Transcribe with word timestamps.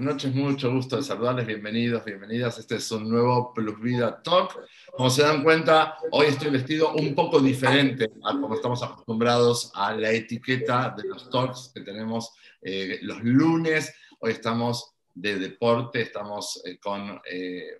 buenas 0.00 0.14
noches, 0.14 0.34
mucho 0.34 0.72
gusto 0.72 0.96
de 0.96 1.02
saludarles, 1.02 1.46
bienvenidos, 1.46 2.02
bienvenidas. 2.06 2.58
Este 2.58 2.76
es 2.76 2.90
un 2.90 3.06
nuevo 3.06 3.52
Plus 3.52 3.78
Vida 3.82 4.22
Talk. 4.22 4.58
Como 4.96 5.10
se 5.10 5.20
dan 5.20 5.42
cuenta, 5.42 5.98
hoy 6.12 6.28
estoy 6.28 6.50
vestido 6.50 6.94
un 6.94 7.14
poco 7.14 7.38
diferente 7.38 8.10
a 8.24 8.32
como 8.32 8.54
estamos 8.54 8.82
acostumbrados 8.82 9.70
a 9.74 9.92
la 9.92 10.10
etiqueta 10.10 10.94
de 10.96 11.06
los 11.06 11.28
talks 11.28 11.72
que 11.74 11.82
tenemos 11.82 12.32
eh, 12.62 12.98
los 13.02 13.22
lunes. 13.22 13.94
Hoy 14.20 14.30
estamos 14.30 14.94
de 15.12 15.38
deporte, 15.38 16.00
estamos, 16.00 16.62
eh, 16.64 16.78
con, 16.78 17.20
eh, 17.30 17.76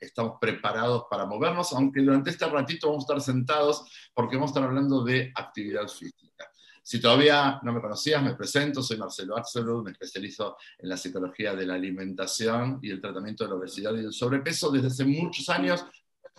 estamos 0.00 0.34
preparados 0.40 1.06
para 1.10 1.26
movernos, 1.26 1.72
aunque 1.72 2.00
durante 2.00 2.30
este 2.30 2.46
ratito 2.46 2.90
vamos 2.90 3.02
a 3.02 3.06
estar 3.06 3.20
sentados 3.20 3.90
porque 4.14 4.36
vamos 4.36 4.50
a 4.50 4.52
estar 4.52 4.62
hablando 4.68 5.02
de 5.02 5.32
actividad 5.34 5.88
física. 5.88 6.48
Si 6.88 7.02
todavía 7.02 7.60
no 7.64 7.74
me 7.74 7.82
conocías, 7.82 8.22
me 8.22 8.34
presento, 8.34 8.82
soy 8.82 8.96
Marcelo 8.96 9.36
Axelrod, 9.36 9.84
me 9.84 9.90
especializo 9.90 10.56
en 10.78 10.88
la 10.88 10.96
psicología 10.96 11.54
de 11.54 11.66
la 11.66 11.74
alimentación 11.74 12.78
y 12.80 12.90
el 12.90 12.98
tratamiento 12.98 13.44
de 13.44 13.50
la 13.50 13.56
obesidad 13.56 13.94
y 13.94 14.06
el 14.06 14.12
sobrepeso. 14.14 14.70
Desde 14.70 14.86
hace 14.86 15.04
muchos 15.04 15.50
años 15.50 15.84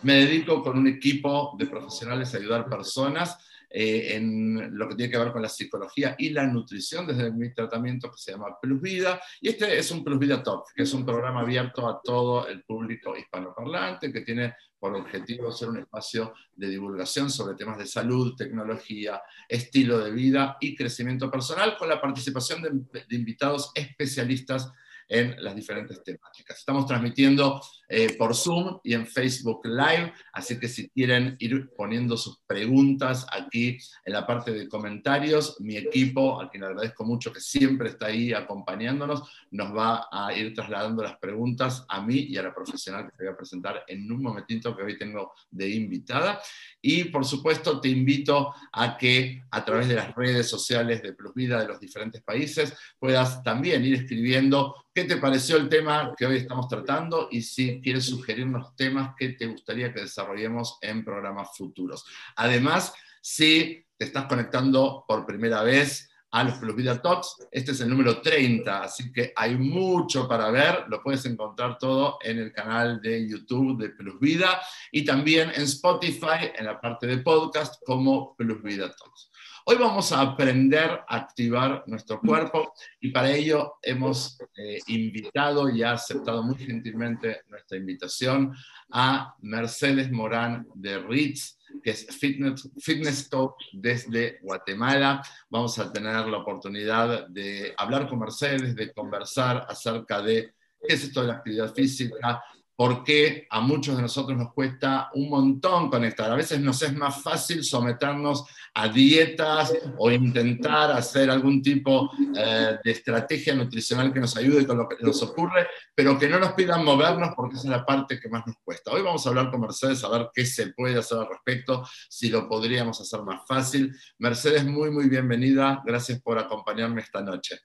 me 0.02 0.14
dedico 0.14 0.60
con 0.60 0.76
un 0.76 0.88
equipo 0.88 1.54
de 1.56 1.66
profesionales 1.66 2.34
a 2.34 2.38
ayudar 2.38 2.68
personas 2.68 3.38
eh, 3.72 4.16
en 4.16 4.76
lo 4.76 4.88
que 4.88 4.96
tiene 4.96 5.12
que 5.12 5.18
ver 5.18 5.30
con 5.30 5.42
la 5.42 5.48
psicología 5.48 6.16
y 6.18 6.30
la 6.30 6.44
nutrición 6.44 7.06
desde 7.06 7.30
mi 7.30 7.54
tratamiento 7.54 8.10
que 8.10 8.18
se 8.18 8.32
llama 8.32 8.58
Plus 8.60 8.80
Vida. 8.80 9.20
Y 9.40 9.48
este 9.50 9.78
es 9.78 9.90
un 9.92 10.02
Plus 10.02 10.18
Vida 10.18 10.42
Talk, 10.42 10.72
que 10.74 10.82
es 10.82 10.92
un 10.92 11.06
programa 11.06 11.42
abierto 11.42 11.88
a 11.88 12.00
todo 12.02 12.48
el 12.48 12.64
público 12.64 13.16
hispanoparlante 13.16 14.12
que 14.12 14.22
tiene 14.22 14.54
por 14.78 14.94
objetivo 14.96 15.52
ser 15.52 15.68
un 15.68 15.78
espacio 15.78 16.34
de 16.56 16.68
divulgación 16.68 17.30
sobre 17.30 17.54
temas 17.54 17.78
de 17.78 17.86
salud, 17.86 18.34
tecnología, 18.34 19.22
estilo 19.48 19.98
de 19.98 20.10
vida 20.10 20.56
y 20.60 20.74
crecimiento 20.74 21.30
personal, 21.30 21.76
con 21.76 21.88
la 21.88 22.00
participación 22.00 22.62
de, 22.62 23.04
de 23.06 23.16
invitados 23.16 23.70
especialistas 23.74 24.72
en 25.10 25.34
las 25.42 25.56
diferentes 25.56 26.02
temáticas. 26.02 26.58
Estamos 26.58 26.86
transmitiendo 26.86 27.60
eh, 27.88 28.14
por 28.16 28.34
Zoom 28.34 28.78
y 28.84 28.94
en 28.94 29.06
Facebook 29.06 29.62
Live, 29.64 30.14
así 30.32 30.58
que 30.58 30.68
si 30.68 30.88
quieren 30.90 31.36
ir 31.40 31.70
poniendo 31.76 32.16
sus 32.16 32.38
preguntas 32.46 33.26
aquí 33.32 33.76
en 34.04 34.12
la 34.12 34.24
parte 34.24 34.52
de 34.52 34.68
comentarios, 34.68 35.60
mi 35.60 35.76
equipo, 35.76 36.40
a 36.40 36.48
quien 36.48 36.62
agradezco 36.62 37.04
mucho 37.04 37.32
que 37.32 37.40
siempre 37.40 37.88
está 37.88 38.06
ahí 38.06 38.32
acompañándonos, 38.32 39.28
nos 39.50 39.76
va 39.76 40.06
a 40.12 40.32
ir 40.32 40.54
trasladando 40.54 41.02
las 41.02 41.18
preguntas 41.18 41.84
a 41.88 42.00
mí 42.00 42.26
y 42.28 42.36
a 42.36 42.44
la 42.44 42.54
profesional 42.54 43.06
que 43.06 43.16
te 43.16 43.24
voy 43.24 43.32
a 43.32 43.36
presentar 43.36 43.84
en 43.88 44.10
un 44.10 44.22
momentito 44.22 44.76
que 44.76 44.84
hoy 44.84 44.96
tengo 44.96 45.32
de 45.50 45.68
invitada. 45.70 46.40
Y 46.80 47.04
por 47.04 47.24
supuesto 47.24 47.80
te 47.80 47.88
invito 47.88 48.54
a 48.72 48.96
que 48.96 49.42
a 49.50 49.64
través 49.64 49.88
de 49.88 49.96
las 49.96 50.14
redes 50.14 50.48
sociales 50.48 51.02
de 51.02 51.12
Plus 51.12 51.34
Vida 51.34 51.60
de 51.60 51.66
los 51.66 51.80
diferentes 51.80 52.22
países 52.22 52.72
puedas 52.98 53.42
también 53.42 53.84
ir 53.84 53.94
escribiendo 53.94 54.76
qué 55.00 55.06
te 55.06 55.16
pareció 55.16 55.56
el 55.56 55.70
tema 55.70 56.12
que 56.14 56.26
hoy 56.26 56.36
estamos 56.36 56.68
tratando 56.68 57.28
y 57.30 57.40
si 57.40 57.80
quieres 57.80 58.04
sugerirnos 58.04 58.76
temas 58.76 59.14
que 59.16 59.30
te 59.30 59.46
gustaría 59.46 59.94
que 59.94 60.02
desarrollemos 60.02 60.76
en 60.82 61.02
programas 61.02 61.56
futuros. 61.56 62.04
Además, 62.36 62.92
si 63.22 63.82
te 63.96 64.04
estás 64.04 64.26
conectando 64.26 65.06
por 65.08 65.24
primera 65.24 65.62
vez 65.62 66.10
a 66.32 66.44
los 66.44 66.58
Plus 66.58 66.76
Vida 66.76 67.00
Talks, 67.00 67.48
este 67.50 67.72
es 67.72 67.80
el 67.80 67.88
número 67.88 68.20
30, 68.20 68.82
así 68.82 69.10
que 69.10 69.32
hay 69.34 69.56
mucho 69.56 70.28
para 70.28 70.50
ver, 70.50 70.84
lo 70.88 71.02
puedes 71.02 71.24
encontrar 71.24 71.78
todo 71.78 72.18
en 72.22 72.38
el 72.38 72.52
canal 72.52 73.00
de 73.00 73.26
YouTube 73.26 73.80
de 73.80 73.88
Plus 73.88 74.20
Vida 74.20 74.60
y 74.92 75.02
también 75.02 75.50
en 75.54 75.62
Spotify, 75.62 76.52
en 76.54 76.66
la 76.66 76.78
parte 76.78 77.06
de 77.06 77.16
podcast, 77.18 77.82
como 77.86 78.36
Plus 78.36 78.62
Vida 78.62 78.94
Talks. 78.94 79.29
Hoy 79.70 79.76
vamos 79.76 80.10
a 80.10 80.20
aprender 80.20 80.90
a 81.06 81.16
activar 81.16 81.84
nuestro 81.86 82.20
cuerpo 82.20 82.74
y 83.00 83.10
para 83.12 83.30
ello 83.30 83.74
hemos 83.80 84.36
eh, 84.56 84.80
invitado 84.88 85.70
y 85.70 85.84
ha 85.84 85.92
aceptado 85.92 86.42
muy 86.42 86.56
gentilmente 86.56 87.42
nuestra 87.48 87.78
invitación 87.78 88.52
a 88.90 89.36
Mercedes 89.42 90.10
Morán 90.10 90.66
de 90.74 90.98
Ritz, 90.98 91.56
que 91.84 91.90
es 91.90 92.04
Fitness, 92.18 92.68
fitness 92.80 93.30
desde 93.72 94.40
Guatemala. 94.42 95.22
Vamos 95.48 95.78
a 95.78 95.92
tener 95.92 96.26
la 96.26 96.38
oportunidad 96.38 97.28
de 97.28 97.72
hablar 97.78 98.08
con 98.08 98.18
Mercedes, 98.18 98.74
de 98.74 98.92
conversar 98.92 99.66
acerca 99.68 100.20
de 100.20 100.52
qué 100.84 100.94
es 100.94 101.04
esto 101.04 101.20
de 101.20 101.28
la 101.28 101.34
actividad 101.34 101.72
física, 101.72 102.42
porque 102.80 103.46
a 103.50 103.60
muchos 103.60 103.94
de 103.94 104.00
nosotros 104.00 104.38
nos 104.38 104.54
cuesta 104.54 105.10
un 105.12 105.28
montón 105.28 105.90
conectar. 105.90 106.30
A 106.30 106.34
veces 106.34 106.62
nos 106.62 106.80
es 106.80 106.96
más 106.96 107.22
fácil 107.22 107.62
someternos 107.62 108.46
a 108.72 108.88
dietas 108.88 109.70
o 109.98 110.10
intentar 110.10 110.90
hacer 110.92 111.28
algún 111.28 111.60
tipo 111.60 112.10
eh, 112.34 112.78
de 112.82 112.90
estrategia 112.90 113.54
nutricional 113.54 114.10
que 114.14 114.20
nos 114.20 114.34
ayude 114.34 114.66
con 114.66 114.78
lo 114.78 114.88
que 114.88 114.96
nos 114.98 115.22
ocurre, 115.22 115.66
pero 115.94 116.18
que 116.18 116.26
no 116.26 116.40
nos 116.40 116.54
pidan 116.54 116.82
movernos 116.82 117.34
porque 117.36 117.56
esa 117.56 117.64
es 117.64 117.70
la 117.70 117.84
parte 117.84 118.18
que 118.18 118.30
más 118.30 118.46
nos 118.46 118.56
cuesta. 118.64 118.92
Hoy 118.92 119.02
vamos 119.02 119.26
a 119.26 119.28
hablar 119.28 119.50
con 119.50 119.60
Mercedes 119.60 120.02
a 120.02 120.08
ver 120.08 120.30
qué 120.32 120.46
se 120.46 120.72
puede 120.72 120.98
hacer 120.98 121.18
al 121.18 121.28
respecto, 121.28 121.86
si 122.08 122.30
lo 122.30 122.48
podríamos 122.48 122.98
hacer 122.98 123.20
más 123.20 123.42
fácil. 123.46 123.94
Mercedes, 124.16 124.64
muy, 124.64 124.90
muy 124.90 125.06
bienvenida. 125.06 125.82
Gracias 125.84 126.22
por 126.22 126.38
acompañarme 126.38 127.02
esta 127.02 127.20
noche. 127.20 127.58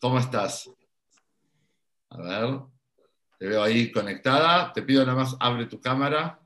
¿Cómo 0.00 0.18
estás? 0.18 0.68
A 2.10 2.20
ver. 2.20 2.75
Te 3.38 3.46
veo 3.46 3.62
ahí 3.62 3.92
conectada. 3.92 4.72
Te 4.72 4.82
pido 4.82 5.04
nada 5.04 5.18
más, 5.18 5.36
abre 5.40 5.66
tu 5.66 5.80
cámara. 5.80 6.38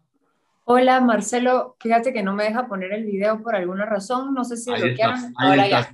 Hola, 0.64 1.00
Marcelo. 1.00 1.76
Fíjate 1.80 2.12
que 2.12 2.22
no 2.22 2.34
me 2.34 2.44
deja 2.44 2.68
poner 2.68 2.92
el 2.92 3.04
video 3.04 3.42
por 3.42 3.56
alguna 3.56 3.86
razón. 3.86 4.34
No 4.34 4.44
sé 4.44 4.56
si 4.56 4.70
lo 4.70 4.76
quieran. 4.76 5.32
Ahora 5.36 5.68
ya. 5.68 5.92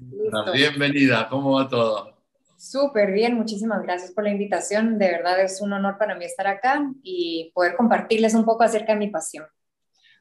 Bienvenida. 0.52 1.28
¿Cómo 1.28 1.54
va 1.54 1.68
todo? 1.68 2.14
Súper 2.56 3.12
bien. 3.12 3.34
Muchísimas 3.36 3.82
gracias 3.82 4.12
por 4.12 4.24
la 4.24 4.30
invitación. 4.30 4.98
De 4.98 5.10
verdad 5.10 5.40
es 5.40 5.60
un 5.60 5.72
honor 5.72 5.98
para 5.98 6.14
mí 6.14 6.24
estar 6.24 6.46
acá 6.46 6.82
y 7.02 7.52
poder 7.54 7.76
compartirles 7.76 8.34
un 8.34 8.44
poco 8.44 8.64
acerca 8.64 8.92
de 8.92 8.98
mi 8.98 9.08
pasión. 9.08 9.46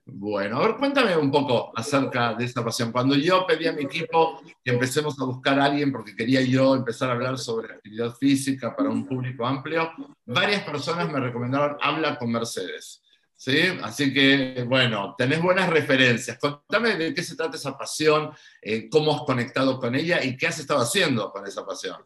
Bueno, 0.07 0.57
a 0.57 0.67
ver, 0.67 0.77
cuéntame 0.77 1.17
un 1.17 1.31
poco 1.31 1.71
acerca 1.75 2.35
de 2.35 2.45
esta 2.45 2.63
pasión. 2.63 2.91
Cuando 2.91 3.15
yo 3.15 3.45
pedí 3.47 3.65
a 3.65 3.73
mi 3.73 3.83
equipo 3.83 4.39
que 4.63 4.71
empecemos 4.71 5.19
a 5.19 5.25
buscar 5.25 5.59
a 5.59 5.65
alguien, 5.65 5.91
porque 5.91 6.15
quería 6.15 6.41
yo 6.41 6.75
empezar 6.75 7.09
a 7.09 7.13
hablar 7.13 7.39
sobre 7.39 7.73
actividad 7.73 8.13
física 8.13 8.75
para 8.75 8.89
un 8.89 9.07
público 9.07 9.45
amplio, 9.45 9.91
varias 10.25 10.61
personas 10.63 11.11
me 11.11 11.19
recomendaron 11.19 11.77
habla 11.81 12.19
con 12.19 12.31
Mercedes. 12.31 13.01
¿Sí? 13.35 13.57
Así 13.83 14.13
que, 14.13 14.63
bueno, 14.67 15.15
tenés 15.17 15.41
buenas 15.41 15.69
referencias. 15.69 16.37
Contame 16.37 16.95
de 16.95 17.13
qué 17.13 17.23
se 17.23 17.35
trata 17.35 17.57
esa 17.57 17.77
pasión, 17.77 18.31
eh, 18.61 18.87
cómo 18.89 19.13
has 19.13 19.21
conectado 19.23 19.79
con 19.79 19.95
ella 19.95 20.23
y 20.23 20.37
qué 20.37 20.47
has 20.47 20.59
estado 20.59 20.81
haciendo 20.81 21.31
con 21.31 21.45
esa 21.47 21.65
pasión. 21.65 21.97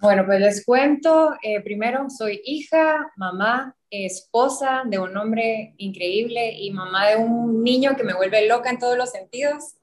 Bueno, 0.00 0.24
pues 0.26 0.40
les 0.40 0.64
cuento, 0.64 1.34
eh, 1.42 1.60
primero 1.60 2.08
soy 2.08 2.40
hija, 2.44 3.10
mamá, 3.16 3.76
esposa 3.90 4.82
de 4.86 5.00
un 5.00 5.16
hombre 5.16 5.74
increíble 5.76 6.52
y 6.52 6.70
mamá 6.70 7.08
de 7.08 7.16
un 7.16 7.64
niño 7.64 7.96
que 7.96 8.04
me 8.04 8.14
vuelve 8.14 8.46
loca 8.46 8.70
en 8.70 8.78
todos 8.78 8.96
los 8.96 9.10
sentidos. 9.10 9.74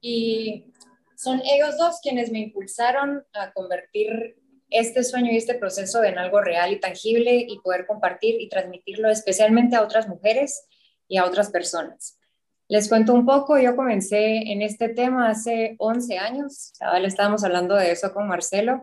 Y 0.00 0.72
son 1.16 1.40
ellos 1.44 1.76
dos 1.78 2.00
quienes 2.02 2.32
me 2.32 2.40
impulsaron 2.40 3.24
a 3.34 3.52
convertir 3.52 4.36
este 4.68 5.04
sueño 5.04 5.30
y 5.30 5.36
este 5.36 5.54
proceso 5.54 6.02
en 6.02 6.18
algo 6.18 6.40
real 6.40 6.72
y 6.72 6.80
tangible 6.80 7.46
y 7.48 7.60
poder 7.60 7.86
compartir 7.86 8.40
y 8.40 8.48
transmitirlo 8.48 9.10
especialmente 9.10 9.76
a 9.76 9.82
otras 9.82 10.08
mujeres 10.08 10.66
y 11.06 11.18
a 11.18 11.24
otras 11.24 11.50
personas. 11.50 12.18
Les 12.66 12.88
cuento 12.88 13.14
un 13.14 13.24
poco, 13.24 13.58
yo 13.60 13.76
comencé 13.76 14.50
en 14.50 14.60
este 14.60 14.88
tema 14.88 15.28
hace 15.28 15.76
11 15.78 16.18
años, 16.18 16.72
le 17.00 17.06
estábamos 17.06 17.44
hablando 17.44 17.76
de 17.76 17.92
eso 17.92 18.12
con 18.12 18.26
Marcelo, 18.26 18.82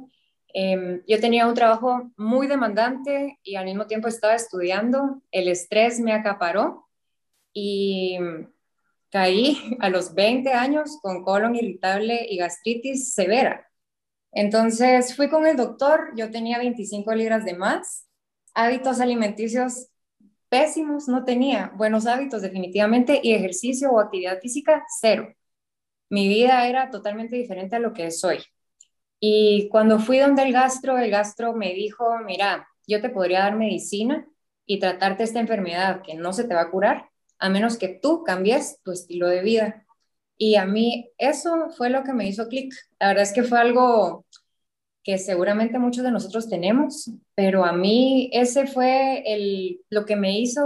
Em, 0.53 1.01
yo 1.07 1.19
tenía 1.19 1.47
un 1.47 1.53
trabajo 1.53 2.11
muy 2.17 2.47
demandante 2.47 3.39
y 3.43 3.55
al 3.55 3.65
mismo 3.65 3.87
tiempo 3.87 4.07
estaba 4.07 4.35
estudiando. 4.35 5.21
El 5.31 5.47
estrés 5.47 5.99
me 5.99 6.13
acaparó 6.13 6.87
y 7.53 8.17
caí 9.11 9.77
a 9.79 9.89
los 9.89 10.13
20 10.13 10.53
años 10.53 10.99
con 11.01 11.23
colon 11.23 11.55
irritable 11.55 12.25
y 12.29 12.37
gastritis 12.37 13.13
severa. 13.13 13.67
Entonces 14.31 15.15
fui 15.15 15.29
con 15.29 15.47
el 15.47 15.57
doctor, 15.57 16.11
yo 16.15 16.29
tenía 16.31 16.59
25 16.59 17.13
libras 17.15 17.45
de 17.45 17.55
más, 17.55 18.07
hábitos 18.53 18.99
alimenticios 18.99 19.87
pésimos, 20.49 21.07
no 21.07 21.25
tenía 21.25 21.71
buenos 21.75 22.05
hábitos 22.05 22.41
definitivamente 22.41 23.19
y 23.23 23.33
ejercicio 23.33 23.91
o 23.91 23.99
actividad 23.99 24.39
física 24.39 24.85
cero. 24.99 25.33
Mi 26.09 26.27
vida 26.27 26.67
era 26.67 26.89
totalmente 26.89 27.35
diferente 27.35 27.75
a 27.75 27.79
lo 27.79 27.93
que 27.93 28.11
soy. 28.11 28.39
Y 29.19 29.67
cuando 29.69 29.99
fui 29.99 30.19
donde 30.19 30.43
el 30.43 30.53
gastro, 30.53 30.97
el 30.97 31.11
gastro 31.11 31.53
me 31.53 31.73
dijo, 31.73 32.17
mira, 32.25 32.67
yo 32.87 33.01
te 33.01 33.09
podría 33.09 33.39
dar 33.39 33.55
medicina 33.55 34.25
y 34.65 34.79
tratarte 34.79 35.23
esta 35.23 35.39
enfermedad 35.39 36.01
que 36.01 36.15
no 36.15 36.31
se 36.31 36.45
te 36.45 36.53
va 36.53 36.61
a 36.61 36.71
curar, 36.71 37.09
a 37.37 37.49
menos 37.49 37.77
que 37.77 37.89
tú 37.89 38.23
cambies 38.23 38.79
tu 38.83 38.91
estilo 38.91 39.27
de 39.27 39.41
vida. 39.41 39.85
Y 40.37 40.55
a 40.55 40.65
mí 40.65 41.11
eso 41.17 41.69
fue 41.75 41.89
lo 41.89 42.03
que 42.03 42.13
me 42.13 42.27
hizo 42.27 42.47
clic. 42.47 42.73
La 42.99 43.09
verdad 43.09 43.23
es 43.23 43.33
que 43.33 43.43
fue 43.43 43.59
algo 43.59 44.25
que 45.03 45.17
seguramente 45.17 45.79
muchos 45.79 46.03
de 46.03 46.11
nosotros 46.11 46.49
tenemos, 46.49 47.11
pero 47.35 47.65
a 47.65 47.73
mí 47.73 48.29
ese 48.31 48.67
fue 48.67 49.23
el, 49.25 49.81
lo 49.89 50.05
que 50.05 50.15
me 50.15 50.39
hizo 50.39 50.61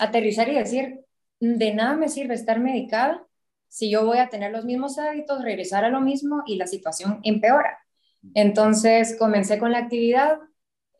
aterrizar 0.00 0.48
y 0.48 0.54
decir, 0.54 1.00
de 1.40 1.74
nada 1.74 1.96
me 1.96 2.08
sirve 2.08 2.34
estar 2.34 2.58
medicada 2.58 3.23
si 3.74 3.90
yo 3.90 4.06
voy 4.06 4.18
a 4.18 4.28
tener 4.28 4.52
los 4.52 4.64
mismos 4.64 4.98
hábitos, 4.98 5.42
regresar 5.42 5.84
a 5.84 5.88
lo 5.88 6.00
mismo 6.00 6.44
y 6.46 6.54
la 6.54 6.68
situación 6.68 7.18
empeora. 7.24 7.76
Entonces 8.32 9.16
comencé 9.18 9.58
con 9.58 9.72
la 9.72 9.78
actividad, 9.78 10.38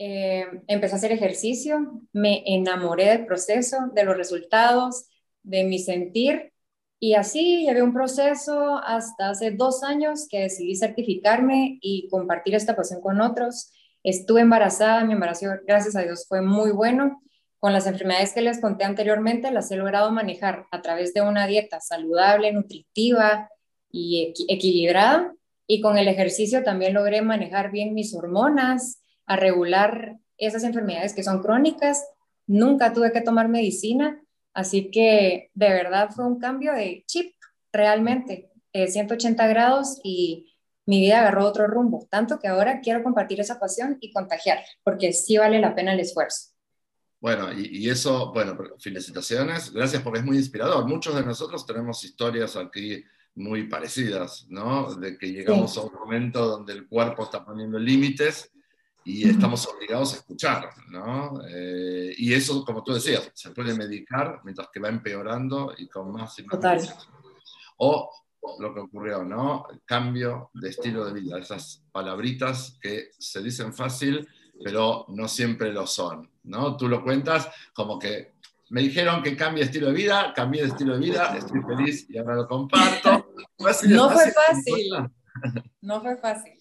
eh, 0.01 0.45
empecé 0.67 0.95
a 0.95 0.99
hacer 0.99 1.13
ejercicio, 1.13 2.03
me 2.13 2.43
enamoré 2.45 3.11
del 3.11 3.27
proceso, 3.27 3.77
de 3.95 4.03
los 4.03 4.17
resultados, 4.17 5.07
de 5.45 5.63
mi 5.63 5.79
sentir 5.79 6.53
y 6.99 7.15
así 7.15 7.65
llevé 7.65 7.81
un 7.81 7.93
proceso 7.93 8.79
hasta 8.79 9.31
hace 9.31 9.53
dos 9.53 9.85
años 9.85 10.27
que 10.29 10.41
decidí 10.41 10.75
certificarme 10.75 11.79
y 11.81 12.09
compartir 12.09 12.57
esta 12.57 12.75
pasión 12.75 13.01
con 13.01 13.21
otros. 13.21 13.71
Estuve 14.03 14.41
embarazada, 14.41 15.05
mi 15.05 15.13
embarazo, 15.13 15.47
gracias 15.65 15.95
a 15.95 16.01
Dios, 16.01 16.27
fue 16.29 16.43
muy 16.43 16.73
bueno. 16.73 17.23
Con 17.65 17.73
las 17.73 17.87
enfermedades 17.87 18.35
que 18.35 18.43
les 18.43 18.61
conté 18.61 18.85
anteriormente, 18.85 19.51
las 19.51 19.71
he 19.71 19.77
logrado 19.77 20.13
manejar 20.13 20.67
a 20.71 20.83
través 20.83 21.15
de 21.15 21.23
una 21.23 21.47
dieta 21.47 21.81
saludable, 21.81 22.53
nutritiva 22.53 23.49
y 23.91 24.35
equilibrada. 24.51 25.33
Y 25.67 25.81
con 25.81 25.97
el 25.97 26.09
ejercicio 26.09 26.63
también 26.63 26.93
logré 26.93 27.23
manejar 27.23 27.71
bien 27.71 27.95
mis 27.95 28.15
hormonas, 28.15 29.01
a 29.25 29.37
regular 29.37 30.19
esas 30.37 30.63
enfermedades 30.63 31.15
que 31.15 31.23
son 31.23 31.41
crónicas. 31.41 32.07
Nunca 32.47 32.93
tuve 32.93 33.13
que 33.13 33.23
tomar 33.23 33.49
medicina, 33.49 34.23
así 34.53 34.91
que 34.91 35.49
de 35.55 35.69
verdad 35.71 36.11
fue 36.11 36.27
un 36.27 36.39
cambio 36.39 36.75
de 36.75 37.03
chip, 37.07 37.33
realmente, 37.73 38.51
180 38.75 39.47
grados 39.47 40.01
y 40.05 40.55
mi 40.85 41.01
vida 41.01 41.21
agarró 41.21 41.47
otro 41.47 41.67
rumbo, 41.67 42.07
tanto 42.11 42.39
que 42.39 42.49
ahora 42.49 42.83
quiero 42.83 43.03
compartir 43.03 43.41
esa 43.41 43.59
pasión 43.59 43.97
y 44.03 44.13
contagiar, 44.13 44.59
porque 44.83 45.15
sí 45.15 45.39
vale 45.39 45.61
la 45.61 45.75
pena 45.75 45.95
el 45.95 46.01
esfuerzo. 46.01 46.54
Bueno, 47.25 47.49
y, 47.55 47.89
eso, 47.89 48.35
bueno, 48.35 48.55
felicitaciones, 48.79 49.73
gracias 49.73 50.03
porque 50.03 50.19
es 50.19 50.27
muy 50.27 50.37
inspirador. 50.37 50.87
Muchos 50.87 51.15
de 51.15 51.25
nosotros 51.25 51.65
tenemos 51.65 52.05
historias 52.05 52.55
aquí 52.55 53.03
muy 53.35 53.67
parecidas, 53.67 54.47
¿no? 54.51 54.95
De 54.95 55.17
que 55.17 55.33
llegamos 55.33 55.79
a 55.79 55.81
un 55.81 55.95
momento 55.95 56.47
donde 56.47 56.75
el 56.75 56.87
cuerpo 56.87 57.25
está 57.25 57.43
poniendo 57.43 57.79
límites 57.79 58.53
y 59.07 59.27
estamos 59.27 59.67
obligados 59.67 60.13
a 60.13 60.17
escuchar, 60.19 60.69
¿no? 60.91 61.41
Eh, 61.49 62.15
y 62.19 62.35
eso, 62.35 62.63
como 62.63 62.85
tú 62.85 62.93
decías, 62.93 63.31
se 63.33 63.53
puede 63.53 63.75
medicar 63.75 64.43
mientras 64.45 64.69
que 64.71 64.81
va 64.81 64.91
empeorando 64.91 65.73
y 65.79 65.89
con 65.89 66.13
más 66.13 66.39
y 66.41 66.43
más. 66.43 66.51
Total. 66.51 66.95
O 67.79 68.11
lo 68.59 68.75
que 68.75 68.81
ocurrió, 68.81 69.25
¿no? 69.25 69.67
Cambio 69.87 70.51
de 70.53 70.69
estilo 70.69 71.07
de 71.07 71.19
vida, 71.19 71.39
esas 71.39 71.87
palabritas 71.91 72.79
que 72.83 73.13
se 73.19 73.43
dicen 73.43 73.73
fácil, 73.73 74.29
pero 74.63 75.07
no 75.09 75.27
siempre 75.27 75.73
lo 75.73 75.87
son, 75.87 76.34
¿no? 76.45 76.77
Tú 76.77 76.89
lo 76.89 77.03
cuentas 77.03 77.49
como 77.75 77.99
que 77.99 78.35
me 78.71 78.81
dijeron 78.81 79.23
que 79.23 79.37
cambie 79.37 79.65
estilo 79.65 79.89
de 79.89 79.95
vida, 79.95 80.33
cambié 80.35 80.63
de 80.63 80.69
estilo 80.69 80.95
de 80.95 81.01
vida, 81.01 81.37
estoy 81.37 81.61
feliz 81.63 82.09
y 82.09 82.19
ahora 82.19 82.37
lo 82.37 82.49
comparto. 82.49 83.35
no 83.89 84.11
fue 84.11 84.33
fácil. 84.33 84.91
No 85.81 86.01
fue 86.01 86.17
fácil. 86.17 86.59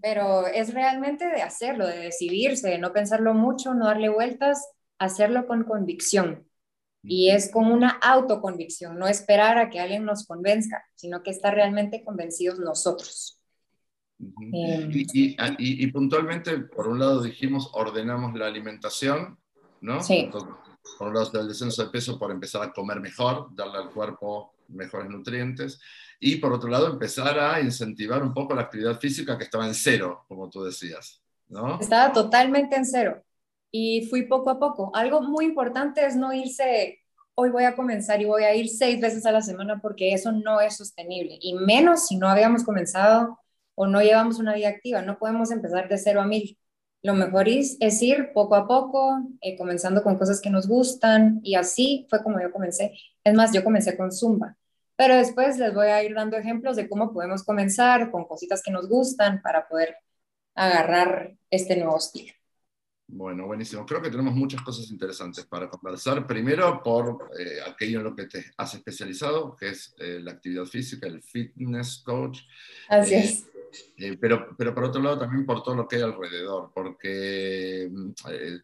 Pero 0.00 0.46
es 0.46 0.72
realmente 0.72 1.26
de 1.26 1.42
hacerlo, 1.42 1.86
de 1.86 1.98
decidirse, 1.98 2.68
de 2.68 2.78
no 2.78 2.92
pensarlo 2.92 3.34
mucho, 3.34 3.74
no 3.74 3.86
darle 3.86 4.08
vueltas, 4.08 4.68
hacerlo 4.98 5.46
con 5.46 5.64
convicción. 5.64 6.46
Y 7.02 7.30
es 7.30 7.50
con 7.50 7.72
una 7.72 7.90
autoconvicción, 7.90 8.98
no 8.98 9.08
esperar 9.08 9.58
a 9.58 9.70
que 9.70 9.80
alguien 9.80 10.04
nos 10.04 10.26
convenzca, 10.26 10.84
sino 10.94 11.22
que 11.22 11.30
estar 11.30 11.54
realmente 11.54 12.04
convencidos 12.04 12.58
nosotros. 12.58 13.39
Em, 14.20 14.90
y, 14.92 15.36
y, 15.58 15.86
puntualmente, 15.88 16.58
por 16.58 16.88
un 16.88 16.98
lado 16.98 17.22
dijimos, 17.22 17.70
ordenamos 17.72 18.34
la 18.34 18.46
alimentación, 18.46 19.38
¿no? 19.80 20.02
Sí. 20.02 20.28
por 20.98 21.08
un 21.08 21.14
lado, 21.14 21.40
el 21.40 21.48
descenso 21.48 21.84
de 21.84 21.90
peso 21.90 22.18
por 22.18 22.30
empezar 22.30 22.62
a 22.62 22.72
comer 22.72 23.00
mejor, 23.00 23.48
darle 23.54 23.78
al 23.78 23.90
cuerpo 23.90 24.52
mejores 24.68 25.08
nutrientes 25.08 25.80
y 26.20 26.36
por 26.36 26.52
otro 26.52 26.68
lado 26.68 26.88
empezar 26.88 27.38
a 27.38 27.60
incentivar 27.60 28.22
un 28.22 28.34
poco 28.34 28.54
la 28.54 28.62
actividad 28.62 29.00
física 29.00 29.38
que 29.38 29.44
estaba 29.44 29.66
en 29.66 29.74
cero, 29.74 30.24
como 30.28 30.50
tú 30.50 30.62
decías, 30.62 31.22
¿no? 31.48 31.80
Estaba 31.80 32.12
totalmente 32.12 32.76
en 32.76 32.84
cero 32.84 33.22
y 33.70 34.06
fui 34.10 34.26
poco 34.26 34.50
a 34.50 34.58
poco. 34.58 34.90
Algo 34.94 35.22
muy 35.22 35.46
importante 35.46 36.04
es 36.04 36.14
no 36.14 36.32
irse, 36.34 37.00
hoy 37.34 37.50
voy 37.50 37.64
a 37.64 37.74
comenzar 37.74 38.20
y 38.20 38.26
voy 38.26 38.42
a 38.42 38.54
ir 38.54 38.68
seis 38.68 39.00
veces 39.00 39.24
a 39.24 39.32
la 39.32 39.40
semana 39.40 39.80
porque 39.80 40.12
eso 40.12 40.30
no 40.30 40.60
es 40.60 40.76
sostenible 40.76 41.38
y 41.40 41.54
menos 41.54 42.06
si 42.06 42.16
no 42.16 42.28
habíamos 42.28 42.64
comenzado 42.64 43.38
o 43.80 43.86
no 43.86 44.02
llevamos 44.02 44.38
una 44.38 44.54
vida 44.54 44.68
activa, 44.68 45.00
no 45.00 45.18
podemos 45.18 45.50
empezar 45.50 45.88
de 45.88 45.96
cero 45.96 46.20
a 46.20 46.26
mil. 46.26 46.58
Lo 47.02 47.14
mejor 47.14 47.48
es, 47.48 47.78
es 47.80 48.02
ir 48.02 48.32
poco 48.34 48.54
a 48.54 48.68
poco, 48.68 49.20
eh, 49.40 49.56
comenzando 49.56 50.02
con 50.02 50.18
cosas 50.18 50.40
que 50.42 50.50
nos 50.50 50.68
gustan 50.68 51.40
y 51.42 51.54
así 51.54 52.06
fue 52.10 52.22
como 52.22 52.40
yo 52.40 52.52
comencé. 52.52 52.92
Es 53.24 53.34
más, 53.34 53.52
yo 53.52 53.64
comencé 53.64 53.96
con 53.96 54.12
Zumba 54.12 54.56
pero 55.00 55.16
después 55.16 55.56
les 55.56 55.72
voy 55.72 55.86
a 55.86 56.04
ir 56.04 56.12
dando 56.12 56.36
ejemplos 56.36 56.76
de 56.76 56.86
cómo 56.86 57.10
podemos 57.10 57.42
comenzar 57.42 58.10
con 58.10 58.26
cositas 58.26 58.62
que 58.62 58.70
nos 58.70 58.86
gustan 58.86 59.40
para 59.40 59.66
poder 59.66 59.96
agarrar 60.54 61.38
este 61.48 61.74
nuevo 61.78 61.96
estilo. 61.96 62.34
Bueno, 63.06 63.46
buenísimo. 63.46 63.86
Creo 63.86 64.02
que 64.02 64.10
tenemos 64.10 64.34
muchas 64.34 64.60
cosas 64.60 64.90
interesantes 64.90 65.46
para 65.46 65.70
conversar. 65.70 66.26
Primero, 66.26 66.82
por 66.82 67.30
eh, 67.38 67.60
aquello 67.66 68.00
en 68.00 68.04
lo 68.04 68.14
que 68.14 68.26
te 68.26 68.44
has 68.58 68.74
especializado, 68.74 69.56
que 69.56 69.70
es 69.70 69.94
eh, 69.96 70.20
la 70.20 70.32
actividad 70.32 70.66
física, 70.66 71.06
el 71.06 71.22
fitness 71.22 72.02
coach. 72.04 72.40
Así 72.90 73.14
eh, 73.14 73.18
es. 73.20 73.46
Pero, 74.20 74.54
pero 74.56 74.74
por 74.74 74.84
otro 74.84 75.02
lado, 75.02 75.18
también 75.18 75.46
por 75.46 75.62
todo 75.62 75.74
lo 75.74 75.88
que 75.88 75.96
hay 75.96 76.02
alrededor, 76.02 76.70
porque 76.74 77.88
mm, 77.90 78.10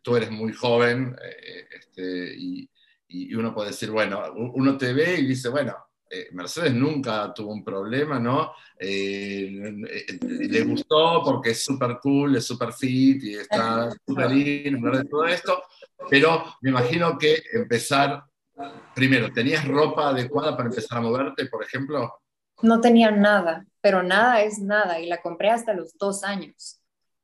tú 0.03 0.17
eres 0.17 0.31
muy 0.31 0.53
joven 0.53 1.17
este, 1.71 2.35
y, 2.37 2.69
y, 3.09 3.35
uno 3.35 3.55
puede 3.55 3.71
decir, 3.71 3.91
bueno, 3.91 4.23
uno 4.35 4.77
te 4.77 4.93
ve 4.93 5.19
y 5.19 5.27
dice, 5.27 5.49
bueno, 5.49 5.75
eh, 6.09 6.29
Mercedes 6.33 6.73
nunca 6.73 7.35
tuvo 7.35 7.53
un 7.53 7.65
problema, 7.65 8.21
¿no? 8.21 8.53
Eh, 8.79 9.51
eh, 9.89 10.19
le 10.21 10.63
gustó 10.63 11.21
porque 11.25 11.51
es 11.51 11.65
súper 11.65 11.99
cool, 12.01 12.37
es 12.37 12.47
súper 12.47 12.73
fit 12.73 13.25
y 13.25 13.35
está 13.35 13.91
súper 14.07 14.31
lindo 14.31 14.91
de 14.93 15.05
todo 15.05 15.27
esto, 15.27 15.65
pero 16.09 16.45
me 16.61 16.71
imagino 16.71 17.19
que 17.19 17.43
empezar, 17.53 18.23
primero, 18.95 19.33
¿tenías 19.33 19.67
ropa 19.67 20.11
adecuada 20.11 20.57
para 20.57 20.69
empezar 20.69 20.99
a 20.99 21.01
moverte, 21.01 21.47
por 21.47 21.65
ejemplo? 21.65 22.13
No 22.63 22.81
tenía 22.81 23.11
nada, 23.11 23.67
pero 23.87 24.03
nada 24.03 24.43
es 24.43 24.59
nada 24.59 24.99
y 24.99 25.07
la 25.07 25.23
compré 25.23 25.51
hasta 25.51 25.73
los 25.73 25.97
dos 25.97 26.25
años. 26.25 26.81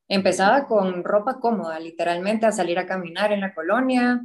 Empezaba 0.06 0.68
con 0.68 1.02
ropa 1.02 1.40
cómoda, 1.40 1.80
literalmente 1.80 2.46
a 2.46 2.52
salir 2.52 2.78
a 2.78 2.86
caminar 2.86 3.32
en 3.32 3.40
la 3.40 3.52
colonia, 3.52 4.22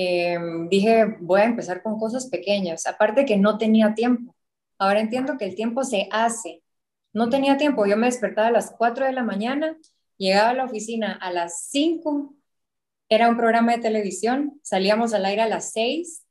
Em, 0.00 0.68
dije, 0.68 1.16
voy 1.20 1.40
a 1.40 1.44
empezar 1.44 1.82
con 1.82 1.98
cosas 1.98 2.28
pequeñas, 2.28 2.86
aparte 2.86 3.26
que 3.26 3.36
no 3.36 3.58
tenía 3.58 3.94
tiempo. 3.94 4.34
Ahora 4.78 5.00
entiendo 5.00 5.36
que 5.36 5.44
el 5.44 5.56
tiempo 5.56 5.82
se 5.82 6.08
hace. 6.12 6.62
No 7.12 7.28
tenía 7.30 7.56
tiempo, 7.56 7.84
yo 7.86 7.96
me 7.96 8.06
despertaba 8.06 8.48
a 8.48 8.52
las 8.52 8.70
4 8.78 9.06
de 9.06 9.12
la 9.12 9.24
mañana, 9.24 9.76
llegaba 10.16 10.50
a 10.50 10.54
la 10.54 10.64
oficina 10.64 11.14
a 11.20 11.32
las 11.32 11.68
5, 11.70 12.34
era 13.08 13.28
un 13.28 13.36
programa 13.36 13.72
de 13.72 13.82
televisión, 13.82 14.60
salíamos 14.62 15.14
al 15.14 15.24
aire 15.24 15.42
a 15.42 15.48
las 15.48 15.72
6, 15.72 16.24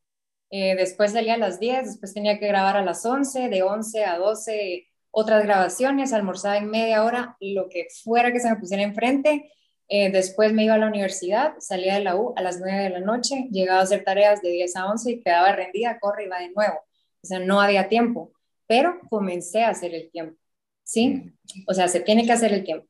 eh, 0.51 0.75
después 0.75 1.11
salía 1.11 1.33
a 1.33 1.37
las 1.37 1.59
10, 1.59 1.85
después 1.87 2.13
tenía 2.13 2.39
que 2.39 2.47
grabar 2.47 2.77
a 2.77 2.83
las 2.83 3.05
11, 3.05 3.49
de 3.49 3.63
11 3.63 4.05
a 4.05 4.17
12 4.17 4.86
otras 5.19 5.43
grabaciones, 5.45 6.13
almorzaba 6.13 6.57
en 6.57 6.69
media 6.69 7.03
hora, 7.03 7.37
lo 7.39 7.69
que 7.69 7.87
fuera 8.03 8.31
que 8.31 8.39
se 8.39 8.51
me 8.51 8.57
pusiera 8.57 8.83
enfrente, 8.83 9.51
eh, 9.89 10.11
después 10.11 10.53
me 10.53 10.65
iba 10.65 10.75
a 10.75 10.77
la 10.77 10.85
universidad, 10.85 11.55
salía 11.57 11.95
de 11.95 12.03
la 12.03 12.15
U 12.15 12.35
a 12.35 12.41
las 12.43 12.59
9 12.59 12.83
de 12.83 12.89
la 12.91 12.99
noche, 12.99 13.47
llegaba 13.49 13.79
a 13.79 13.83
hacer 13.83 14.03
tareas 14.03 14.43
de 14.43 14.51
10 14.51 14.75
a 14.75 14.85
11 14.85 15.11
y 15.11 15.21
quedaba 15.21 15.53
rendida, 15.53 15.97
corre 15.99 16.25
y 16.25 16.27
va 16.27 16.37
de 16.37 16.51
nuevo. 16.51 16.75
O 17.23 17.25
sea, 17.25 17.39
no 17.39 17.59
había 17.59 17.89
tiempo, 17.89 18.31
pero 18.67 18.99
comencé 19.09 19.63
a 19.63 19.69
hacer 19.69 19.95
el 19.95 20.11
tiempo, 20.11 20.39
¿sí? 20.83 21.07
Mm. 21.07 21.33
O 21.65 21.73
sea, 21.73 21.87
se 21.87 22.01
tiene 22.01 22.23
que 22.23 22.33
hacer 22.33 22.53
el 22.53 22.63
tiempo. 22.63 22.85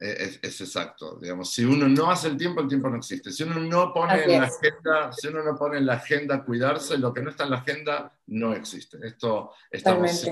Es, 0.00 0.40
es, 0.42 0.60
exacto, 0.60 1.18
digamos, 1.20 1.50
si 1.52 1.64
uno 1.64 1.88
no 1.88 2.10
hace 2.10 2.28
el 2.28 2.36
tiempo, 2.36 2.60
el 2.60 2.68
tiempo 2.68 2.90
no 2.90 2.96
existe. 2.96 3.30
Si 3.30 3.44
uno 3.44 3.60
no 3.60 3.92
pone 3.94 4.24
en 4.24 4.40
la 4.40 4.46
agenda, 4.48 5.12
si 5.12 5.28
uno 5.28 5.42
no 5.42 5.56
pone 5.56 5.78
en 5.78 5.86
la 5.86 5.94
agenda 5.94 6.44
cuidarse, 6.44 6.98
lo 6.98 7.14
que 7.14 7.22
no 7.22 7.30
está 7.30 7.44
en 7.44 7.50
la 7.50 7.58
agenda 7.58 8.12
no 8.26 8.52
existe. 8.52 8.98
Esto 9.02 9.52
estamos 9.70 10.24
de 10.24 10.30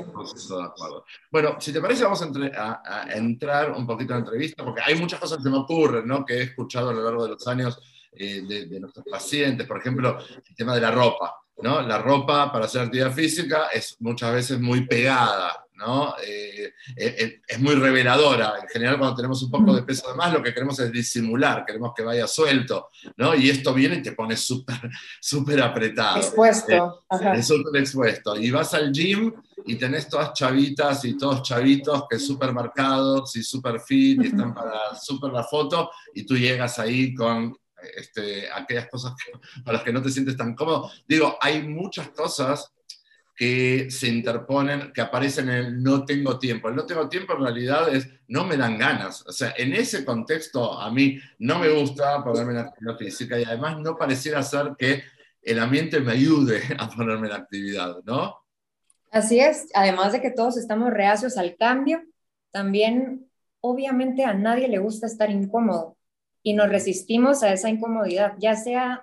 acuerdo. 0.62 1.04
Bueno, 1.30 1.56
si 1.60 1.72
te 1.72 1.80
parece, 1.80 2.04
vamos 2.04 2.22
a, 2.22 3.06
entrar 3.14 3.70
un 3.70 3.86
poquito 3.86 4.12
en 4.12 4.20
la 4.20 4.24
entrevista, 4.26 4.64
porque 4.64 4.82
hay 4.82 4.96
muchas 4.96 5.20
cosas 5.20 5.42
que 5.42 5.48
me 5.48 5.58
ocurren, 5.58 6.06
¿no? 6.06 6.24
Que 6.24 6.38
he 6.38 6.42
escuchado 6.42 6.90
a 6.90 6.92
lo 6.92 7.02
largo 7.02 7.22
de 7.22 7.30
los 7.30 7.46
años 7.46 7.80
eh, 8.12 8.42
de, 8.42 8.66
de 8.66 8.80
nuestros 8.80 9.06
pacientes, 9.08 9.66
por 9.66 9.78
ejemplo, 9.78 10.18
el 10.18 10.54
tema 10.56 10.74
de 10.74 10.80
la 10.80 10.90
ropa. 10.90 11.42
¿no? 11.62 11.80
La 11.82 11.98
ropa 11.98 12.50
para 12.52 12.64
hacer 12.64 12.82
actividad 12.82 13.12
física 13.12 13.68
es 13.72 13.96
muchas 14.00 14.32
veces 14.32 14.60
muy 14.60 14.86
pegada, 14.86 15.61
¿no? 15.74 16.14
Eh, 16.24 16.72
eh, 16.96 17.16
eh, 17.18 17.40
es 17.46 17.60
muy 17.60 17.74
reveladora. 17.74 18.54
En 18.60 18.68
general, 18.68 18.98
cuando 18.98 19.16
tenemos 19.16 19.42
un 19.42 19.50
poco 19.50 19.74
de 19.74 19.82
peso 19.82 20.08
de 20.10 20.14
más, 20.14 20.32
lo 20.32 20.42
que 20.42 20.52
queremos 20.52 20.78
es 20.78 20.92
disimular, 20.92 21.64
queremos 21.64 21.92
que 21.94 22.02
vaya 22.02 22.26
suelto, 22.26 22.88
¿no? 23.16 23.34
Y 23.34 23.50
esto 23.50 23.72
viene 23.74 23.96
y 23.96 24.02
te 24.02 24.12
pone 24.12 24.36
súper 24.36 24.76
súper 25.20 25.62
apretado. 25.62 26.18
Expuesto. 26.18 27.04
es 27.34 27.46
súper 27.46 27.80
expuesto. 27.80 28.36
Y 28.36 28.50
vas 28.50 28.74
al 28.74 28.92
gym 28.92 29.32
y 29.64 29.76
tenés 29.76 30.08
todas 30.08 30.32
chavitas 30.32 31.04
y 31.04 31.16
todos 31.16 31.42
chavitos 31.42 32.04
que 32.08 32.18
súper 32.18 32.52
marcados 32.52 33.36
y 33.36 33.42
súper 33.42 33.80
fit 33.80 34.22
y 34.22 34.26
están 34.28 34.54
para 34.54 34.94
súper 35.00 35.32
la 35.32 35.44
foto 35.44 35.90
y 36.14 36.24
tú 36.24 36.36
llegas 36.36 36.78
ahí 36.78 37.14
con 37.14 37.56
este, 37.96 38.50
aquellas 38.50 38.88
cosas 38.88 39.14
para 39.64 39.78
las 39.78 39.84
que 39.84 39.92
no 39.92 40.02
te 40.02 40.10
sientes 40.10 40.36
tan 40.36 40.54
cómodo. 40.54 40.90
Digo, 41.06 41.36
hay 41.40 41.62
muchas 41.66 42.08
cosas 42.10 42.72
que 43.42 43.90
se 43.90 44.06
interponen, 44.06 44.92
que 44.92 45.00
aparecen 45.00 45.48
en 45.48 45.56
el 45.56 45.82
no 45.82 46.04
tengo 46.04 46.38
tiempo. 46.38 46.68
El 46.68 46.76
no 46.76 46.86
tengo 46.86 47.08
tiempo 47.08 47.32
en 47.32 47.42
realidad 47.42 47.92
es 47.92 48.08
no 48.28 48.44
me 48.44 48.56
dan 48.56 48.78
ganas. 48.78 49.26
O 49.26 49.32
sea, 49.32 49.52
en 49.56 49.72
ese 49.72 50.04
contexto 50.04 50.80
a 50.80 50.92
mí 50.92 51.18
no 51.40 51.58
me 51.58 51.68
gusta 51.68 52.22
ponerme 52.22 52.52
en 52.52 52.58
actividad 52.58 52.96
física 52.96 53.40
y 53.40 53.42
además 53.42 53.80
no 53.80 53.96
pareciera 53.96 54.44
ser 54.44 54.76
que 54.78 55.02
el 55.42 55.58
ambiente 55.58 55.98
me 55.98 56.12
ayude 56.12 56.62
a 56.78 56.88
ponerme 56.88 57.26
en 57.26 57.32
actividad, 57.32 57.96
¿no? 58.04 58.36
Así 59.10 59.40
es, 59.40 59.66
además 59.74 60.12
de 60.12 60.20
que 60.20 60.30
todos 60.30 60.56
estamos 60.56 60.92
reacios 60.92 61.36
al 61.36 61.56
cambio, 61.56 62.00
también 62.52 63.28
obviamente 63.60 64.24
a 64.24 64.34
nadie 64.34 64.68
le 64.68 64.78
gusta 64.78 65.08
estar 65.08 65.30
incómodo 65.30 65.96
y 66.44 66.54
nos 66.54 66.68
resistimos 66.68 67.42
a 67.42 67.52
esa 67.52 67.68
incomodidad, 67.68 68.34
ya 68.38 68.54
sea 68.54 69.02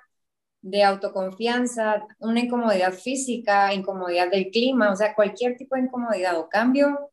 de 0.62 0.84
autoconfianza, 0.84 2.06
una 2.20 2.42
incomodidad 2.42 2.94
física, 2.94 3.74
incomodidad 3.74 4.30
del 4.30 4.50
clima, 4.52 4.92
o 4.92 4.96
sea, 4.96 5.16
cualquier 5.16 5.56
tipo 5.58 5.76
de 5.76 5.84
incomodidad 5.84 6.38
o 6.38 6.50
cambio, 6.50 7.12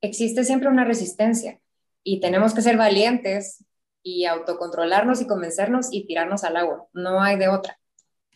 existe 0.00 0.44
siempre 0.44 0.68
una 0.68 0.84
resistencia 0.84 1.60
y 2.02 2.20
tenemos 2.20 2.54
que 2.54 2.62
ser 2.62 2.76
valientes 2.76 3.64
y 4.02 4.24
autocontrolarnos 4.24 5.20
y 5.20 5.26
convencernos 5.26 5.88
y 5.90 6.06
tirarnos 6.06 6.44
al 6.44 6.56
agua. 6.56 6.86
No 6.92 7.20
hay 7.20 7.36
de 7.36 7.48
otra, 7.48 7.78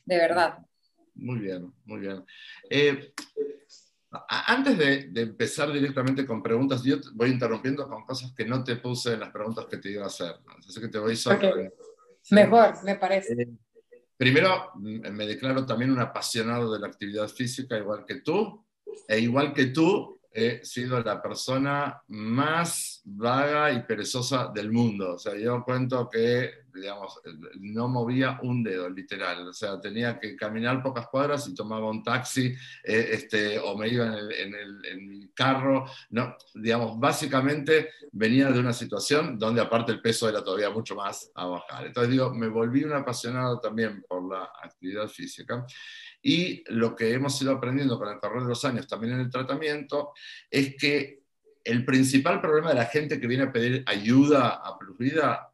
de 0.05 0.17
verdad. 0.17 0.59
Muy 1.15 1.39
bien, 1.39 1.73
muy 1.85 2.01
bien. 2.01 2.25
Eh, 2.69 3.13
antes 4.29 4.77
de, 4.77 5.23
empezar 5.23 5.73
directamente 5.73 6.27
con 6.27 6.43
preguntas, 6.43 6.83
yo 6.83 6.97
voy 7.15 7.31
interrumpiendo 7.31 7.89
con 7.89 8.05
cosas 8.05 8.33
que 8.37 8.45
no 8.45 8.65
te 8.65 8.77
puse 8.77 9.15
en 9.15 9.21
las 9.21 9.31
preguntas 9.31 9.67
que 9.67 9.77
te 9.77 9.91
iba 9.91 10.05
a 10.05 10.09
hacer. 10.09 10.35
Así 10.59 10.81
que 10.81 10.89
te 10.89 10.99
voy 10.99 11.15
sobre. 11.15 11.73
Mejor, 12.31 12.83
me 12.85 12.97
parece. 12.97 13.35
Eh, 13.35 13.49
primero, 14.21 14.73
me 14.77 15.27
declaro 15.27 15.65
también 15.65 15.93
un 15.93 15.99
apasionado 15.99 16.71
de 16.75 16.79
la 16.79 16.89
actividad 16.89 17.27
física, 17.27 17.79
igual 17.79 18.05
que 18.05 18.17
tú. 18.17 18.63
E 19.09 19.19
igual 19.19 19.55
que 19.55 19.67
tú, 19.67 20.21
he 20.31 20.63
sido 20.63 21.03
la 21.03 21.23
persona 21.23 22.03
más 22.09 23.01
vaga 23.03 23.73
y 23.73 23.83
perezosa 23.85 24.53
del 24.55 24.71
mundo. 24.71 25.15
O 25.15 25.19
sea, 25.19 25.35
yo 25.39 25.65
cuento 25.65 26.11
que, 26.11 26.51
no 27.61 27.89
movía 27.89 28.39
un 28.43 28.63
dedo, 28.63 28.89
literal. 28.89 29.49
O 29.49 29.53
sea, 29.53 29.81
tenía 29.81 30.19
que 30.19 30.37
caminar 30.37 30.83
pocas 30.83 31.09
cuadras 31.09 31.47
y 31.49 31.55
tomaba 31.55 31.89
un 31.91 32.03
taxi, 32.03 32.55
eh, 32.85 33.09
este, 33.13 33.59
o 33.59 33.77
me 33.77 33.89
iba 33.89 34.07
en 34.07 34.55
el, 34.55 35.31
carro. 35.35 35.87
No, 36.11 36.37
digamos, 36.55 36.99
básicamente 36.99 37.91
venía 38.13 38.51
de 38.51 38.59
una 38.59 38.73
situación 38.73 39.39
donde 39.39 39.61
aparte 39.61 39.93
el 39.93 40.03
peso 40.03 40.29
era 40.29 40.43
todavía 40.43 40.69
mucho 40.69 40.95
más 40.95 41.31
a 41.35 41.47
bajar. 41.47 41.87
Entonces 41.87 42.11
digo, 42.11 42.35
me 42.35 42.49
volví 42.49 42.85
un 42.85 42.93
apasionado 42.93 43.59
también 43.61 44.05
por 44.09 44.29
la 44.29 44.51
actividad 44.63 45.09
física. 45.09 45.65
Y 46.23 46.63
lo 46.73 46.95
que 46.95 47.15
hemos 47.15 47.41
ido 47.41 47.53
aprendiendo 47.53 47.99
con 47.99 48.09
el 48.09 48.19
correr 48.19 48.43
de 48.43 48.49
los 48.49 48.65
años, 48.65 48.87
también 48.87 49.15
en 49.15 49.21
el 49.21 49.31
tratamiento, 49.31 50.13
es 50.51 50.77
que 50.77 51.21
el 51.65 51.85
principal 51.85 52.41
problema 52.41 52.71
de 52.71 52.77
la 52.77 52.87
gente 52.87 53.21
que 53.21 53.27
viene 53.27 53.45
a 53.45 53.53
pedir 53.53 53.83
ayuda 53.87 54.61
a 54.65 54.79
Plusvida 54.79 55.50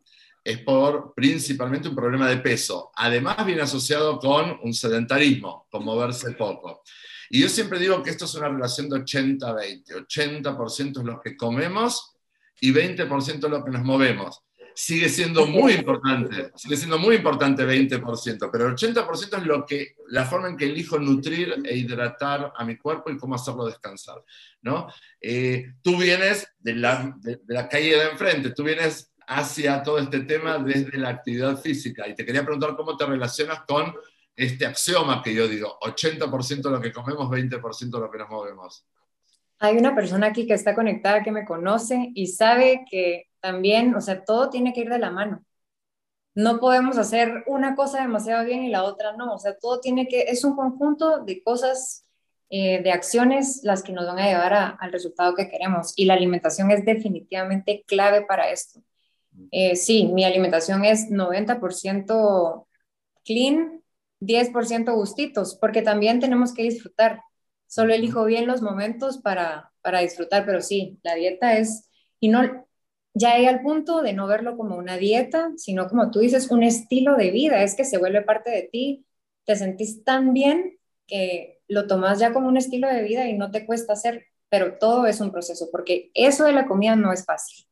es 0.46 0.58
por 0.58 1.12
principalmente 1.12 1.88
un 1.88 1.96
problema 1.96 2.28
de 2.28 2.36
peso. 2.36 2.92
Además 2.94 3.44
viene 3.44 3.62
asociado 3.62 4.18
con 4.20 4.60
un 4.62 4.72
sedentarismo, 4.72 5.66
con 5.68 5.84
moverse 5.84 6.32
poco. 6.32 6.82
Y 7.30 7.40
yo 7.42 7.48
siempre 7.48 7.80
digo 7.80 8.00
que 8.00 8.10
esto 8.10 8.26
es 8.26 8.34
una 8.36 8.48
relación 8.48 8.88
de 8.88 9.00
80-20. 9.00 10.06
80%, 10.06 10.98
es 10.98 11.04
lo 11.04 11.20
que 11.20 11.36
comemos 11.36 12.14
y 12.60 12.72
20% 12.72 13.44
es 13.44 13.50
lo 13.50 13.64
que 13.64 13.70
nos 13.72 13.82
movemos 13.82 14.46
sigue 14.78 15.08
siendo 15.08 15.46
muy 15.46 15.72
importante, 15.72 16.52
sigue 16.54 16.76
siendo 16.76 16.98
muy 16.98 17.16
importante 17.16 17.64
20%, 17.64 18.50
pero 18.52 18.66
el 18.66 18.74
80% 18.74 19.38
es 19.38 19.46
lo 19.46 19.64
que, 19.64 19.94
la 20.08 20.26
forma 20.26 20.48
en 20.48 20.56
que 20.58 20.66
elijo 20.66 20.98
nutrir 20.98 21.62
e 21.64 21.76
hidratar 21.78 22.52
a 22.54 22.62
mi 22.62 22.76
cuerpo 22.76 23.10
y 23.10 23.16
cómo 23.16 23.36
hacerlo 23.36 23.64
descansar, 23.64 24.22
¿no? 24.60 24.86
Eh, 25.18 25.72
tú 25.80 25.96
vienes 25.96 26.46
de 26.58 26.74
la, 26.74 27.16
de, 27.20 27.40
la 27.46 27.70
calle 27.70 27.96
de 27.96 28.10
enfrente, 28.10 28.50
tú 28.50 28.64
vienes 28.64 29.14
hacia 29.26 29.82
todo 29.82 29.98
este 29.98 30.20
tema 30.20 30.58
desde 30.58 30.98
la 30.98 31.10
actividad 31.10 31.56
física 31.58 32.06
y 32.06 32.14
te 32.14 32.24
quería 32.24 32.44
preguntar 32.44 32.76
cómo 32.76 32.96
te 32.96 33.06
relacionas 33.06 33.60
con 33.66 33.94
este 34.36 34.66
axioma 34.66 35.22
que 35.22 35.34
yo 35.34 35.48
digo, 35.48 35.78
80% 35.80 36.62
de 36.62 36.70
lo 36.70 36.80
que 36.80 36.92
comemos, 36.92 37.28
20% 37.28 37.90
de 37.90 38.00
lo 38.00 38.10
que 38.10 38.18
nos 38.18 38.28
movemos. 38.28 38.86
Hay 39.58 39.78
una 39.78 39.94
persona 39.94 40.26
aquí 40.26 40.46
que 40.46 40.52
está 40.52 40.74
conectada, 40.74 41.22
que 41.22 41.32
me 41.32 41.46
conoce 41.46 42.10
y 42.14 42.26
sabe 42.26 42.84
que 42.90 43.30
también, 43.40 43.94
o 43.94 44.00
sea, 44.00 44.22
todo 44.22 44.50
tiene 44.50 44.74
que 44.74 44.80
ir 44.80 44.90
de 44.90 44.98
la 44.98 45.10
mano. 45.10 45.42
No 46.34 46.60
podemos 46.60 46.98
hacer 46.98 47.44
una 47.46 47.74
cosa 47.74 48.02
demasiado 48.02 48.44
bien 48.44 48.62
y 48.64 48.68
la 48.68 48.84
otra 48.84 49.16
no. 49.16 49.32
O 49.32 49.38
sea, 49.38 49.56
todo 49.56 49.80
tiene 49.80 50.06
que, 50.06 50.22
es 50.22 50.44
un 50.44 50.54
conjunto 50.54 51.24
de 51.24 51.42
cosas, 51.42 52.04
eh, 52.50 52.82
de 52.82 52.92
acciones 52.92 53.60
las 53.62 53.82
que 53.82 53.92
nos 53.92 54.06
van 54.06 54.18
a 54.18 54.26
llevar 54.26 54.76
al 54.78 54.92
resultado 54.92 55.34
que 55.34 55.48
queremos. 55.48 55.94
Y 55.96 56.04
la 56.04 56.12
alimentación 56.12 56.70
es 56.70 56.84
definitivamente 56.84 57.84
clave 57.86 58.26
para 58.26 58.50
esto. 58.50 58.80
Eh, 59.50 59.76
sí, 59.76 60.06
mi 60.06 60.24
alimentación 60.24 60.84
es 60.84 61.10
90% 61.10 62.66
clean, 63.24 63.82
10% 64.20 64.94
gustitos, 64.94 65.56
porque 65.56 65.82
también 65.82 66.20
tenemos 66.20 66.54
que 66.54 66.62
disfrutar. 66.62 67.20
Solo 67.66 67.94
elijo 67.94 68.24
bien 68.24 68.46
los 68.46 68.62
momentos 68.62 69.18
para, 69.18 69.72
para 69.82 70.00
disfrutar, 70.00 70.46
pero 70.46 70.60
sí, 70.62 70.98
la 71.02 71.14
dieta 71.14 71.58
es, 71.58 71.88
y 72.20 72.28
no, 72.28 72.66
ya 73.14 73.34
hay 73.34 73.46
al 73.46 73.62
punto 73.62 74.02
de 74.02 74.12
no 74.12 74.26
verlo 74.26 74.56
como 74.56 74.76
una 74.76 74.96
dieta, 74.96 75.50
sino 75.56 75.88
como 75.88 76.10
tú 76.10 76.20
dices, 76.20 76.50
un 76.50 76.62
estilo 76.62 77.16
de 77.16 77.30
vida, 77.30 77.62
es 77.62 77.74
que 77.74 77.84
se 77.84 77.98
vuelve 77.98 78.22
parte 78.22 78.50
de 78.50 78.68
ti, 78.70 79.06
te 79.44 79.56
sentís 79.56 80.04
tan 80.04 80.32
bien 80.34 80.78
que 81.06 81.60
lo 81.68 81.86
tomas 81.86 82.18
ya 82.18 82.32
como 82.32 82.48
un 82.48 82.56
estilo 82.56 82.88
de 82.88 83.02
vida 83.02 83.26
y 83.28 83.36
no 83.36 83.50
te 83.50 83.66
cuesta 83.66 83.94
hacer, 83.94 84.26
pero 84.48 84.78
todo 84.78 85.06
es 85.06 85.20
un 85.20 85.32
proceso, 85.32 85.68
porque 85.72 86.10
eso 86.14 86.44
de 86.44 86.52
la 86.52 86.66
comida 86.66 86.96
no 86.96 87.12
es 87.12 87.24
fácil. 87.24 87.66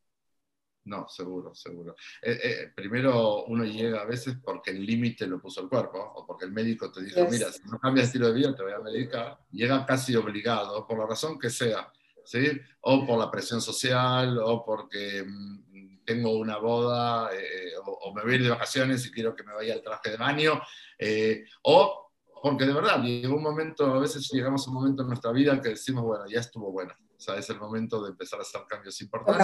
No, 0.85 1.09
seguro, 1.09 1.55
seguro. 1.55 1.97
Eh, 2.21 2.39
eh, 2.43 2.73
primero 2.75 3.45
uno 3.45 3.65
llega 3.65 4.03
a 4.03 4.05
veces 4.05 4.37
porque 4.45 4.71
el 4.71 4.85
límite 4.85 5.27
lo 5.27 5.41
puso 5.41 5.63
el 5.63 5.69
cuerpo, 5.69 5.99
o 5.99 6.27
porque 6.27 6.45
el 6.45 6.53
médico 6.53 6.93
te 6.93 7.03
dijo, 7.03 7.27
mira, 7.31 7.51
si 7.51 7.63
no 7.69 7.79
cambias 7.79 8.07
estilo 8.07 8.27
de 8.29 8.35
vida 8.35 8.55
te 8.55 8.63
voy 8.63 8.73
a 8.73 8.81
medicar. 8.81 9.39
Llega 9.51 9.87
casi 9.87 10.15
obligado, 10.15 10.87
por 10.87 10.99
la 10.99 11.07
razón 11.07 11.39
que 11.39 11.51
sea 11.51 11.91
¿sí? 12.25 12.61
O 12.81 13.07
por 13.07 13.19
la 13.19 13.31
presión 13.31 13.61
social, 13.61 14.39
o 14.39 14.65
porque 14.65 15.25
mm, 15.27 16.05
tengo 16.05 16.37
una 16.37 16.59
boda, 16.59 17.31
eh, 17.35 17.73
o, 17.85 18.13
me 18.15 18.23
voy 18.23 18.33
a 18.33 18.35
ir 18.37 18.43
de 18.43 18.51
vacaciones 18.51 19.07
y 19.07 19.11
quiero 19.11 19.37
que 19.37 19.45
me 19.45 19.55
vaya 19.55 19.75
el 19.75 19.83
traje 19.83 20.11
de 20.11 20.17
baño, 20.17 20.61
eh, 20.99 21.45
o 21.63 22.11
porque 22.43 22.67
de 22.67 22.75
verdad 22.75 23.03
llegó 23.03 23.37
un 23.37 23.43
momento, 23.43 23.87
a 23.87 23.99
veces 23.99 24.29
llegamos 24.31 24.67
a 24.67 24.71
un 24.71 24.77
momento 24.77 25.03
en 25.03 25.09
nuestra 25.09 25.33
vida 25.33 25.61
que 25.61 25.71
decimos, 25.71 26.05
bueno, 26.05 26.25
ya 26.27 26.41
estuvo 26.41 26.71
bueno, 26.71 26.93
o 27.17 27.21
sea, 27.21 27.37
es 27.37 27.49
el 27.49 27.59
momento 27.59 28.03
de 28.03 28.11
empezar 28.11 28.39
a 28.39 28.43
hacer 28.43 28.63
cambios 28.69 29.01
importantes. 29.01 29.39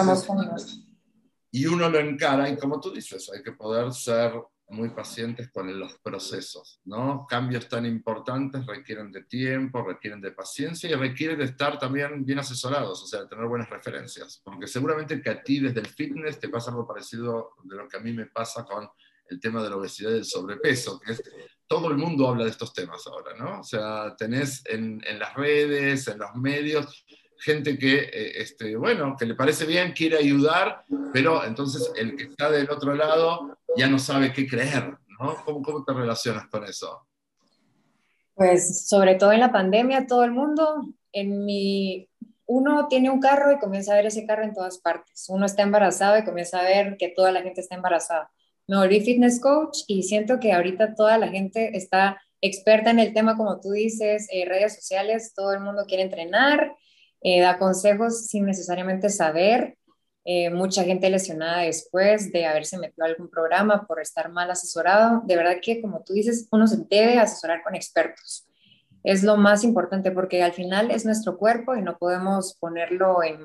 Y 1.51 1.65
uno 1.65 1.89
lo 1.89 1.99
encara, 1.99 2.49
y 2.49 2.57
como 2.57 2.79
tú 2.79 2.91
dices, 2.91 3.29
hay 3.33 3.43
que 3.43 3.51
poder 3.51 3.91
ser 3.91 4.33
muy 4.71 4.89
pacientes 4.89 5.51
con 5.51 5.77
los 5.77 5.99
procesos, 5.99 6.79
¿no? 6.85 7.25
Cambios 7.29 7.67
tan 7.67 7.85
importantes 7.85 8.65
requieren 8.65 9.11
de 9.11 9.23
tiempo, 9.23 9.83
requieren 9.83 10.21
de 10.21 10.31
paciencia 10.31 10.89
y 10.89 10.93
requieren 10.93 11.37
de 11.37 11.45
estar 11.45 11.77
también 11.77 12.25
bien 12.25 12.39
asesorados, 12.39 13.03
o 13.03 13.05
sea, 13.05 13.27
tener 13.27 13.45
buenas 13.45 13.69
referencias, 13.69 14.41
porque 14.43 14.67
seguramente 14.67 15.21
que 15.21 15.29
a 15.29 15.43
ti 15.43 15.59
desde 15.59 15.81
el 15.81 15.87
fitness 15.87 16.39
te 16.39 16.49
pasa 16.49 16.71
algo 16.71 16.87
parecido 16.87 17.55
de 17.63 17.75
lo 17.75 17.87
que 17.87 17.97
a 17.97 17.99
mí 17.99 18.13
me 18.13 18.27
pasa 18.27 18.63
con 18.63 18.89
el 19.29 19.39
tema 19.39 19.61
de 19.61 19.69
la 19.69 19.77
obesidad 19.77 20.11
y 20.11 20.17
el 20.17 20.25
sobrepeso, 20.25 20.99
que 20.99 21.13
es, 21.13 21.23
todo 21.67 21.89
el 21.89 21.97
mundo 21.97 22.27
habla 22.27 22.43
de 22.43 22.49
estos 22.49 22.73
temas 22.73 23.05
ahora, 23.07 23.35
¿no? 23.37 23.61
O 23.61 23.63
sea, 23.63 24.15
tenés 24.17 24.61
en, 24.65 25.01
en 25.05 25.19
las 25.19 25.33
redes, 25.35 26.07
en 26.07 26.19
los 26.19 26.33
medios, 26.35 27.05
gente 27.41 27.77
que, 27.77 27.95
eh, 27.95 28.41
este, 28.41 28.75
bueno, 28.75 29.15
que 29.17 29.25
le 29.25 29.35
parece 29.35 29.65
bien, 29.65 29.93
quiere 29.93 30.17
ayudar, 30.17 30.83
pero 31.11 31.43
entonces 31.43 31.91
el 31.95 32.15
que 32.15 32.23
está 32.23 32.51
del 32.51 32.69
otro 32.69 32.93
lado 32.93 33.57
ya 33.75 33.87
no 33.87 33.97
sabe 33.97 34.31
qué 34.31 34.47
creer, 34.47 34.95
¿no? 35.19 35.35
¿Cómo, 35.43 35.61
cómo 35.61 35.83
te 35.83 35.93
relacionas 35.93 36.47
con 36.47 36.63
eso? 36.65 37.07
Pues 38.35 38.87
sobre 38.87 39.15
todo 39.15 39.31
en 39.31 39.39
la 39.39 39.51
pandemia, 39.51 40.07
todo 40.07 40.23
el 40.23 40.31
mundo, 40.31 40.85
en 41.11 41.45
mi, 41.45 42.07
uno 42.45 42.87
tiene 42.87 43.09
un 43.09 43.19
carro 43.19 43.51
y 43.51 43.59
comienza 43.59 43.93
a 43.93 43.95
ver 43.95 44.05
ese 44.07 44.25
carro 44.25 44.43
en 44.43 44.53
todas 44.53 44.77
partes. 44.77 45.25
Uno 45.29 45.45
está 45.45 45.63
embarazado 45.63 46.17
y 46.17 46.23
comienza 46.23 46.59
a 46.59 46.63
ver 46.63 46.97
que 46.97 47.09
toda 47.09 47.31
la 47.31 47.41
gente 47.41 47.61
está 47.61 47.75
embarazada. 47.75 48.31
Me 48.67 48.77
volví 48.77 49.01
fitness 49.01 49.39
coach 49.39 49.79
y 49.87 50.03
siento 50.03 50.39
que 50.39 50.53
ahorita 50.53 50.95
toda 50.95 51.17
la 51.17 51.29
gente 51.29 51.75
está 51.75 52.21
experta 52.41 52.89
en 52.89 52.99
el 52.99 53.13
tema, 53.13 53.37
como 53.37 53.59
tú 53.61 53.71
dices, 53.71 54.27
eh, 54.31 54.45
redes 54.45 54.75
sociales, 54.75 55.33
todo 55.35 55.53
el 55.53 55.61
mundo 55.61 55.85
quiere 55.87 56.03
entrenar, 56.03 56.75
eh, 57.21 57.41
da 57.41 57.57
consejos 57.57 58.27
sin 58.27 58.45
necesariamente 58.45 59.09
saber. 59.09 59.77
Eh, 60.23 60.51
mucha 60.51 60.83
gente 60.83 61.09
lesionada 61.09 61.63
después 61.63 62.31
de 62.31 62.45
haberse 62.45 62.77
metido 62.77 63.05
a 63.05 63.09
algún 63.09 63.29
programa 63.29 63.87
por 63.87 63.99
estar 63.99 64.31
mal 64.31 64.51
asesorado. 64.51 65.21
De 65.25 65.35
verdad 65.35 65.57
que, 65.61 65.81
como 65.81 66.03
tú 66.03 66.13
dices, 66.13 66.47
uno 66.51 66.67
se 66.67 66.77
debe 66.89 67.17
asesorar 67.17 67.63
con 67.63 67.75
expertos. 67.75 68.47
Es 69.03 69.23
lo 69.23 69.35
más 69.37 69.63
importante 69.63 70.11
porque 70.11 70.43
al 70.43 70.53
final 70.53 70.91
es 70.91 71.05
nuestro 71.05 71.37
cuerpo 71.37 71.75
y 71.75 71.81
no 71.81 71.97
podemos 71.97 72.55
ponerlo 72.59 73.23
en, 73.23 73.39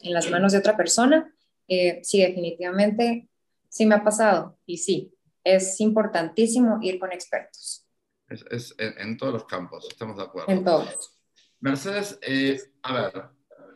en 0.00 0.12
las 0.12 0.30
manos 0.30 0.52
de 0.52 0.58
otra 0.58 0.76
persona. 0.76 1.32
Eh, 1.66 2.00
sí, 2.02 2.20
definitivamente, 2.20 3.28
sí 3.68 3.86
me 3.86 3.94
ha 3.94 4.04
pasado 4.04 4.58
y 4.66 4.78
sí, 4.78 5.14
es 5.44 5.80
importantísimo 5.80 6.78
ir 6.82 6.98
con 6.98 7.12
expertos. 7.12 7.86
Es, 8.28 8.44
es 8.50 8.74
en, 8.78 8.98
en, 8.98 9.16
todos 9.16 9.32
los 9.32 9.44
campos, 9.46 9.86
estamos 9.88 10.18
de 10.18 10.24
acuerdo. 10.24 10.52
En 10.52 10.64
todos. 10.64 11.17
Mercedes, 11.60 12.18
eh, 12.22 12.60
a 12.82 12.92
ver, 12.92 13.24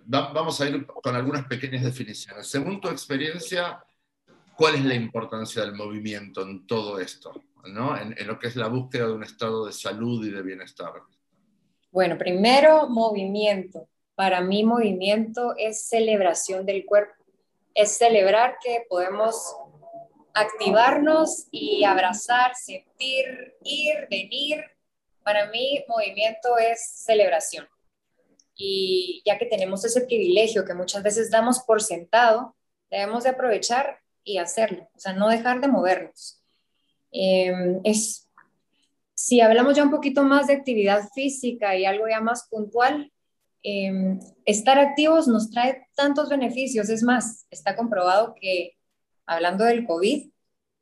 vamos 0.04 0.60
a 0.60 0.68
ir 0.68 0.86
con 0.86 1.16
algunas 1.16 1.46
pequeñas 1.46 1.84
definiciones. 1.84 2.46
Según 2.46 2.80
tu 2.80 2.88
experiencia, 2.88 3.82
¿cuál 4.56 4.76
es 4.76 4.84
la 4.84 4.94
importancia 4.94 5.62
del 5.62 5.74
movimiento 5.74 6.42
en 6.42 6.66
todo 6.66 6.98
esto? 6.98 7.32
¿no? 7.66 7.96
En, 7.96 8.14
en, 8.18 8.26
lo 8.26 8.38
que 8.38 8.48
es 8.48 8.56
la 8.56 8.68
búsqueda 8.68 9.06
de 9.06 9.12
un 9.12 9.22
estado 9.22 9.66
de 9.66 9.72
salud 9.72 10.24
y 10.26 10.30
de 10.30 10.42
bienestar. 10.42 10.92
Bueno, 11.90 12.16
primero, 12.16 12.88
movimiento. 12.88 13.88
Para 14.14 14.40
mí, 14.40 14.64
movimiento 14.64 15.54
es 15.56 15.88
celebración 15.88 16.66
del 16.66 16.84
cuerpo. 16.84 17.24
Es 17.74 17.96
celebrar 17.96 18.56
que 18.62 18.84
podemos 18.88 19.56
activarnos 20.34 21.48
y 21.50 21.84
abrazar, 21.84 22.54
sentir, 22.54 23.54
ir, 23.62 24.06
venir. 24.10 24.64
Para 25.25 25.50
mí, 25.50 25.85
movimiento 25.88 26.59
es 26.59 27.05
celebración. 27.05 27.67
Y 28.55 29.23
ya 29.25 29.38
que 29.38 29.47
tenemos 29.47 29.85
ese 29.85 30.02
privilegio 30.02 30.64
que 30.64 30.75
muchas 30.75 31.02
veces 31.02 31.31
damos 31.31 31.61
por 31.61 31.83
sentado, 31.83 32.55
debemos 32.91 33.25
de 33.25 33.31
aprovechar 33.31 33.99
y 34.25 34.38
hacerlo, 34.38 34.88
o 34.95 34.99
sea, 34.99 35.12
no 35.14 35.29
dejar 35.29 35.61
de 35.61 35.69
movernos. 35.69 36.43
Em, 37.11 37.81
es, 37.85 38.29
si 39.14 39.41
hablamos 39.41 39.76
ya 39.76 39.85
un 39.85 39.91
poquito 39.91 40.23
más 40.23 40.47
de 40.47 40.55
actividad 40.55 41.09
física 41.14 41.76
y 41.76 41.85
algo 41.85 42.09
ya 42.09 42.21
más 42.21 42.49
puntual, 42.49 43.12
em, 43.62 44.19
estar 44.45 44.79
activos 44.79 45.29
nos 45.29 45.50
trae 45.50 45.87
tantos 45.95 46.29
beneficios. 46.29 46.88
Es 46.88 47.02
más, 47.02 47.47
está 47.50 47.76
comprobado 47.76 48.35
que, 48.41 48.76
hablando 49.26 49.64
del 49.64 49.87
COVID, 49.87 50.31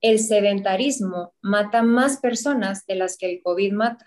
el 0.01 0.19
sedentarismo 0.19 1.35
mata 1.43 1.83
más 1.83 2.19
personas 2.19 2.87
de 2.87 2.95
las 2.95 3.17
que 3.19 3.31
el 3.31 3.43
COVID 3.43 3.73
mata. 3.73 4.07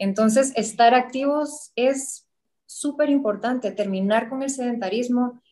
Entonces, 0.00 0.54
estar 0.56 0.94
activos 0.94 1.72
es 1.76 2.26
súper 2.64 3.10
importante, 3.10 3.70
terminar 3.70 4.30
con 4.30 4.42
el 4.42 4.48
sedentarismo. 4.48 5.42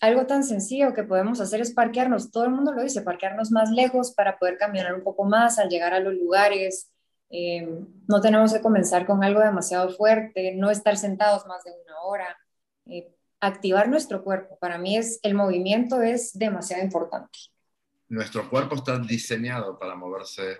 Algo 0.00 0.26
tan 0.26 0.42
sencillo 0.42 0.94
que 0.94 1.04
podemos 1.04 1.38
hacer 1.38 1.60
es 1.60 1.74
parquearnos, 1.74 2.30
todo 2.30 2.44
el 2.44 2.50
mundo 2.50 2.72
lo 2.72 2.82
dice, 2.82 3.02
parquearnos 3.02 3.50
más 3.50 3.70
lejos 3.72 4.14
para 4.14 4.38
poder 4.38 4.56
caminar 4.56 4.94
un 4.94 5.04
poco 5.04 5.24
más 5.24 5.58
al 5.58 5.68
llegar 5.68 5.92
a 5.92 6.00
los 6.00 6.14
lugares. 6.14 6.90
Eh, 7.28 7.68
no 8.08 8.22
tenemos 8.22 8.54
que 8.54 8.62
comenzar 8.62 9.04
con 9.04 9.22
algo 9.22 9.40
demasiado 9.40 9.90
fuerte, 9.90 10.54
no 10.56 10.70
estar 10.70 10.96
sentados 10.96 11.46
más 11.46 11.62
de 11.62 11.72
una 11.72 12.00
hora. 12.00 12.38
Eh, 12.86 13.14
activar 13.38 13.90
nuestro 13.90 14.24
cuerpo, 14.24 14.56
para 14.58 14.78
mí 14.78 14.96
es 14.96 15.20
el 15.22 15.34
movimiento 15.34 16.00
es 16.00 16.32
demasiado 16.32 16.82
importante. 16.82 17.38
Nuestro 18.08 18.48
cuerpo 18.48 18.76
está 18.76 18.98
diseñado 18.98 19.78
para 19.78 19.94
moverse. 19.94 20.56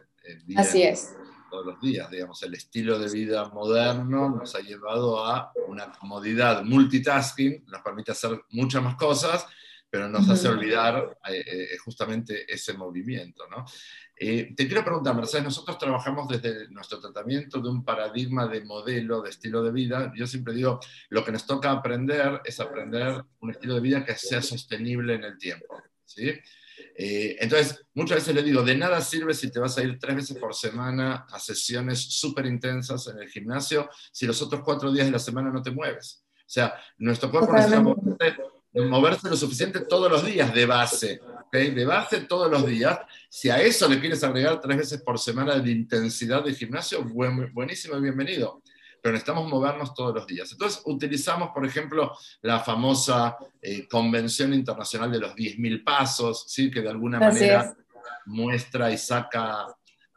Así 0.57 0.83
es 0.83 1.17
todos 1.50 1.66
los 1.66 1.80
días. 1.80 2.11
Digamos, 2.11 2.42
el 2.42 2.54
estilo 2.54 2.99
de 2.99 3.12
vida 3.12 3.49
moderno 3.49 4.30
nos 4.30 4.54
ha 4.54 4.61
llevado 4.61 5.25
a 5.25 5.52
una 5.69 5.92
comodidad 5.92 6.62
multitasking, 6.62 7.64
nos 7.66 7.83
permite 7.83 8.12
hacer 8.12 8.42
muchas 8.50 8.83
más 8.83 8.95
cosas, 8.95 9.47
pero 9.90 10.09
nos 10.09 10.30
hace 10.30 10.49
olvidar 10.49 11.19
eh, 11.28 11.45
eh, 11.47 11.76
justamente 11.85 12.50
ese 12.52 12.75
movimiento. 12.75 13.49
¿no? 13.49 13.64
Eh, 14.16 14.54
te 14.54 14.66
quiero 14.69 14.85
preguntar, 14.85 15.16
Mercedes, 15.16 15.45
nosotros 15.45 15.78
trabajamos 15.78 16.28
desde 16.28 16.69
nuestro 16.71 17.00
tratamiento 17.00 17.61
de 17.61 17.69
un 17.69 17.85
paradigma 17.85 18.47
de 18.47 18.64
modelo, 18.64 19.21
de 19.21 19.30
estilo 19.30 19.62
de 19.62 19.73
vida. 19.73 20.12
Yo 20.14 20.26
siempre 20.28 20.54
digo, 20.54 20.78
lo 21.09 21.25
que 21.25 21.33
nos 21.33 21.45
toca 21.45 21.73
aprender 21.73 22.40
es 22.45 22.61
aprender 22.61 23.25
un 23.40 23.50
estilo 23.50 23.75
de 23.75 23.80
vida 23.80 24.04
que 24.04 24.14
sea 24.14 24.40
sostenible 24.42 25.14
en 25.14 25.25
el 25.25 25.38
tiempo. 25.38 25.83
¿sí? 26.04 26.35
Eh, 27.02 27.38
entonces, 27.40 27.83
muchas 27.95 28.19
veces 28.19 28.35
le 28.35 28.42
digo, 28.42 28.62
de 28.62 28.76
nada 28.76 29.00
sirve 29.00 29.33
si 29.33 29.50
te 29.50 29.59
vas 29.59 29.78
a 29.78 29.83
ir 29.83 29.99
tres 29.99 30.16
veces 30.16 30.37
por 30.37 30.54
semana 30.54 31.26
a 31.30 31.38
sesiones 31.38 31.99
súper 31.99 32.45
intensas 32.45 33.07
en 33.07 33.19
el 33.21 33.26
gimnasio 33.26 33.88
si 34.12 34.26
los 34.26 34.42
otros 34.42 34.61
cuatro 34.62 34.92
días 34.92 35.07
de 35.07 35.12
la 35.12 35.19
semana 35.19 35.50
no 35.50 35.62
te 35.62 35.71
mueves. 35.71 36.23
O 36.37 36.42
sea, 36.45 36.75
nuestro 36.99 37.30
cuerpo 37.30 37.54
necesita 37.54 37.83
moverse, 38.75 39.30
lo 39.30 39.37
suficiente 39.38 39.80
todos 39.80 40.12
los 40.12 40.26
días 40.26 40.52
de 40.52 40.66
base, 40.66 41.23
de 41.50 41.85
base 41.87 42.20
todos 42.20 42.51
los 42.51 42.66
días. 42.66 42.98
Si 43.31 43.48
a 43.48 43.62
eso 43.62 43.88
le 43.88 43.98
quieres 43.98 44.22
agregar 44.22 44.61
tres 44.61 44.77
veces 44.77 45.01
por 45.01 45.18
semana 45.18 45.59
de 45.59 45.70
intensidad 45.70 46.44
de 46.44 46.53
gimnasio, 46.53 47.03
buenísimo 47.03 47.96
y 47.96 48.03
bienvenido 48.03 48.61
pero 49.02 49.12
necesitamos 49.12 49.48
movernos 49.48 49.94
todos 49.94 50.14
los 50.14 50.26
días. 50.26 50.50
Entonces, 50.52 50.82
utilizamos, 50.84 51.50
por 51.50 51.66
ejemplo, 51.66 52.16
la 52.42 52.60
famosa 52.60 53.36
eh, 53.60 53.86
Convención 53.88 54.52
Internacional 54.54 55.10
de 55.10 55.20
los 55.20 55.34
10.000 55.34 55.84
Pasos, 55.84 56.44
¿sí? 56.48 56.70
que 56.70 56.82
de 56.82 56.90
alguna 56.90 57.18
manera 57.18 57.74
muestra 58.26 58.90
y 58.90 58.98
saca, 58.98 59.66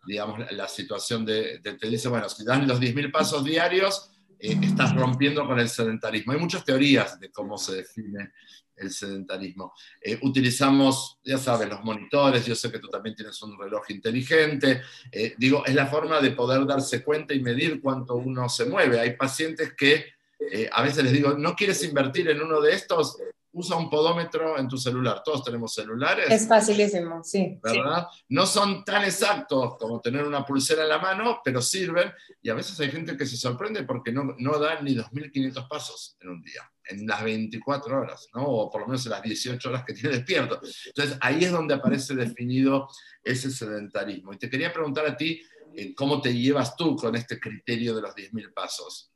digamos, 0.05 0.51
la, 0.51 0.67
situación 0.67 1.25
de, 1.25 1.59
te 1.59 1.87
dice, 1.87 2.09
bueno, 2.09 2.29
si 2.29 2.43
das 2.43 2.65
los 2.67 2.79
10.000 2.79 3.11
pasos 3.11 3.43
diarios, 3.43 4.11
eh, 4.39 4.57
estás 4.61 4.95
rompiendo 4.95 5.47
con 5.47 5.59
el 5.59 5.69
sedentarismo. 5.69 6.33
Hay 6.33 6.39
muchas 6.39 6.65
teorías 6.65 7.19
de 7.19 7.31
cómo 7.31 7.57
se 7.57 7.75
define 7.77 8.31
el 8.75 8.91
sedentarismo. 8.91 9.73
Eh, 10.01 10.19
utilizamos, 10.21 11.19
ya 11.23 11.37
sabes, 11.37 11.69
los 11.69 11.83
monitores, 11.83 12.45
yo 12.45 12.55
sé 12.55 12.71
que 12.71 12.79
tú 12.79 12.87
también 12.89 13.15
tienes 13.15 13.41
un 13.41 13.57
reloj 13.57 13.83
inteligente, 13.89 14.81
eh, 15.11 15.35
digo, 15.37 15.65
es 15.65 15.75
la 15.75 15.87
forma 15.87 16.19
de 16.21 16.31
poder 16.31 16.65
darse 16.65 17.03
cuenta 17.03 17.33
y 17.33 17.41
medir 17.41 17.81
cuánto 17.81 18.15
uno 18.15 18.49
se 18.49 18.65
mueve. 18.65 18.99
Hay 18.99 19.15
pacientes 19.15 19.73
que 19.77 20.05
eh, 20.51 20.69
a 20.71 20.81
veces 20.81 21.03
les 21.03 21.13
digo, 21.13 21.33
¿no 21.37 21.55
quieres 21.55 21.83
invertir 21.83 22.29
en 22.29 22.41
uno 22.41 22.61
de 22.61 22.73
estos? 22.73 23.17
Usa 23.53 23.77
un 23.77 23.89
podómetro 23.89 24.57
en 24.57 24.67
tu 24.67 24.77
celular. 24.77 25.21
Todos 25.23 25.43
tenemos 25.43 25.73
celulares. 25.73 26.29
Es 26.29 26.47
facilísimo, 26.47 27.23
sí. 27.23 27.59
¿Verdad? 27.61 28.07
No 28.29 28.45
son 28.45 28.83
tan 28.83 29.03
exactos 29.03 29.77
como 29.77 30.01
tener 30.01 30.23
una 30.25 30.45
pulsera 30.45 30.83
en 30.83 30.89
la 30.89 30.97
mano, 30.97 31.39
pero 31.43 31.61
sirven. 31.61 32.11
Y 32.41 32.49
a 32.49 32.55
veces 32.55 32.79
hay 32.79 32.91
gente 32.91 33.15
que 33.15 33.25
se 33.25 33.37
sorprende 33.37 33.83
porque 33.83 34.11
no, 34.11 34.35
no 34.37 34.57
dan 34.57 34.83
ni 34.83 34.95
2.500 34.95 35.67
pasos 35.67 36.17
en 36.19 36.29
un 36.29 36.41
día, 36.41 36.61
en 36.85 37.05
las 37.05 37.23
24 37.23 38.01
horas, 38.01 38.27
¿no? 38.33 38.43
O 38.43 38.71
por 38.71 38.81
lo 38.81 38.87
menos 38.87 39.05
en 39.05 39.11
las 39.11 39.21
18 39.21 39.69
horas 39.69 39.85
que 39.85 39.93
tiene 39.93 40.17
despierto. 40.17 40.59
Entonces, 40.87 41.17
ahí 41.21 41.43
es 41.43 41.51
donde 41.51 41.75
aparece 41.75 42.15
definido 42.15 42.89
ese 43.23 43.51
sedentarismo. 43.51 44.33
Y 44.33 44.37
te 44.37 44.49
quería 44.49 44.73
preguntar 44.73 45.05
a 45.05 45.15
ti, 45.15 45.41
eh, 45.75 45.93
¿cómo 45.93 46.21
te 46.21 46.33
llevas 46.33 46.75
tú 46.75 46.95
con 46.95 47.15
este 47.15 47.39
criterio 47.39 47.95
de 47.95 48.01
los 48.01 48.15
10.000 48.15 48.51
pasos? 48.53 49.11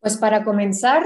Pues 0.00 0.16
para 0.16 0.42
comenzar, 0.44 1.02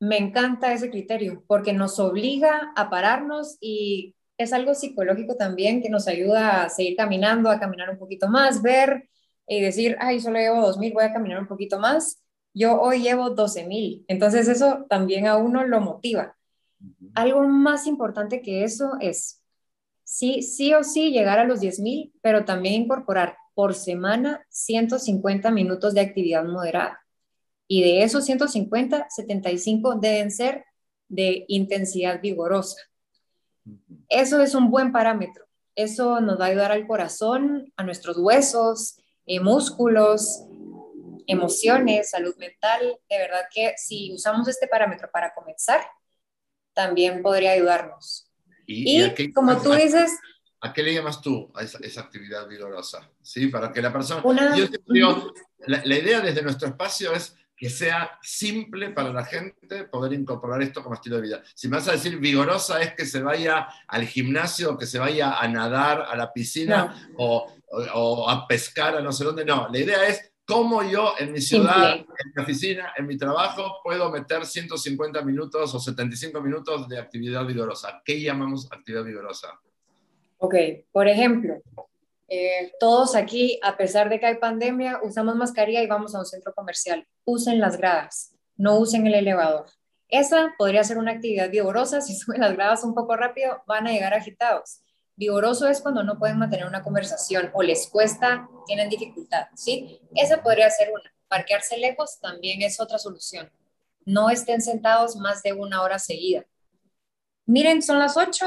me 0.00 0.18
encanta 0.18 0.72
ese 0.72 0.90
criterio 0.90 1.44
porque 1.46 1.72
nos 1.72 1.98
obliga 1.98 2.72
a 2.76 2.90
pararnos 2.90 3.58
y 3.60 4.14
es 4.36 4.52
algo 4.52 4.74
psicológico 4.74 5.36
también 5.36 5.82
que 5.82 5.90
nos 5.90 6.06
ayuda 6.06 6.64
a 6.64 6.68
seguir 6.68 6.96
caminando, 6.96 7.50
a 7.50 7.58
caminar 7.58 7.90
un 7.90 7.98
poquito 7.98 8.28
más, 8.28 8.62
ver 8.62 9.08
y 9.48 9.60
decir, 9.60 9.96
ay, 10.00 10.20
solo 10.20 10.38
llevo 10.38 10.60
2.000, 10.60 10.92
voy 10.92 11.04
a 11.04 11.12
caminar 11.12 11.40
un 11.40 11.48
poquito 11.48 11.80
más. 11.80 12.22
Yo 12.54 12.80
hoy 12.80 13.02
llevo 13.02 13.34
12.000. 13.34 14.04
Entonces 14.06 14.46
eso 14.46 14.86
también 14.88 15.26
a 15.26 15.36
uno 15.36 15.64
lo 15.64 15.80
motiva. 15.80 16.36
Algo 17.14 17.42
más 17.48 17.86
importante 17.86 18.40
que 18.40 18.62
eso 18.62 18.92
es, 19.00 19.42
sí, 20.04 20.42
sí 20.42 20.72
o 20.74 20.84
sí 20.84 21.10
llegar 21.10 21.40
a 21.40 21.44
los 21.44 21.60
10.000, 21.60 22.12
pero 22.22 22.44
también 22.44 22.82
incorporar 22.82 23.36
por 23.54 23.74
semana 23.74 24.46
150 24.50 25.50
minutos 25.50 25.94
de 25.94 26.02
actividad 26.02 26.44
moderada. 26.44 27.00
Y 27.68 27.82
de 27.82 28.02
esos 28.02 28.24
150, 28.24 29.08
75 29.10 29.96
deben 29.96 30.30
ser 30.30 30.64
de 31.08 31.44
intensidad 31.48 32.20
vigorosa. 32.20 32.80
Eso 34.08 34.40
es 34.40 34.54
un 34.54 34.70
buen 34.70 34.90
parámetro. 34.90 35.44
Eso 35.74 36.20
nos 36.20 36.40
va 36.40 36.46
a 36.46 36.48
ayudar 36.48 36.72
al 36.72 36.86
corazón, 36.86 37.72
a 37.76 37.84
nuestros 37.84 38.16
huesos, 38.16 38.96
eh, 39.26 39.38
músculos, 39.38 40.44
emociones, 41.26 42.10
salud 42.10 42.34
mental. 42.38 42.98
De 43.08 43.18
verdad 43.18 43.42
que 43.54 43.74
si 43.76 44.12
usamos 44.14 44.48
este 44.48 44.66
parámetro 44.66 45.10
para 45.12 45.34
comenzar, 45.34 45.82
también 46.72 47.22
podría 47.22 47.52
ayudarnos. 47.52 48.30
Y, 48.66 49.32
como 49.32 49.60
tú 49.60 49.72
dices... 49.72 50.18
¿A 50.60 50.72
qué 50.72 50.82
le 50.82 50.94
llamas 50.94 51.20
tú 51.20 51.52
a 51.54 51.62
esa, 51.62 52.00
actividad 52.00 52.48
vigorosa? 52.48 53.08
¿Sí? 53.22 53.46
Para 53.46 53.72
que 53.72 53.80
la 53.80 53.92
persona... 53.92 54.22
la 55.66 55.96
idea 55.96 56.20
desde 56.20 56.42
nuestro 56.42 56.68
espacio 56.68 57.12
es 57.12 57.37
que 57.58 57.68
sea 57.68 58.18
simple 58.22 58.90
para 58.90 59.12
la 59.12 59.24
gente 59.24 59.84
poder 59.84 60.12
incorporar 60.12 60.62
esto 60.62 60.82
como 60.82 60.94
estilo 60.94 61.16
de 61.16 61.22
vida. 61.22 61.42
Si 61.54 61.68
me 61.68 61.76
vas 61.76 61.88
a 61.88 61.92
decir 61.92 62.16
vigorosa 62.18 62.80
es 62.80 62.94
que 62.94 63.04
se 63.04 63.20
vaya 63.20 63.68
al 63.88 64.06
gimnasio, 64.06 64.78
que 64.78 64.86
se 64.86 65.00
vaya 65.00 65.38
a 65.38 65.48
nadar 65.48 66.06
a 66.08 66.16
la 66.16 66.32
piscina 66.32 67.10
o, 67.18 67.50
a 68.28 68.46
pescar 68.46 68.96
a 68.96 69.00
no 69.00 69.10
sé 69.10 69.24
dónde, 69.24 69.44
no, 69.44 69.68
la 69.68 69.78
idea 69.78 70.06
es 70.06 70.32
cómo 70.46 70.82
yo 70.84 71.14
en 71.18 71.32
mi 71.32 71.40
ciudad, 71.40 71.96
en 71.96 72.06
mi 72.34 72.42
oficina, 72.42 72.92
en 72.96 73.06
mi 73.06 73.18
trabajo, 73.18 73.80
puedo 73.82 74.08
meter 74.10 74.46
150 74.46 75.20
minutos 75.22 75.74
o 75.74 75.80
75 75.80 76.40
minutos 76.40 76.88
de 76.88 76.98
actividad 76.98 77.44
vigorosa. 77.44 78.00
¿Qué 78.04 78.20
llamamos 78.20 78.70
actividad 78.70 79.02
vigorosa? 79.02 79.60
Ok, 80.38 80.54
por 80.92 81.08
ejemplo, 81.08 81.60
eh, 82.28 82.72
todos 82.78 83.16
aquí, 83.16 83.58
a 83.62 83.76
pesar 83.76 84.10
de 84.10 84.20
que 84.20 84.26
hay 84.26 84.36
pandemia, 84.36 85.00
usamos 85.02 85.34
mascarilla 85.34 85.82
y 85.82 85.86
vamos 85.86 86.14
a 86.14 86.18
un 86.18 86.26
centro 86.26 86.54
comercial. 86.54 87.06
Usen 87.24 87.58
las 87.58 87.78
gradas, 87.78 88.34
no 88.56 88.78
usen 88.78 89.06
el 89.06 89.14
elevador. 89.14 89.66
Esa 90.08 90.54
podría 90.58 90.84
ser 90.84 90.98
una 90.98 91.12
actividad 91.12 91.50
vigorosa. 91.50 92.00
Si 92.08 92.14
suben 92.14 92.40
las 92.40 92.54
gradas 92.54 92.84
un 92.84 92.94
poco 92.94 93.16
rápido, 93.16 93.62
van 93.66 93.86
a 93.86 93.92
llegar 93.92 94.14
agitados. 94.14 94.80
Vigoroso 95.16 95.66
es 95.66 95.80
cuando 95.80 96.04
no 96.04 96.18
pueden 96.18 96.38
mantener 96.38 96.66
una 96.66 96.82
conversación 96.82 97.50
o 97.52 97.62
les 97.62 97.88
cuesta, 97.88 98.48
tienen 98.66 98.88
dificultad, 98.88 99.48
¿sí? 99.56 100.00
Esa 100.14 100.42
podría 100.42 100.70
ser 100.70 100.90
una. 100.92 101.12
parquearse 101.26 101.76
lejos 101.76 102.20
también 102.20 102.62
es 102.62 102.78
otra 102.78 102.98
solución. 102.98 103.50
No 104.04 104.30
estén 104.30 104.62
sentados 104.62 105.16
más 105.16 105.42
de 105.42 105.54
una 105.54 105.82
hora 105.82 105.98
seguida. 105.98 106.46
Miren, 107.46 107.82
son 107.82 107.98
las 107.98 108.16
8, 108.16 108.46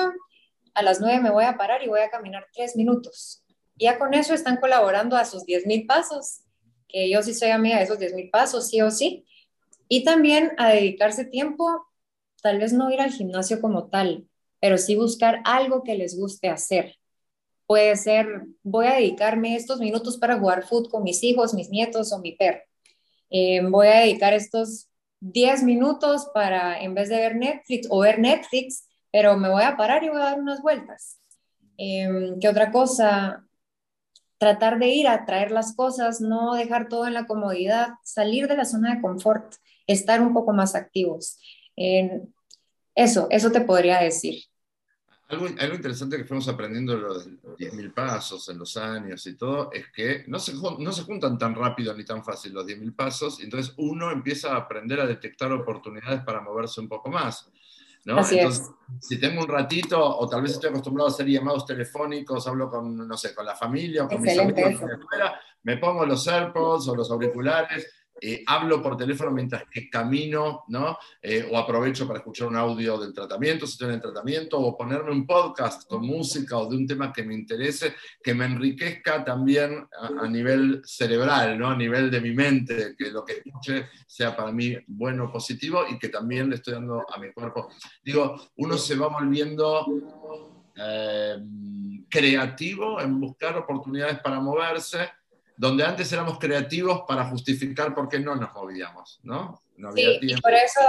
a 0.73 0.81
las 0.81 1.01
9 1.01 1.19
me 1.19 1.29
voy 1.29 1.43
a 1.43 1.57
parar 1.57 1.83
y 1.83 1.87
voy 1.87 1.99
a 1.99 2.09
caminar 2.09 2.47
3 2.53 2.77
minutos. 2.77 3.40
Ya 3.81 3.97
con 3.97 4.13
eso 4.13 4.35
están 4.35 4.57
colaborando 4.57 5.17
a 5.17 5.25
sus 5.25 5.43
10 5.43 5.65
mil 5.65 5.87
pasos, 5.87 6.41
que 6.87 7.09
yo 7.09 7.23
sí 7.23 7.33
soy 7.33 7.49
amiga 7.49 7.77
de 7.77 7.83
esos 7.85 7.97
10 7.97 8.13
mil 8.13 8.29
pasos, 8.29 8.69
sí 8.69 8.79
o 8.79 8.91
sí. 8.91 9.25
Y 9.87 10.03
también 10.03 10.51
a 10.59 10.69
dedicarse 10.69 11.25
tiempo, 11.25 11.87
tal 12.43 12.59
vez 12.59 12.73
no 12.73 12.91
ir 12.91 13.01
al 13.01 13.11
gimnasio 13.11 13.59
como 13.59 13.89
tal, 13.89 14.27
pero 14.59 14.77
sí 14.77 14.95
buscar 14.95 15.41
algo 15.45 15.83
que 15.83 15.95
les 15.95 16.15
guste 16.15 16.47
hacer. 16.47 16.97
Puede 17.65 17.95
ser, 17.95 18.27
voy 18.61 18.85
a 18.85 18.93
dedicarme 18.93 19.55
estos 19.55 19.79
minutos 19.79 20.17
para 20.17 20.37
jugar 20.37 20.63
fútbol 20.63 20.91
con 20.91 21.03
mis 21.03 21.23
hijos, 21.23 21.55
mis 21.55 21.69
nietos 21.69 22.13
o 22.13 22.19
mi 22.19 22.33
perro. 22.33 22.61
Eh, 23.31 23.61
voy 23.67 23.87
a 23.87 24.01
dedicar 24.01 24.33
estos 24.33 24.89
10 25.21 25.63
minutos 25.63 26.29
para, 26.35 26.79
en 26.79 26.93
vez 26.93 27.09
de 27.09 27.15
ver 27.15 27.35
Netflix 27.35 27.87
o 27.89 27.99
ver 28.01 28.19
Netflix, 28.19 28.87
pero 29.11 29.37
me 29.37 29.49
voy 29.49 29.63
a 29.63 29.75
parar 29.75 30.03
y 30.03 30.09
voy 30.09 30.21
a 30.21 30.25
dar 30.25 30.39
unas 30.39 30.61
vueltas. 30.61 31.19
Eh, 31.77 32.35
¿Qué 32.39 32.47
otra 32.47 32.71
cosa? 32.71 33.47
Tratar 34.41 34.79
de 34.79 34.87
ir 34.87 35.07
a 35.07 35.23
traer 35.23 35.51
las 35.51 35.75
cosas, 35.75 36.19
no 36.19 36.55
dejar 36.55 36.89
todo 36.89 37.05
en 37.05 37.13
la 37.13 37.27
comodidad, 37.27 37.89
salir 38.03 38.47
de 38.47 38.57
la 38.57 38.65
zona 38.65 38.95
de 38.95 38.99
confort, 38.99 39.53
estar 39.85 40.19
un 40.19 40.33
poco 40.33 40.51
más 40.51 40.73
activos. 40.73 41.37
Eh, 41.77 42.23
eso, 42.95 43.27
eso 43.29 43.51
te 43.51 43.61
podría 43.61 43.99
decir. 43.99 44.43
Algo, 45.27 45.45
algo, 45.59 45.75
interesante 45.75 46.17
que 46.17 46.25
fuimos 46.25 46.47
aprendiendo 46.47 46.97
los 46.97 47.27
10.000 47.55 47.93
pasos 47.93 48.49
en 48.49 48.57
los 48.57 48.75
años 48.77 49.27
y 49.27 49.37
todo, 49.37 49.71
es 49.71 49.91
que 49.91 50.23
no 50.25 50.39
se, 50.39 50.53
no 50.55 50.91
se 50.91 51.03
juntan 51.03 51.37
tan 51.37 51.53
rápido 51.53 51.93
ni 51.93 52.03
tan 52.03 52.23
fácil 52.23 52.51
los 52.51 52.65
10.000 52.65 52.95
pasos, 52.95 53.43
entonces 53.43 53.75
uno 53.77 54.09
empieza 54.09 54.53
a 54.53 54.57
aprender 54.57 54.99
a 55.01 55.05
detectar 55.05 55.51
oportunidades 55.51 56.23
para 56.23 56.41
moverse 56.41 56.81
un 56.81 56.89
poco 56.89 57.11
más. 57.11 57.47
¿No? 58.05 58.17
Así 58.17 58.37
entonces, 58.37 58.71
es. 58.99 59.07
si 59.07 59.19
tengo 59.19 59.41
un 59.41 59.47
ratito, 59.47 60.03
o 60.03 60.27
tal 60.27 60.41
vez 60.41 60.51
estoy 60.51 60.69
acostumbrado 60.69 61.09
a 61.09 61.13
hacer 61.13 61.27
llamados 61.27 61.65
telefónicos, 61.65 62.47
hablo 62.47 62.69
con, 62.69 63.07
no 63.07 63.17
sé, 63.17 63.33
con 63.33 63.45
la 63.45 63.55
familia 63.55 64.05
o 64.05 64.07
con 64.07 64.17
Excelente 64.17 64.65
mis 64.65 64.81
amigos, 64.81 64.99
me 65.63 65.77
pongo 65.77 66.05
los 66.05 66.27
AirPods 66.27 66.87
o 66.87 66.95
los 66.95 67.11
auriculares 67.11 67.87
eh, 68.23 68.43
hablo 68.45 68.83
por 68.83 68.95
teléfono 68.95 69.31
mientras 69.31 69.63
que 69.69 69.89
camino, 69.89 70.65
¿no? 70.67 70.97
Eh, 71.21 71.49
o 71.51 71.57
aprovecho 71.57 72.05
para 72.05 72.19
escuchar 72.19 72.47
un 72.49 72.55
audio 72.55 72.99
del 72.99 73.13
tratamiento, 73.13 73.65
si 73.65 73.73
estoy 73.73 73.87
en 73.87 73.95
el 73.95 74.01
tratamiento, 74.01 74.59
o 74.59 74.77
ponerme 74.77 75.11
un 75.11 75.25
podcast 75.25 75.89
con 75.89 76.05
música 76.05 76.57
o 76.57 76.69
de 76.69 76.77
un 76.77 76.85
tema 76.85 77.11
que 77.11 77.23
me 77.23 77.33
interese, 77.33 77.95
que 78.23 78.35
me 78.35 78.45
enriquezca 78.45 79.25
también 79.25 79.87
a, 79.99 80.23
a 80.23 80.27
nivel 80.27 80.81
cerebral, 80.85 81.57
¿no? 81.57 81.69
A 81.69 81.75
nivel 81.75 82.11
de 82.11 82.21
mi 82.21 82.31
mente, 82.31 82.95
que 82.95 83.09
lo 83.09 83.25
que 83.25 83.41
escuche 83.43 83.87
sea 84.05 84.35
para 84.35 84.51
mí 84.51 84.77
bueno, 84.85 85.31
positivo 85.31 85.83
y 85.89 85.97
que 85.97 86.09
también 86.09 86.49
le 86.49 86.57
estoy 86.57 86.75
dando 86.75 87.03
a 87.11 87.19
mi 87.19 87.31
cuerpo. 87.31 87.69
Digo, 88.03 88.39
uno 88.57 88.77
se 88.77 88.95
va 88.95 89.07
volviendo 89.07 89.85
eh, 90.75 91.37
creativo 92.09 92.99
en 93.01 93.19
buscar 93.19 93.57
oportunidades 93.57 94.19
para 94.19 94.39
moverse 94.39 95.09
donde 95.57 95.83
antes 95.83 96.11
éramos 96.11 96.39
creativos 96.39 97.03
para 97.07 97.25
justificar 97.25 97.93
por 97.93 98.09
qué 98.09 98.19
no 98.19 98.35
nos 98.35 98.53
movíamos, 98.53 99.19
¿no? 99.23 99.61
no 99.77 99.91
sí, 99.93 100.19
y 100.21 100.39
por 100.41 100.53
eso, 100.53 100.81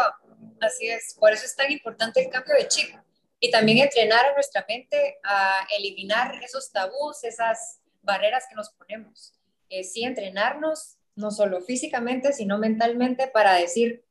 así 0.60 0.88
es, 0.88 1.14
por 1.18 1.32
eso 1.32 1.44
es 1.44 1.54
tan 1.54 1.70
importante 1.70 2.22
el 2.22 2.30
cambio 2.30 2.54
de 2.54 2.68
chip 2.68 2.94
y 3.40 3.50
también 3.50 3.78
entrenar 3.78 4.24
a 4.26 4.34
nuestra 4.34 4.64
mente 4.68 5.18
a 5.24 5.66
eliminar 5.76 6.42
esos 6.42 6.70
tabús, 6.70 7.24
esas 7.24 7.80
barreras 8.02 8.44
que 8.48 8.54
nos 8.54 8.70
ponemos. 8.70 9.34
Eh, 9.68 9.84
sí, 9.84 10.04
entrenarnos, 10.04 10.98
no 11.16 11.30
solo 11.30 11.60
físicamente, 11.60 12.32
sino 12.32 12.58
mentalmente 12.58 13.26
para 13.26 13.54
decir, 13.54 14.04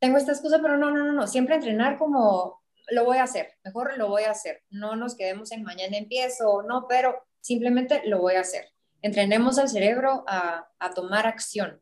tengo 0.00 0.18
esta 0.18 0.32
excusa, 0.32 0.60
pero 0.60 0.76
no, 0.76 0.90
no, 0.90 1.04
no, 1.04 1.12
no, 1.12 1.26
siempre 1.26 1.54
entrenar 1.54 1.98
como 1.98 2.62
lo 2.88 3.04
voy 3.04 3.18
a 3.18 3.22
hacer, 3.22 3.54
mejor 3.62 3.96
lo 3.96 4.08
voy 4.08 4.24
a 4.24 4.32
hacer, 4.32 4.64
no 4.70 4.96
nos 4.96 5.14
quedemos 5.14 5.52
en 5.52 5.62
mañana 5.62 5.96
empiezo, 5.96 6.62
no, 6.62 6.86
pero 6.88 7.24
simplemente 7.40 8.02
lo 8.06 8.18
voy 8.18 8.34
a 8.34 8.40
hacer 8.40 8.71
entrenemos 9.02 9.58
al 9.58 9.68
cerebro 9.68 10.24
a, 10.26 10.68
a 10.78 10.94
tomar 10.94 11.26
acción 11.26 11.80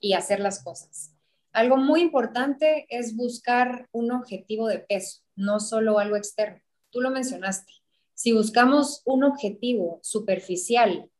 y 0.00 0.14
hacer 0.14 0.40
las 0.40 0.62
cosas. 0.62 1.14
Algo 1.52 1.76
muy 1.76 2.00
importante 2.00 2.86
es 2.88 3.14
buscar 3.14 3.88
un 3.92 4.10
objetivo 4.10 4.68
de 4.68 4.78
peso, 4.78 5.20
no 5.36 5.60
solo 5.60 5.98
algo 5.98 6.16
externo. 6.16 6.60
Tú 6.90 7.00
lo 7.00 7.10
mencionaste. 7.10 7.72
Si 8.14 8.32
buscamos 8.32 9.02
un 9.04 9.24
objetivo 9.24 10.00
superficial, 10.02 11.10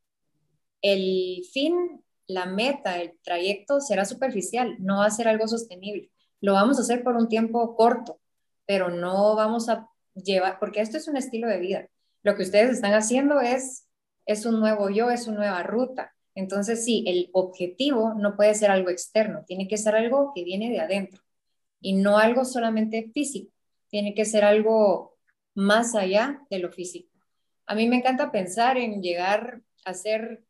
el 0.81 1.43
fin, 1.53 2.03
la 2.27 2.47
meta, 2.47 3.01
el 3.01 3.19
trayecto 3.23 3.81
será 3.81 4.05
superficial, 4.05 4.77
no 4.79 4.99
va 4.99 5.07
a 5.07 5.11
ser 5.11 5.29
algo 5.29 5.47
sostenible. 5.49 6.11
Lo 6.41 6.55
vamos 6.55 6.79
a 6.79 6.83
hacer 6.83 7.05
por 7.05 7.17
un 7.17 7.29
tiempo 7.29 7.77
corto, 7.77 8.21
pero 8.67 8.89
no 8.89 9.37
vamos 9.37 9.69
a 9.69 9.89
llevar, 10.15 10.59
porque 10.59 10.81
esto 10.81 10.97
es 10.97 11.09
un 11.09 11.17
estilo 11.17 11.49
de 11.49 11.59
vida. 11.59 11.89
Lo 12.23 12.37
que 12.37 12.43
ustedes 12.43 12.71
están 12.71 12.95
haciendo 12.95 13.41
es 13.41 13.87
es 14.27 14.47
un 14.47 14.61
nuevo 14.61 14.91
yo, 14.91 15.11
es 15.11 15.27
una 15.27 15.39
nueva 15.39 15.63
ruta. 15.63 16.15
Entonces, 16.35 16.85
sí, 16.85 17.05
el 17.07 17.29
objetivo 17.33 18.15
no 18.15 18.37
puede 18.37 18.55
ser 18.55 18.71
algo 18.71 18.91
externo, 18.91 19.45
tiene 19.47 19.69
que 19.69 19.77
ser 19.77 19.95
algo 19.95 20.33
que 20.35 20.45
viene 20.45 20.71
de 20.71 20.81
adentro 20.81 21.23
y 21.81 21.95
no 21.95 22.19
algo 22.19 22.45
solamente 22.45 23.11
físico, 23.13 23.53
tiene 23.89 24.15
que 24.15 24.25
ser 24.25 24.45
algo 24.45 25.19
más 25.55 25.95
allá 25.95 26.41
de 26.49 26.59
lo 26.59 26.71
físico. 26.71 27.11
A 27.67 27.75
mí 27.75 27.89
me 27.89 27.97
encanta 27.97 28.33
pensar 28.33 28.79
en 28.79 29.03
llegar 29.03 29.61
a 29.85 29.95
ser 29.95 30.45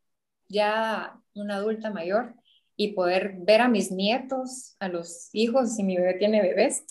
ya 0.49 1.21
una 1.35 1.57
adulta 1.57 1.91
mayor 1.91 2.35
y 2.77 2.93
poder 2.93 3.35
ver 3.39 3.61
a 3.61 3.69
mis 3.69 3.91
nietos, 3.91 4.77
a 4.79 4.89
los 4.89 5.31
hijos, 5.33 5.77
si 5.77 5.83
mi 5.83 5.97
bebé 5.97 6.15
tiene 6.15 6.43
bebés, 6.43 6.85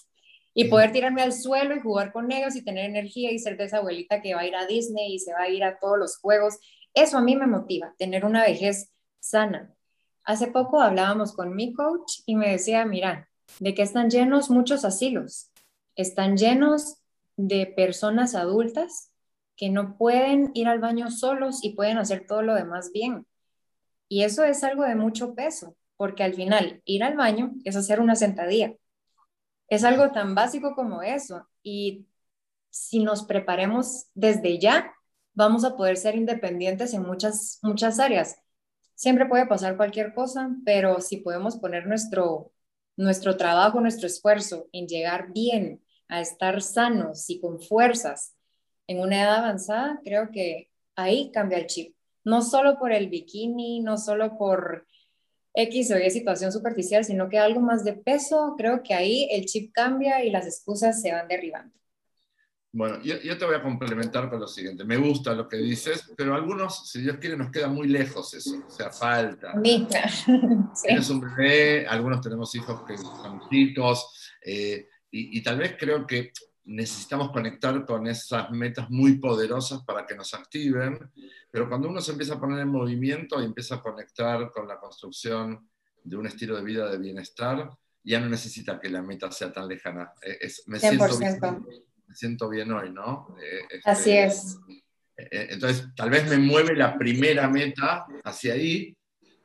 y 0.53 0.65
poder 0.65 0.91
tirarme 0.91 1.21
al 1.21 1.33
suelo 1.33 1.75
y 1.75 1.79
jugar 1.79 2.11
con 2.11 2.31
ellos 2.31 2.55
y 2.55 2.63
tener 2.63 2.85
energía 2.85 3.31
y 3.31 3.39
ser 3.39 3.57
de 3.57 3.65
esa 3.65 3.77
abuelita 3.77 4.21
que 4.21 4.35
va 4.35 4.41
a 4.41 4.47
ir 4.47 4.55
a 4.55 4.65
Disney 4.65 5.13
y 5.13 5.19
se 5.19 5.33
va 5.33 5.43
a 5.43 5.49
ir 5.49 5.63
a 5.63 5.79
todos 5.79 5.97
los 5.97 6.17
juegos. 6.17 6.59
Eso 6.93 7.17
a 7.17 7.21
mí 7.21 7.35
me 7.35 7.47
motiva, 7.47 7.93
tener 7.97 8.25
una 8.25 8.43
vejez 8.43 8.91
sana. 9.19 9.73
Hace 10.23 10.47
poco 10.47 10.81
hablábamos 10.81 11.33
con 11.33 11.55
mi 11.55 11.73
coach 11.73 12.19
y 12.25 12.35
me 12.35 12.49
decía, 12.49 12.85
mira, 12.85 13.29
de 13.59 13.73
que 13.73 13.81
están 13.81 14.09
llenos 14.09 14.49
muchos 14.49 14.85
asilos, 14.85 15.51
están 15.95 16.37
llenos 16.37 16.97
de 17.37 17.65
personas 17.65 18.35
adultas 18.35 19.11
que 19.55 19.69
no 19.69 19.97
pueden 19.97 20.51
ir 20.53 20.67
al 20.67 20.79
baño 20.79 21.11
solos 21.11 21.63
y 21.63 21.75
pueden 21.75 21.97
hacer 21.97 22.25
todo 22.27 22.41
lo 22.41 22.55
demás 22.55 22.91
bien. 22.91 23.25
Y 24.09 24.23
eso 24.23 24.43
es 24.43 24.63
algo 24.63 24.83
de 24.83 24.95
mucho 24.95 25.33
peso, 25.33 25.75
porque 25.95 26.23
al 26.23 26.33
final 26.33 26.81
ir 26.85 27.03
al 27.03 27.15
baño 27.15 27.53
es 27.63 27.75
hacer 27.75 27.99
una 27.99 28.15
sentadilla 28.15 28.75
es 29.71 29.85
algo 29.85 30.11
tan 30.11 30.35
básico 30.35 30.75
como 30.75 31.01
eso. 31.01 31.47
Y 31.63 32.05
si 32.69 32.99
nos 32.99 33.23
preparemos 33.23 34.07
desde 34.13 34.59
ya, 34.59 34.93
vamos 35.33 35.63
a 35.63 35.77
poder 35.77 35.95
ser 35.95 36.15
independientes 36.15 36.93
en 36.93 37.03
muchas, 37.03 37.57
muchas 37.63 37.97
áreas. 37.97 38.37
Siempre 38.95 39.27
puede 39.27 39.47
pasar 39.47 39.77
cualquier 39.77 40.13
cosa, 40.13 40.49
pero 40.65 40.99
si 40.99 41.17
podemos 41.17 41.55
poner 41.55 41.87
nuestro, 41.87 42.51
nuestro 42.97 43.37
trabajo, 43.37 43.79
nuestro 43.79 44.07
esfuerzo 44.07 44.67
en 44.73 44.87
llegar 44.87 45.31
bien, 45.31 45.81
a 46.09 46.19
estar 46.19 46.61
sanos 46.61 47.29
y 47.29 47.39
con 47.39 47.61
fuerzas 47.61 48.35
en 48.87 48.99
una 48.99 49.23
edad 49.23 49.37
avanzada, 49.37 50.01
creo 50.03 50.31
que 50.31 50.69
ahí 50.97 51.31
cambia 51.31 51.59
el 51.59 51.67
chip. 51.67 51.95
No 52.25 52.41
solo 52.41 52.77
por 52.77 52.91
el 52.91 53.07
bikini, 53.07 53.79
no 53.79 53.97
solo 53.97 54.37
por 54.37 54.85
X 55.53 55.91
o 55.91 55.97
Y 55.97 56.09
situación 56.09 56.51
superficial, 56.51 57.03
sino 57.03 57.29
que 57.29 57.37
algo 57.37 57.61
más 57.61 57.83
de 57.83 57.93
peso, 57.93 58.55
creo 58.57 58.81
que 58.83 58.93
ahí 58.93 59.27
el 59.31 59.45
chip 59.45 59.71
cambia 59.73 60.23
y 60.23 60.29
las 60.29 60.45
excusas 60.45 61.01
se 61.01 61.11
van 61.11 61.27
derribando. 61.27 61.73
Bueno, 62.73 63.01
yo, 63.03 63.19
yo, 63.21 63.37
te 63.37 63.43
voy 63.43 63.55
a 63.55 63.61
complementar 63.61 64.29
con 64.29 64.39
lo 64.39 64.47
siguiente. 64.47 64.85
Me 64.85 64.95
gusta 64.95 65.33
lo 65.33 65.49
que 65.49 65.57
dices, 65.57 66.09
pero 66.15 66.35
algunos, 66.35 66.89
si 66.89 67.01
Dios 67.01 67.17
quiere, 67.17 67.35
nos 67.35 67.51
queda 67.51 67.67
muy 67.67 67.89
lejos 67.89 68.33
eso. 68.33 68.63
O 68.65 68.71
sea, 68.71 68.89
falta. 68.91 69.53
Sí. 69.61 70.87
Tienes 70.87 71.09
un 71.09 71.19
bebé, 71.19 71.85
algunos 71.85 72.21
tenemos 72.21 72.55
hijos 72.55 72.83
que 72.87 72.97
son 72.97 73.41
chicos, 73.49 74.31
eh, 74.45 74.87
y, 75.11 75.37
y 75.37 75.43
tal 75.43 75.57
vez 75.57 75.75
creo 75.77 76.07
que 76.07 76.31
necesitamos 76.65 77.31
conectar 77.31 77.85
con 77.85 78.07
esas 78.07 78.49
metas 78.51 78.89
muy 78.89 79.17
poderosas 79.17 79.83
para 79.83 80.05
que 80.05 80.15
nos 80.15 80.33
activen, 80.33 80.99
pero 81.49 81.67
cuando 81.67 81.89
uno 81.89 82.01
se 82.01 82.11
empieza 82.11 82.35
a 82.35 82.39
poner 82.39 82.59
en 82.59 82.69
movimiento 82.69 83.41
y 83.41 83.45
empieza 83.45 83.75
a 83.75 83.81
conectar 83.81 84.51
con 84.51 84.67
la 84.67 84.79
construcción 84.79 85.69
de 86.03 86.17
un 86.17 86.27
estilo 86.27 86.55
de 86.55 86.63
vida 86.63 86.89
de 86.89 86.97
bienestar, 86.97 87.69
ya 88.03 88.19
no 88.19 88.29
necesita 88.29 88.79
que 88.79 88.89
la 88.89 89.01
meta 89.01 89.31
sea 89.31 89.51
tan 89.51 89.67
lejana. 89.67 90.11
Eh, 90.21 90.37
es, 90.41 90.63
me, 90.67 90.79
siento 90.79 91.17
bien, 91.17 91.39
me, 92.07 92.15
siento 92.15 92.49
bien, 92.49 92.71
hoy, 92.71 92.91
¿no? 92.91 93.35
Eh, 93.39 93.61
este, 93.69 93.89
Así 93.89 94.11
es. 94.11 94.57
Eh, 95.17 95.47
entonces, 95.51 95.87
tal 95.95 96.09
vez 96.09 96.27
me 96.29 96.37
mueve 96.37 96.75
la 96.75 96.97
primera 96.97 97.47
meta 97.47 98.05
hacia 98.23 98.53
ahí, 98.53 98.95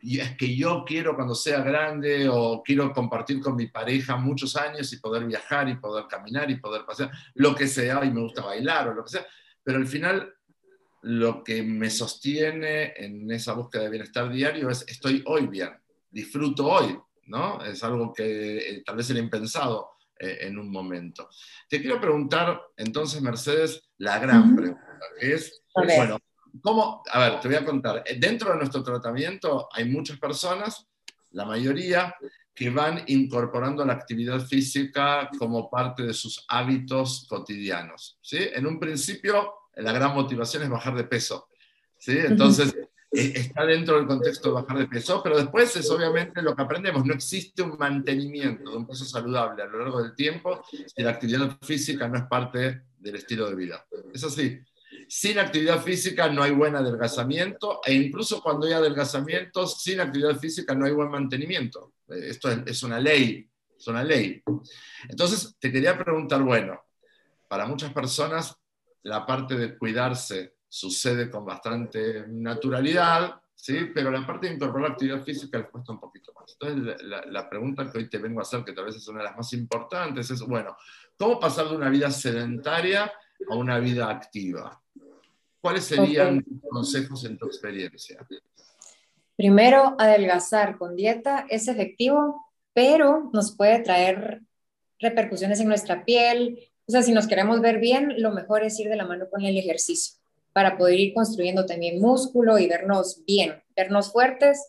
es 0.01 0.37
que 0.37 0.55
yo 0.55 0.85
quiero 0.87 1.15
cuando 1.15 1.35
sea 1.35 1.61
grande 1.61 2.29
o 2.29 2.63
quiero 2.63 2.93
compartir 2.93 3.41
con 3.41 3.57
mi 3.57 3.67
pareja 3.67 4.17
muchos 4.17 4.57
años 4.57 4.93
y 4.93 4.99
poder 4.99 5.25
viajar 5.25 5.69
y 5.69 5.77
poder 5.77 6.07
caminar 6.09 6.51
y 6.51 6.57
poder 6.57 6.85
pasear, 6.85 7.11
lo 7.35 7.55
que 7.55 7.67
sea, 7.67 8.05
y 8.05 8.11
me 8.11 8.21
gusta 8.21 8.45
bailar 8.45 8.89
o 8.89 8.95
lo 8.95 9.05
que 9.05 9.11
sea, 9.11 9.27
pero 9.63 9.79
al 9.79 9.87
final 9.87 10.33
lo 11.03 11.45
que 11.45 11.63
me 11.63 11.91
sostiene 11.91 12.93
en 12.97 13.31
esa 13.31 13.53
búsqueda 13.53 13.85
de 13.85 13.91
bienestar 13.91 14.31
diario 14.31 14.71
es 14.71 14.85
estoy 14.89 15.23
hoy 15.27 15.47
bien, 15.47 15.71
disfruto 16.11 16.67
hoy, 16.67 16.99
¿no? 17.27 17.63
Es 17.65 17.83
algo 17.85 18.13
que 18.13 18.59
eh, 18.59 18.83
tal 18.85 18.97
vez 18.97 19.11
era 19.11 19.21
impensado 19.21 19.91
eh, 20.19 20.39
en 20.43 20.59
un 20.59 20.71
momento. 20.71 21.29
Te 21.69 21.81
quiero 21.81 22.01
preguntar, 22.01 22.61
entonces, 22.77 23.21
Mercedes, 23.21 23.91
la 23.99 24.19
gran 24.19 24.57
pregunta, 24.57 24.99
es, 25.21 25.63
bueno, 25.75 26.19
¿cómo? 26.63 27.03
A 27.11 27.19
ver, 27.21 27.41
te 27.41 27.49
voy 27.49 27.57
a 27.57 27.65
contar. 27.65 28.05
Dentro 28.19 28.51
de 28.51 28.57
nuestro 28.57 28.83
tratamiento 28.83 29.69
hay 29.73 29.87
muchas 29.87 30.19
personas, 30.19 30.87
la 31.31 31.45
mayoría, 31.45 32.15
que 32.57 32.71
van 32.71 33.03
incorporando 33.07 33.85
la 33.85 33.93
actividad 33.93 34.41
física 34.41 35.29
como 35.39 35.69
parte 35.71 36.05
de 36.05 36.15
sus 36.15 36.43
hábitos 36.49 37.27
cotidianos. 37.29 38.19
¿sí? 38.23 38.39
En 38.55 38.67
un 38.67 38.81
principio, 38.81 39.53
la 39.75 39.93
gran 39.93 40.15
motivación 40.15 40.63
es 40.63 40.71
bajar 40.71 40.97
de 40.97 41.05
peso. 41.05 41.49
¿sí? 41.99 42.17
Entonces, 42.17 42.75
e, 43.13 43.33
está 43.35 43.67
dentro 43.67 43.97
del 43.97 44.07
contexto 44.07 44.49
de 44.49 44.55
bajar 44.55 44.79
de 44.79 44.87
peso, 44.87 45.23
pero 45.23 45.37
después 45.37 45.77
es 45.77 45.91
obviamente 45.91 46.41
lo 46.41 46.57
que 46.57 46.63
aprendemos. 46.63 47.05
No 47.05 47.13
existe 47.13 47.61
un 47.61 47.77
mantenimiento 47.79 48.71
de 48.71 48.77
un 48.79 48.87
peso 48.87 49.05
saludable 49.05 49.63
a 49.63 49.67
lo 49.67 49.79
largo 49.81 50.03
del 50.03 50.15
tiempo 50.15 50.65
si 50.71 51.03
la 51.03 51.11
actividad 51.11 51.59
física 51.61 52.09
no 52.09 52.17
es 52.17 52.25
parte 52.25 52.85
del 52.99 53.17
estilo 53.17 53.51
de 53.51 53.55
vida. 53.55 53.87
Es 54.15 54.25
así 54.25 54.59
sin 55.09 55.39
actividad 55.39 55.83
física 55.83 56.29
no 56.29 56.43
hay 56.43 56.53
buen 56.53 56.75
adelgazamiento 56.75 57.81
e 57.85 57.95
incluso 57.95 58.43
cuando 58.43 58.67
hay 58.67 58.73
adelgazamiento, 58.73 59.67
sin 59.67 60.01
actividad 60.01 60.37
física 60.39 60.75
no 60.75 60.87
hay 60.87 60.93
buen 60.93 61.11
mantenimiento. 61.11 61.93
Eh, 62.09 62.29
esto 62.31 62.51
es, 62.51 62.83
una 62.83 62.99
ley, 62.99 63.49
es 63.77 63.87
una 63.87 64.03
ley. 64.03 64.43
Entonces, 65.09 65.55
te 65.59 65.71
quería 65.71 65.97
preguntar, 65.97 66.43
bueno, 66.43 66.81
para 67.49 67.67
muchas 67.67 67.93
personas 67.93 68.57
la 69.03 69.25
parte 69.25 69.57
de 69.57 69.79
cuidarse 69.79 70.57
sucede 70.69 71.31
con 71.31 71.45
bastante 71.45 72.25
naturalidad, 72.27 73.41
¿sí? 73.55 73.91
pero 73.95 74.11
la 74.11 74.27
parte 74.27 74.49
de 74.49 74.55
incorporar 74.55 74.93
actividad 74.93 75.23
física 75.23 75.59
les 75.59 75.69
cuesta 75.69 75.93
un 75.93 76.01
poquito 76.01 76.33
más. 76.33 76.57
Entonces, 76.61 77.03
la, 77.05 77.25
la, 77.27 77.49
pregunta 77.49 77.91
que 77.91 77.99
hoy 77.99 78.09
te 78.09 78.19
vengo 78.19 78.41
a 78.41 78.43
hacer, 78.43 78.65
que 78.65 78.73
tal 78.73 78.87
vez 78.87 78.97
es 78.97 79.07
una 79.07 79.21
de 79.21 79.27
las 79.27 79.37
más 79.37 79.53
importantes, 79.53 80.29
es, 80.31 80.41
bueno, 80.41 80.77
¿cómo 81.17 81.39
pasar 81.39 81.69
de 81.69 81.77
una 81.77 81.89
vida 81.89 82.11
sedentaria 82.11 83.13
a 83.49 83.55
una 83.55 83.79
vida 83.79 84.11
activa? 84.11 84.83
¿Cuáles 85.67 85.87
serían 85.87 86.45
consejos 86.71 87.25
en 87.25 87.37
tu 87.37 87.47
experiencia? 87.47 88.25
Primero, 89.35 89.97
adelgazar 89.99 90.79
con 90.79 90.95
dieta 90.95 91.45
es 91.51 91.67
efectivo, 91.67 92.47
pero 92.73 93.31
nos 93.33 93.57
puede 93.57 93.81
traer 93.81 94.43
repercusiones 95.01 95.59
en 95.59 95.67
nuestra 95.67 96.05
piel. 96.05 96.71
O 96.87 96.93
sea, 96.93 97.03
si 97.03 97.13
nos 97.13 97.27
queremos 97.27 97.61
ver 97.63 97.81
bien, 97.81 98.15
lo 98.23 98.31
mejor 98.31 98.63
es 98.63 98.79
ir 98.79 98.89
de 98.89 98.95
la 98.95 99.07
mano 99.07 99.29
con 99.29 99.45
el 99.45 99.57
ejercicio 99.57 100.21
para 100.53 100.79
poder 100.79 101.01
ir 101.01 101.15
construyendo 101.15 101.67
también 101.67 102.01
músculo 102.01 102.61
y 102.61 102.69
vernos 102.69 103.25
bien, 103.27 103.61
vernos 103.75 104.13
fuertes. 104.13 104.69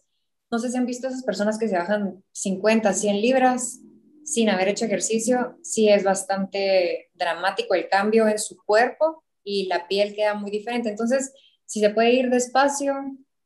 No 0.50 0.58
sé 0.58 0.72
si 0.72 0.78
han 0.78 0.88
visto 0.88 1.10
esas 1.10 1.22
personas 1.22 1.60
que 1.60 1.68
se 1.68 1.78
bajan 1.78 2.24
50, 2.32 2.92
100 2.92 3.22
libras 3.22 3.82
sin 4.24 4.50
haber 4.50 4.70
hecho 4.70 4.86
ejercicio. 4.86 5.60
Sí 5.62 5.90
es 5.90 6.04
bastante 6.04 7.12
dramático 7.14 7.76
el 7.76 7.88
cambio 7.88 8.28
en 8.28 8.40
su 8.40 8.58
cuerpo 8.66 9.24
y 9.48 9.68
la 9.68 9.88
piel 9.88 10.14
queda 10.14 10.34
muy 10.34 10.52
diferente. 10.52 10.90
Entonces, 10.90 11.34
si 11.66 11.80
se 11.80 11.90
puede 11.90 12.12
ir 12.12 12.30
despacio, 12.30 12.94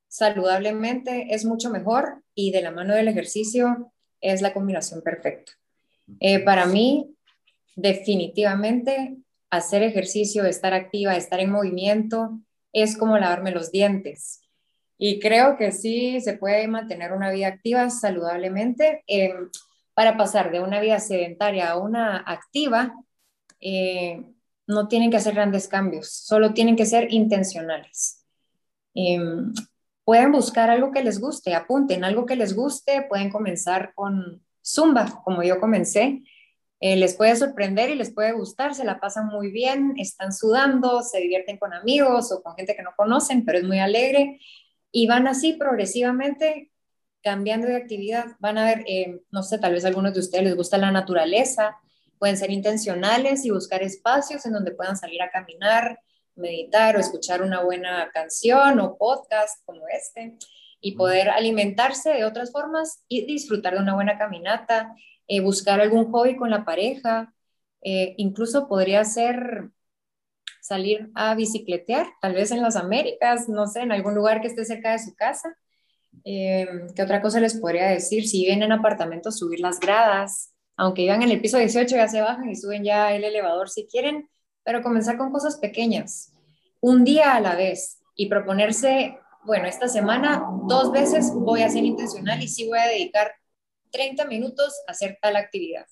saludablemente, 0.08 1.28
es 1.30 1.46
mucho 1.46 1.70
mejor 1.70 2.24
y 2.34 2.52
de 2.52 2.64
la 2.64 2.72
mano 2.72 2.96
del 2.96 3.08
ejercicio 3.08 3.94
es 4.20 4.42
la 4.42 4.52
combinación 4.52 5.04
perfecta. 5.04 5.52
Eh, 6.20 6.40
para 6.40 6.66
mí, 6.66 7.16
definitivamente, 7.76 9.18
hacer 9.52 9.84
ejercicio, 9.84 10.44
estar 10.46 10.74
activa, 10.74 11.16
estar 11.16 11.40
en 11.40 11.52
movimiento, 11.52 12.40
es 12.74 12.98
como 12.98 13.20
lavarme 13.20 13.52
los 13.52 13.72
dientes. 13.72 14.42
Y 14.98 15.20
creo 15.20 15.56
que 15.56 15.72
sí 15.72 16.20
se 16.20 16.34
puede 16.34 16.68
mantener 16.68 17.12
una 17.14 17.32
vida 17.32 17.48
activa 17.48 17.92
saludablemente. 17.92 19.04
Em, 19.06 19.50
para 19.94 20.18
pasar 20.18 20.52
de 20.52 20.62
una 20.62 20.80
vida 20.80 21.00
sedentaria 21.00 21.70
a 21.70 21.78
una 21.78 22.18
activa, 22.18 22.96
eh, 23.60 24.24
no 24.72 24.88
tienen 24.88 25.12
que 25.12 25.18
hacer 25.18 25.36
grandes 25.36 25.68
cambios, 25.68 26.12
solo 26.12 26.54
tienen 26.54 26.76
que 26.76 26.86
ser 26.86 27.12
intencionales. 27.14 28.26
Em, 28.94 29.54
pueden 30.04 30.32
buscar 30.32 30.70
algo 30.70 30.92
que 30.92 31.04
les 31.04 31.20
guste, 31.20 31.54
apunten 31.54 32.04
algo 32.04 32.26
que 32.26 32.36
les 32.36 32.56
guste, 32.56 33.04
pueden 33.08 33.30
comenzar 33.30 33.94
con 33.96 34.44
Zumba, 34.64 35.22
como 35.24 35.44
yo 35.44 35.60
comencé. 35.60 36.24
Eh, 36.80 36.96
les 36.96 37.16
puede 37.16 37.36
sorprender 37.36 37.92
y 37.92 37.96
les 37.96 38.12
puede 38.12 38.32
gustar, 38.32 38.74
se 38.74 38.84
la 38.84 39.00
pasan 39.00 39.28
muy 39.28 39.52
bien, 39.52 39.94
están 39.98 40.34
sudando, 40.34 41.04
se 41.04 41.20
divierten 41.20 41.58
con 41.58 41.74
amigos 41.74 42.32
o 42.32 42.42
con 42.42 42.56
gente 42.56 42.76
que 42.76 42.82
no 42.82 42.92
conocen, 42.98 43.46
pero 43.46 43.60
es 43.60 43.64
muy 43.64 43.80
alegre 43.80 44.40
y 44.92 45.08
van 45.08 45.28
así 45.28 45.54
progresivamente 45.54 46.72
cambiando 47.22 47.68
de 47.68 47.76
actividad. 47.76 48.26
Van 48.40 48.58
a 48.58 48.66
ver, 48.66 48.84
eh, 48.88 49.22
no 49.30 49.44
sé, 49.44 49.60
tal 49.60 49.74
vez 49.74 49.86
a 49.86 49.90
algunos 49.90 50.14
de 50.14 50.22
ustedes 50.22 50.44
les 50.44 50.56
gusta 50.56 50.78
la 50.78 50.92
naturaleza, 50.92 51.78
Pueden 52.22 52.38
ser 52.38 52.52
intencionales 52.52 53.46
y 53.46 53.50
buscar 53.50 53.82
espacios 53.82 54.46
en 54.46 54.54
donde 54.54 54.74
puedan 54.74 54.96
salir 54.96 55.24
a 55.24 55.32
caminar, 55.32 56.00
meditar 56.36 56.96
o 56.96 57.00
escuchar 57.00 57.42
una 57.42 57.64
buena 57.64 58.12
canción 58.14 58.80
o 58.80 58.96
podcast 58.96 59.66
como 59.66 59.88
este 59.88 60.38
y 60.80 60.92
poder 60.92 61.30
alimentarse 61.30 62.12
de 62.12 62.24
otras 62.26 62.52
formas 62.52 63.04
y 63.08 63.26
disfrutar 63.26 63.74
de 63.74 63.80
una 63.80 63.96
buena 63.96 64.20
caminata, 64.20 64.94
eh, 65.28 65.42
buscar 65.42 65.82
algún 65.82 66.12
hobby 66.12 66.36
con 66.36 66.52
la 66.52 66.64
pareja, 66.64 67.34
eh, 67.82 68.14
incluso 68.18 68.68
podría 68.68 69.04
ser 69.04 69.72
salir 70.62 71.10
a 71.16 71.34
bicicletear, 71.34 72.06
tal 72.22 72.36
vez 72.36 72.52
en 72.52 72.62
las 72.62 72.76
Américas, 72.76 73.50
no 73.50 73.66
sé, 73.66 73.80
en 73.82 73.94
algún 73.94 74.14
lugar 74.14 74.42
que 74.42 74.48
esté 74.48 74.64
cerca 74.64 74.92
de 74.92 75.00
su 75.00 75.16
casa. 75.16 75.58
Eh, 76.24 76.68
¿Qué 76.96 77.02
otra 77.02 77.20
cosa 77.20 77.40
les 77.40 77.56
podría 77.56 77.88
decir? 77.88 78.28
Si 78.28 78.44
viven 78.44 78.62
en 78.62 78.74
apartamentos, 78.74 79.40
subir 79.40 79.60
las 79.60 79.80
gradas, 79.80 80.54
aunque 80.82 81.04
iban 81.04 81.22
en 81.22 81.30
el 81.30 81.40
piso 81.40 81.60
18 81.60 81.96
ya 81.96 82.08
se 82.08 82.22
bajan 82.22 82.50
y 82.50 82.56
suben 82.56 82.84
ya 82.84 83.14
el 83.14 83.24
elevador 83.24 83.70
si 83.70 83.86
quieren, 83.86 84.28
pero 84.64 84.82
comenzar 84.82 85.16
con 85.16 85.32
cosas 85.32 85.58
pequeñas, 85.58 86.34
un 86.80 87.04
día 87.04 87.36
a 87.36 87.40
la 87.40 87.56
vez 87.56 88.00
y 88.16 88.26
proponerse, 88.26 89.20
bueno, 89.44 89.68
esta 89.68 89.88
semana 89.88 90.44
dos 90.64 90.92
veces 90.92 91.34
voy 91.36 91.62
a 91.62 91.70
ser 91.70 91.84
intencional 91.84 92.42
y 92.42 92.48
sí 92.48 92.68
voy 92.68 92.80
a 92.80 92.88
dedicar 92.88 93.32
30 93.92 94.26
minutos 94.26 94.74
a 94.88 94.94
hacer 94.94 95.20
tal 95.22 95.36
actividad 95.36 95.86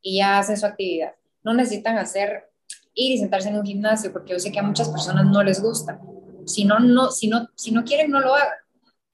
y 0.00 0.16
ya 0.16 0.40
hacen 0.40 0.56
su 0.56 0.66
actividad. 0.66 1.14
No 1.44 1.54
necesitan 1.54 1.96
hacer 1.96 2.50
ir 2.94 3.12
y 3.12 3.18
sentarse 3.18 3.48
en 3.48 3.58
un 3.58 3.64
gimnasio 3.64 4.12
porque 4.12 4.32
yo 4.32 4.40
sé 4.40 4.50
que 4.50 4.58
a 4.58 4.64
muchas 4.64 4.88
personas 4.88 5.24
no 5.24 5.44
les 5.44 5.62
gusta. 5.62 6.00
Si 6.46 6.64
no, 6.64 6.80
no, 6.80 7.12
si 7.12 7.28
no, 7.28 7.48
si 7.54 7.70
no 7.70 7.84
quieren, 7.84 8.10
no 8.10 8.18
lo 8.18 8.34
hagan. 8.34 8.58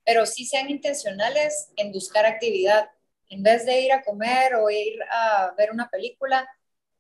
Pero 0.07 0.25
sí 0.25 0.47
sean 0.47 0.71
intencionales 0.71 1.71
en 1.77 1.93
buscar 1.93 2.25
actividad 2.25 2.89
en 3.29 3.43
vez 3.43 3.67
de 3.67 3.81
ir 3.81 3.93
a 3.93 4.03
comer 4.03 4.55
o 4.55 4.71
ir 4.71 4.99
a 5.11 5.55
ver 5.57 5.71
una 5.71 5.89
película, 5.89 6.49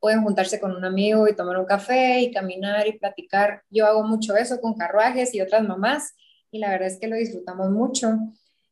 pueden 0.01 0.23
juntarse 0.23 0.61
con 0.61 0.75
un 0.75 0.85
amigo 0.85 1.27
y 1.29 1.35
tomar 1.35 1.59
un 1.59 1.65
café 1.65 2.21
y 2.21 2.31
caminar 2.31 2.87
y 2.87 2.99
platicar. 2.99 3.63
Yo 3.71 3.87
hago 3.87 4.03
mucho 4.05 4.37
eso 4.37 4.61
con 4.61 4.75
carruajes 4.75 5.35
y 5.35 5.41
otras 5.41 5.67
mamás 5.67 6.15
y 6.51 6.59
la 6.59 6.71
verdad 6.71 6.89
es 6.89 6.99
que 6.99 7.09
lo 7.09 7.17
disfrutamos 7.17 7.71
mucho. 7.71 8.17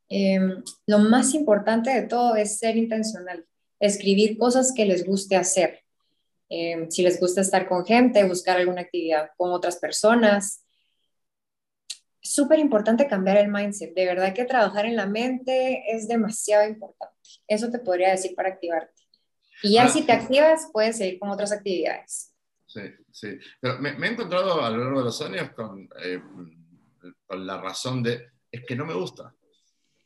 Em, 0.09 0.63
lo 0.87 0.99
más 0.99 1.35
importante 1.35 1.91
de 1.91 2.03
todo 2.03 2.37
es 2.37 2.59
ser 2.59 2.77
intencional, 2.77 3.45
escribir 3.81 4.39
cosas 4.39 4.73
que 4.75 4.85
les 4.85 5.05
guste 5.05 5.37
hacer. 5.37 5.81
Em, 6.49 6.89
si 6.91 7.03
les 7.03 7.19
gusta 7.19 7.41
estar 7.41 7.69
con 7.69 7.85
gente, 7.85 8.23
buscar 8.25 8.59
alguna 8.59 8.83
actividad 8.83 9.31
con 9.37 9.51
otras 9.51 9.77
personas. 9.77 10.65
Súper 12.29 12.59
importante 12.59 13.07
cambiar 13.07 13.39
el 13.39 13.49
mindset. 13.49 13.95
De 13.95 14.07
verdad 14.07 14.35
que 14.35 14.45
trabajar 14.45 14.87
en 14.87 14.97
la 14.97 15.07
mente 15.07 15.85
es 15.95 16.09
demasiado 16.09 16.69
importante. 16.69 17.15
Eso 17.47 17.71
te 17.71 17.79
podría 17.79 18.11
decir 18.11 18.35
para 18.35 18.51
activarte. 18.51 19.03
Y 19.63 19.75
ya 19.75 19.89
si 19.89 20.05
te 20.05 20.13
activas, 20.13 20.69
puedes 20.73 20.99
seguir 20.99 21.19
con 21.19 21.31
otras 21.31 21.53
actividades. 21.53 22.35
Sí, 22.67 22.83
sí. 23.11 23.39
Pero 23.61 23.79
me, 23.79 23.91
he 23.91 24.11
encontrado 24.11 24.63
a 24.63 24.71
lo 24.71 24.79
largo 24.79 24.99
de 24.99 25.05
los 25.05 25.23
años 25.23 25.51
con, 25.53 25.89
eh, 26.03 26.21
con 27.27 27.47
la 27.47 27.61
razón 27.61 28.03
de, 28.03 28.27
es 28.51 28.65
que 28.67 28.77
no 28.77 28.85
me 28.85 28.95
gusta. 28.95 29.35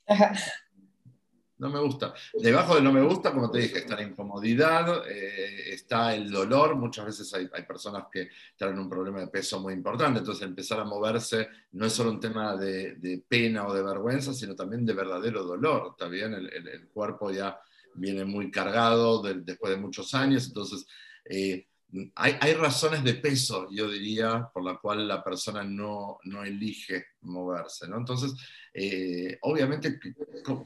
Ajá 0.07 0.33
no 1.61 1.69
me 1.69 1.79
gusta. 1.79 2.15
Debajo 2.33 2.75
de 2.75 2.83
no 2.83 2.91
me 2.91 3.03
gusta, 3.03 3.33
como 3.33 3.51
te 3.51 3.59
dije, 3.59 3.79
está 3.79 3.95
la 3.95 4.03
incomodidad, 4.03 5.07
eh, 5.09 5.75
está 5.75 6.15
el 6.15 6.31
dolor. 6.31 6.75
Muchas 6.75 7.05
veces 7.05 7.33
hay, 7.35 7.49
personas 7.65 8.05
que 8.11 8.31
tienen 8.57 8.79
un 8.79 8.89
problema 8.89 9.21
de 9.21 9.29
peso 9.29 9.61
muy 9.61 9.75
importante, 9.75 10.21
entonces 10.21 10.47
empezar 10.47 10.81
a 10.81 10.85
moverse 10.85 11.49
no 11.73 11.87
es 11.87 11.93
solo 11.93 12.11
un 12.11 12.19
tema 12.19 12.57
de, 12.57 13.23
pena 13.29 13.67
o 13.67 13.75
de 13.75 13.83
vergüenza, 13.83 14.33
sino 14.33 14.57
también 14.57 14.87
de 14.87 14.95
verdadero 14.95 15.45
dolor. 15.45 15.89
Está 15.93 16.09
bien, 16.09 16.33
el, 16.33 16.89
cuerpo 16.89 17.31
ya 17.31 17.61
viene 17.95 18.25
muy 18.25 18.51
cargado 18.51 19.23
después 19.23 19.71
de 19.71 19.81
muchos 19.81 20.15
años, 20.15 20.47
entonces 20.47 20.87
eh, 21.27 21.67
hay, 22.15 22.55
razones 22.55 23.03
de 23.03 23.15
peso, 23.15 23.67
yo 23.71 23.91
diría, 23.91 24.49
por 24.53 24.65
la 24.65 24.77
cual 24.77 25.09
la 25.09 25.23
persona 25.23 25.63
no, 25.63 26.19
no 26.25 26.45
elige 26.45 27.07
moverse. 27.23 27.89
¿no? 27.89 27.99
Entonces, 27.99 28.33
eh, 28.73 29.39
obviamente, 29.43 29.99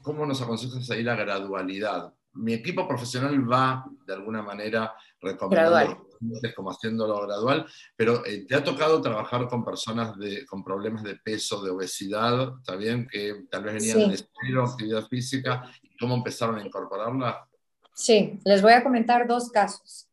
¿cómo 0.01 0.25
nos 0.25 0.41
aconsejas 0.41 0.89
ahí 0.91 1.03
la 1.03 1.15
gradualidad? 1.15 2.13
Mi 2.33 2.53
equipo 2.53 2.87
profesional 2.87 3.51
va, 3.51 3.85
de 4.05 4.13
alguna 4.13 4.41
manera, 4.41 4.93
recomendando 5.19 6.05
como 6.55 6.71
haciéndolo 6.71 7.21
gradual, 7.21 7.65
pero 7.95 8.25
eh, 8.25 8.45
¿te 8.47 8.55
ha 8.55 8.63
tocado 8.63 9.01
trabajar 9.01 9.47
con 9.47 9.63
personas 9.63 10.17
de, 10.17 10.45
con 10.45 10.63
problemas 10.63 11.03
de 11.03 11.15
peso, 11.15 11.63
de 11.63 11.71
obesidad, 11.71 12.53
bien? 12.77 13.07
Que 13.07 13.45
tal 13.49 13.63
vez 13.63 13.73
venían 13.75 14.11
de 14.11 14.17
cero 14.17 14.65
actividad 14.65 15.07
física, 15.07 15.69
y 15.81 15.95
cómo 15.97 16.15
empezaron 16.15 16.57
a 16.57 16.65
incorporarla? 16.65 17.47
Sí, 17.93 18.39
les 18.43 18.61
voy 18.61 18.73
a 18.73 18.83
comentar 18.83 19.27
dos 19.27 19.49
casos. 19.49 20.07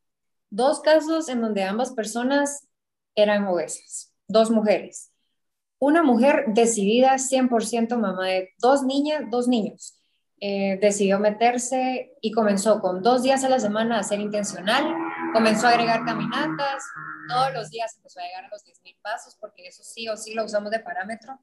Dos 0.55 0.81
casos 0.81 1.31
en 1.31 1.41
donde 1.41 1.63
ambas 1.63 1.93
personas 1.93 2.69
eran 3.15 3.47
obesas, 3.47 4.13
dos 4.29 4.51
mujeres. 4.51 5.11
Una 5.79 6.03
mujer 6.03 6.45
decidida, 6.49 7.15
100% 7.17 7.97
mamá 7.97 8.27
de 8.27 8.51
dos 8.59 8.83
niñas, 8.83 9.23
dos 9.31 9.49
niños. 9.49 9.99
Eh, 10.43 10.79
decidió 10.79 11.19
meterse 11.19 12.19
y 12.21 12.33
comenzó 12.33 12.83
con 12.83 13.03
dos 13.03 13.23
días 13.23 13.45
a 13.45 13.49
la 13.49 13.61
semana 13.61 13.99
a 13.99 14.03
ser 14.03 14.21
intencional, 14.21 14.85
comenzó 15.33 15.69
a 15.69 15.71
agregar 15.71 16.05
caminatas, 16.05 16.85
todos 17.31 17.55
los 17.55 17.71
días 17.71 17.97
empezó 17.97 18.21
a 18.21 18.25
llegar 18.25 18.45
a 18.45 18.49
los 18.49 18.63
10.000 18.63 18.99
pasos, 19.01 19.39
porque 19.41 19.67
eso 19.67 19.83
sí 19.83 20.07
o 20.11 20.19
sí 20.19 20.35
lo 20.35 20.45
usamos 20.45 20.71
de 20.71 20.81
parámetro, 20.81 21.41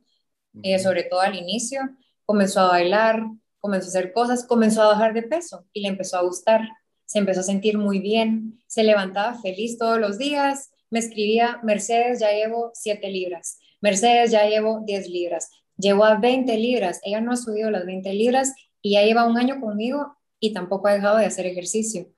eh, 0.62 0.78
sobre 0.78 1.02
todo 1.06 1.22
al 1.22 1.34
inicio, 1.34 1.82
comenzó 2.28 2.60
a 2.60 2.68
bailar, 2.68 3.24
comenzó 3.60 3.88
a 3.88 3.90
hacer 3.90 4.14
cosas, 4.14 4.46
comenzó 4.46 4.84
a 4.84 4.90
bajar 4.90 5.16
de 5.16 5.24
peso 5.24 5.66
y 5.74 5.82
le 5.82 5.88
empezó 5.88 6.20
a 6.20 6.22
gustar, 6.22 6.62
se 7.10 7.18
empezó 7.18 7.40
a 7.40 7.44
sentir 7.44 7.76
muy 7.76 7.98
bien, 7.98 8.62
se 8.68 8.84
levantaba 8.84 9.34
feliz 9.42 9.80
todos 9.80 10.00
los 10.00 10.20
días, 10.20 10.70
me 10.92 11.00
escribía, 11.00 11.60
Mercedes, 11.64 12.20
ya 12.20 12.32
llevo 12.32 12.70
7 12.76 13.10
libras, 13.10 13.58
Mercedes, 13.82 14.30
ya 14.30 14.46
llevo 14.46 14.82
10 14.86 15.10
libras, 15.10 15.50
llegó 15.76 16.06
a 16.06 16.20
20 16.20 16.56
libras, 16.58 17.02
ella 17.04 17.20
no 17.20 17.32
ha 17.32 17.36
subido 17.36 17.72
las 17.72 17.88
20 17.88 18.14
libras 18.14 18.54
y 18.84 18.92
ya 18.92 19.02
lleva 19.02 19.26
un 19.26 19.40
año 19.40 19.60
conmigo 19.60 20.18
y 20.40 20.54
tampoco 20.54 20.88
ha 20.88 20.94
dejado 20.94 21.18
de 21.18 21.26
hacer 21.26 21.48
ejercicio. 21.48 22.10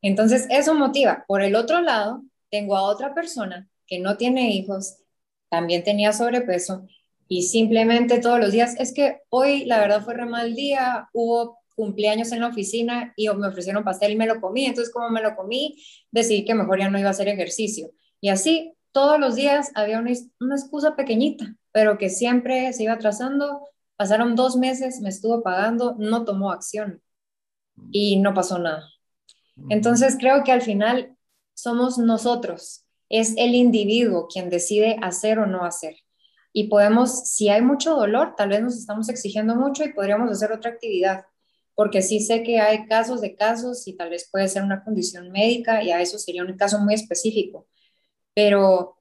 Entonces, 0.00 0.46
eso 0.48 0.74
motiva. 0.74 1.26
Por 1.28 1.42
el 1.42 1.54
otro 1.54 1.82
lado, 1.82 2.22
tengo 2.50 2.74
a 2.74 2.84
otra 2.84 3.12
persona 3.12 3.68
que 3.86 3.98
no 3.98 4.16
tiene 4.16 4.52
hijos, 4.52 4.96
también 5.50 5.84
tenía 5.84 6.14
sobrepeso 6.14 6.86
y 7.28 7.42
simplemente 7.42 8.18
todos 8.18 8.40
los 8.40 8.52
días, 8.52 8.76
es 8.78 8.94
que 8.94 9.20
hoy 9.28 9.66
la 9.66 9.78
verdad 9.78 10.02
fue 10.02 10.14
re 10.14 10.24
mal 10.24 10.54
día, 10.54 11.10
hubo 11.12 11.57
cumpleaños 11.78 12.32
en 12.32 12.40
la 12.40 12.48
oficina 12.48 13.12
y 13.14 13.28
me 13.28 13.46
ofrecieron 13.46 13.84
pastel 13.84 14.10
y 14.10 14.16
me 14.16 14.26
lo 14.26 14.40
comí, 14.40 14.66
entonces 14.66 14.92
como 14.92 15.10
me 15.10 15.22
lo 15.22 15.36
comí, 15.36 15.80
decidí 16.10 16.44
que 16.44 16.56
mejor 16.56 16.80
ya 16.80 16.90
no 16.90 16.98
iba 16.98 17.06
a 17.06 17.12
hacer 17.12 17.28
ejercicio. 17.28 17.92
Y 18.20 18.30
así 18.30 18.74
todos 18.90 19.20
los 19.20 19.36
días 19.36 19.70
había 19.76 20.00
una, 20.00 20.10
una 20.40 20.56
excusa 20.56 20.96
pequeñita, 20.96 21.54
pero 21.70 21.98
que 21.98 22.10
siempre 22.10 22.72
se 22.72 22.82
iba 22.82 22.98
trazando. 22.98 23.60
Pasaron 23.94 24.34
dos 24.34 24.56
meses, 24.56 25.00
me 25.00 25.08
estuvo 25.08 25.40
pagando, 25.44 25.94
no 26.00 26.24
tomó 26.24 26.50
acción 26.50 27.00
y 27.92 28.16
no 28.16 28.34
pasó 28.34 28.58
nada. 28.58 28.82
Entonces 29.68 30.16
creo 30.18 30.42
que 30.42 30.50
al 30.50 30.62
final 30.62 31.16
somos 31.54 31.96
nosotros, 31.98 32.86
es 33.08 33.36
el 33.36 33.54
individuo 33.54 34.26
quien 34.26 34.50
decide 34.50 34.96
hacer 35.00 35.38
o 35.38 35.46
no 35.46 35.64
hacer. 35.64 35.94
Y 36.52 36.68
podemos, 36.68 37.28
si 37.30 37.50
hay 37.50 37.62
mucho 37.62 37.94
dolor, 37.94 38.34
tal 38.36 38.48
vez 38.48 38.62
nos 38.62 38.76
estamos 38.76 39.08
exigiendo 39.08 39.54
mucho 39.54 39.84
y 39.84 39.92
podríamos 39.92 40.28
hacer 40.32 40.50
otra 40.50 40.72
actividad, 40.72 41.24
porque 41.78 42.02
sí 42.02 42.18
sé 42.18 42.42
que 42.42 42.58
hay 42.58 42.86
casos 42.86 43.20
de 43.20 43.36
casos 43.36 43.86
y 43.86 43.92
tal 43.92 44.10
vez 44.10 44.28
puede 44.32 44.48
ser 44.48 44.64
una 44.64 44.82
condición 44.82 45.30
médica 45.30 45.80
y 45.80 45.92
a 45.92 46.00
eso 46.00 46.18
sería 46.18 46.42
un 46.42 46.56
caso 46.56 46.80
muy 46.80 46.94
específico. 46.94 47.68
Pero 48.34 48.96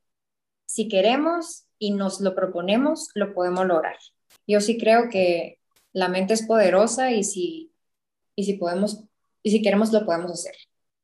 si 0.67 0.87
queremos 0.87 1.63
y 1.79 1.89
nos 1.89 2.21
lo 2.21 2.35
proponemos, 2.35 3.09
lo 3.15 3.33
podemos 3.33 3.65
lograr. 3.65 3.97
Yo 4.45 4.61
sí 4.61 4.77
creo 4.77 5.09
que 5.09 5.59
la 5.91 6.07
mente 6.07 6.35
es 6.35 6.43
poderosa 6.43 7.09
y 7.09 7.23
si, 7.23 7.73
y 8.35 8.43
si 8.43 8.53
podemos 8.53 9.03
y 9.41 9.49
si 9.49 9.63
queremos 9.63 9.91
lo 9.91 10.05
podemos 10.05 10.31
hacer. 10.33 10.53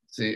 Sí, 0.05 0.35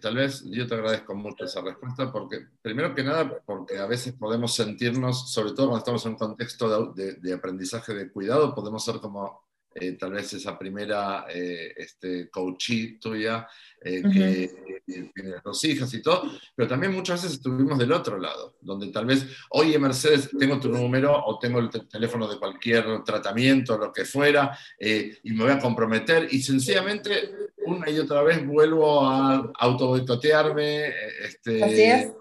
tal 0.00 0.14
vez 0.16 0.42
yo 0.46 0.66
te 0.66 0.74
agradezco 0.74 1.14
mucho 1.14 1.44
esa 1.44 1.60
respuesta 1.60 2.10
porque, 2.10 2.46
primero 2.62 2.94
que 2.94 3.04
nada, 3.04 3.42
porque 3.44 3.76
a 3.76 3.84
veces 3.84 4.14
podemos 4.14 4.54
sentirnos, 4.54 5.30
sobre 5.34 5.50
todo 5.50 5.66
cuando 5.66 5.80
estamos 5.80 6.06
en 6.06 6.12
un 6.12 6.18
contexto 6.18 6.94
de, 6.94 7.16
de 7.16 7.34
aprendizaje 7.34 7.92
de 7.92 8.10
cuidado, 8.10 8.54
podemos 8.54 8.82
ser 8.82 9.00
como 9.00 9.47
eh, 9.80 9.92
tal 9.98 10.12
vez 10.12 10.32
esa 10.32 10.58
primera 10.58 11.26
eh, 11.32 11.72
este, 11.76 12.28
coachee 12.28 12.98
tuya, 13.00 13.46
eh, 13.80 14.02
que 14.02 14.50
tiene 14.84 15.34
dos 15.44 15.62
hijas 15.64 15.92
y 15.94 16.02
todo, 16.02 16.30
pero 16.54 16.68
también 16.68 16.92
muchas 16.92 17.22
veces 17.22 17.38
estuvimos 17.38 17.78
del 17.78 17.92
otro 17.92 18.18
lado, 18.18 18.56
donde 18.60 18.88
tal 18.88 19.06
vez, 19.06 19.26
oye 19.50 19.78
Mercedes, 19.78 20.30
tengo 20.36 20.58
tu 20.58 20.68
número 20.68 21.16
o 21.24 21.38
tengo 21.38 21.60
el 21.60 21.70
teléfono 21.70 22.26
de 22.26 22.38
cualquier 22.38 23.04
tratamiento, 23.04 23.78
lo 23.78 23.92
que 23.92 24.04
fuera, 24.04 24.58
y 24.80 25.30
me 25.32 25.44
voy 25.44 25.52
a 25.52 25.58
comprometer, 25.58 26.28
y 26.30 26.42
sencillamente 26.42 27.30
una 27.66 27.88
y 27.90 27.98
otra 27.98 28.22
vez 28.22 28.44
vuelvo 28.44 29.06
a 29.06 29.52
auto 29.58 29.88
boicotearme. 29.88 30.92
Este, 31.22 32.12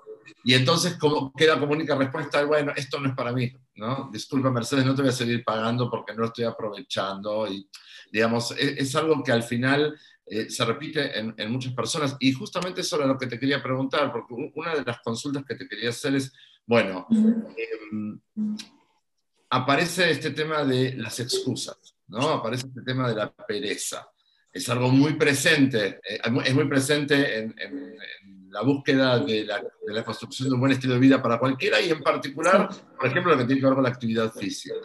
y 0.48 0.54
entonces 0.54 0.96
como, 0.96 1.34
queda 1.34 1.60
como 1.60 1.74
única 1.74 1.94
respuesta, 1.94 2.42
bueno, 2.46 2.72
esto 2.74 3.02
no 3.02 3.10
es 3.10 3.16
para 3.16 3.34
mí, 3.34 3.52
¿no? 3.76 4.10
Disculpa 4.14 4.50
Mercedes, 4.50 4.86
no 4.86 4.96
te 4.96 5.02
voy 5.02 5.10
a 5.10 5.14
seguir 5.14 5.44
pagando 5.44 5.90
porque 5.92 6.14
no 6.14 6.22
lo 6.22 6.28
estoy 6.28 6.46
aprovechando. 6.46 7.46
Y, 7.52 7.70
digamos, 8.14 8.52
e, 8.52 8.82
es, 8.82 8.96
algo 8.96 9.22
que 9.22 9.34
al 9.34 9.44
final 9.44 10.00
eh, 10.26 10.50
se 10.50 10.64
repite 10.64 11.20
en, 11.20 11.36
en, 11.36 11.52
muchas 11.52 11.74
personas. 11.74 12.16
Y 12.22 12.32
justamente 12.32 12.80
eso 12.80 12.96
era 12.96 13.08
lo 13.08 13.18
que 13.18 13.28
te 13.28 13.38
quería 13.38 13.62
preguntar, 13.62 14.10
porque 14.10 14.52
una 14.56 14.74
de 14.74 14.86
las 14.86 15.02
consultas 15.02 15.44
que 15.44 15.56
te 15.56 15.68
quería 15.68 15.90
hacer 15.90 16.16
es, 16.16 16.32
bueno, 16.66 17.06
em, 17.12 18.18
aparece 19.50 20.12
este 20.12 20.32
tema 20.32 20.64
de 20.64 20.94
las 20.96 21.20
excusas, 21.20 21.98
¿no? 22.08 22.22
Aparece 22.30 22.68
este 22.68 22.84
tema 22.84 23.10
de 23.10 23.16
la 23.16 23.34
pereza. 23.34 24.10
Es 24.54 24.70
algo 24.70 24.88
muy 24.88 25.16
presente, 25.16 26.00
eh, 26.10 26.22
es 26.46 26.56
muy 26.56 26.70
presente 26.70 27.40
en, 27.40 27.54
en 27.60 27.98
la 28.58 28.64
búsqueda 28.64 29.20
de 29.20 29.46
la, 29.46 30.04
construcción 30.04 30.50
de 30.50 30.56
un 30.56 30.60
buen 30.60 30.72
estilo 30.72 30.96
de 30.96 31.00
vida 31.00 31.22
para 31.22 31.38
cualquiera 31.38 31.80
y 31.80 31.92
en 31.92 32.02
particular, 32.02 32.68
por 32.98 33.08
ejemplo, 33.08 33.32
lo 33.32 33.38
que 33.38 33.46
tiene 33.46 33.62
que 33.62 33.68
ver 33.68 33.76
con 33.76 33.84
la 33.84 33.90
actividad 33.90 34.34
física. 34.34 34.76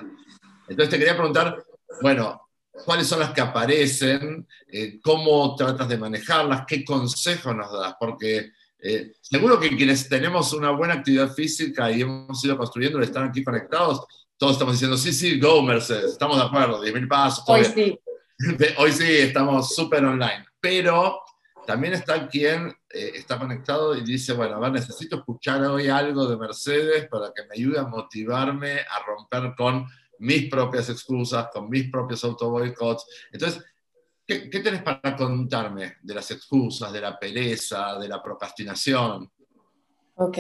Entonces 0.69 0.91
te 0.91 0.99
quería 0.99 1.17
preguntar, 1.17 1.65
bueno, 2.03 2.49
¿cuáles 2.85 3.07
son 3.07 3.21
las 3.21 3.31
que 3.31 3.41
aparecen? 3.41 4.47
Eh, 4.69 5.01
¿Cómo 5.03 5.57
tratas 5.57 5.89
de 5.89 5.97
manejarlas? 5.97 6.65
¿Qué 6.67 6.85
consejos 6.85 7.57
nos 7.57 7.73
das? 7.73 7.95
Porque 7.99 8.53
eh, 8.79 9.13
seguro 9.23 9.59
que 9.59 9.75
quienes 9.75 10.07
tenemos 10.07 10.53
una 10.53 10.71
buena 10.71 10.95
actividad 10.95 11.33
física 11.33 11.91
y 11.91 12.03
hemos 12.03 12.45
ido 12.45 12.59
construyendo, 12.59 13.01
están 13.01 13.31
aquí 13.31 13.43
conectados, 13.43 14.05
todos 14.37 14.53
estamos 14.53 14.75
diciendo, 14.75 14.99
sí, 14.99 15.15
sí, 15.15 15.41
go 15.41 15.63
Mercedes, 15.63 16.13
estamos 16.13 16.37
de 16.37 16.45
acuerdo, 16.45 16.85
10.000 16.85 17.09
pasos. 17.09 17.45
Hoy 17.47 17.65
sí. 17.65 17.99
Hoy 18.77 18.93
sí, 18.93 19.07
estamos 19.09 19.75
súper 19.75 20.05
online. 20.05 20.45
Pero 20.61 21.23
también 21.67 21.95
está 21.95 22.29
quien 22.29 22.69
eh, 22.91 23.13
está 23.15 23.39
conectado 23.39 23.97
y 23.97 24.03
dice, 24.03 24.33
bueno, 24.33 24.57
a 24.57 24.61
ver, 24.61 24.73
necesito 24.73 25.17
escuchar 25.17 25.63
hoy 25.63 25.89
algo 25.89 26.27
de 26.27 26.37
Mercedes 26.37 27.09
para 27.09 27.33
que 27.35 27.43
me 27.45 27.55
ayude 27.55 27.79
a 27.79 27.85
motivarme 27.85 28.81
a 28.81 29.05
romper 29.05 29.55
con 29.57 29.87
mis 30.19 30.49
propias 30.49 30.89
excusas, 30.89 31.49
con 31.53 31.69
mis 31.69 31.91
propios 31.91 32.23
autoboicots. 32.25 33.07
Entonces, 33.33 33.65
¿qué, 34.27 34.49
¿qué 34.51 34.61
tenés 34.61 34.83
para 34.83 35.17
contarme 35.17 35.97
de 36.03 36.15
las 36.15 36.31
excusas, 36.31 36.93
de 36.93 37.01
la 37.01 37.19
pereza, 37.19 37.99
de 37.99 38.09
la 38.09 38.23
procrastinación? 38.23 39.31
Ok, 40.15 40.39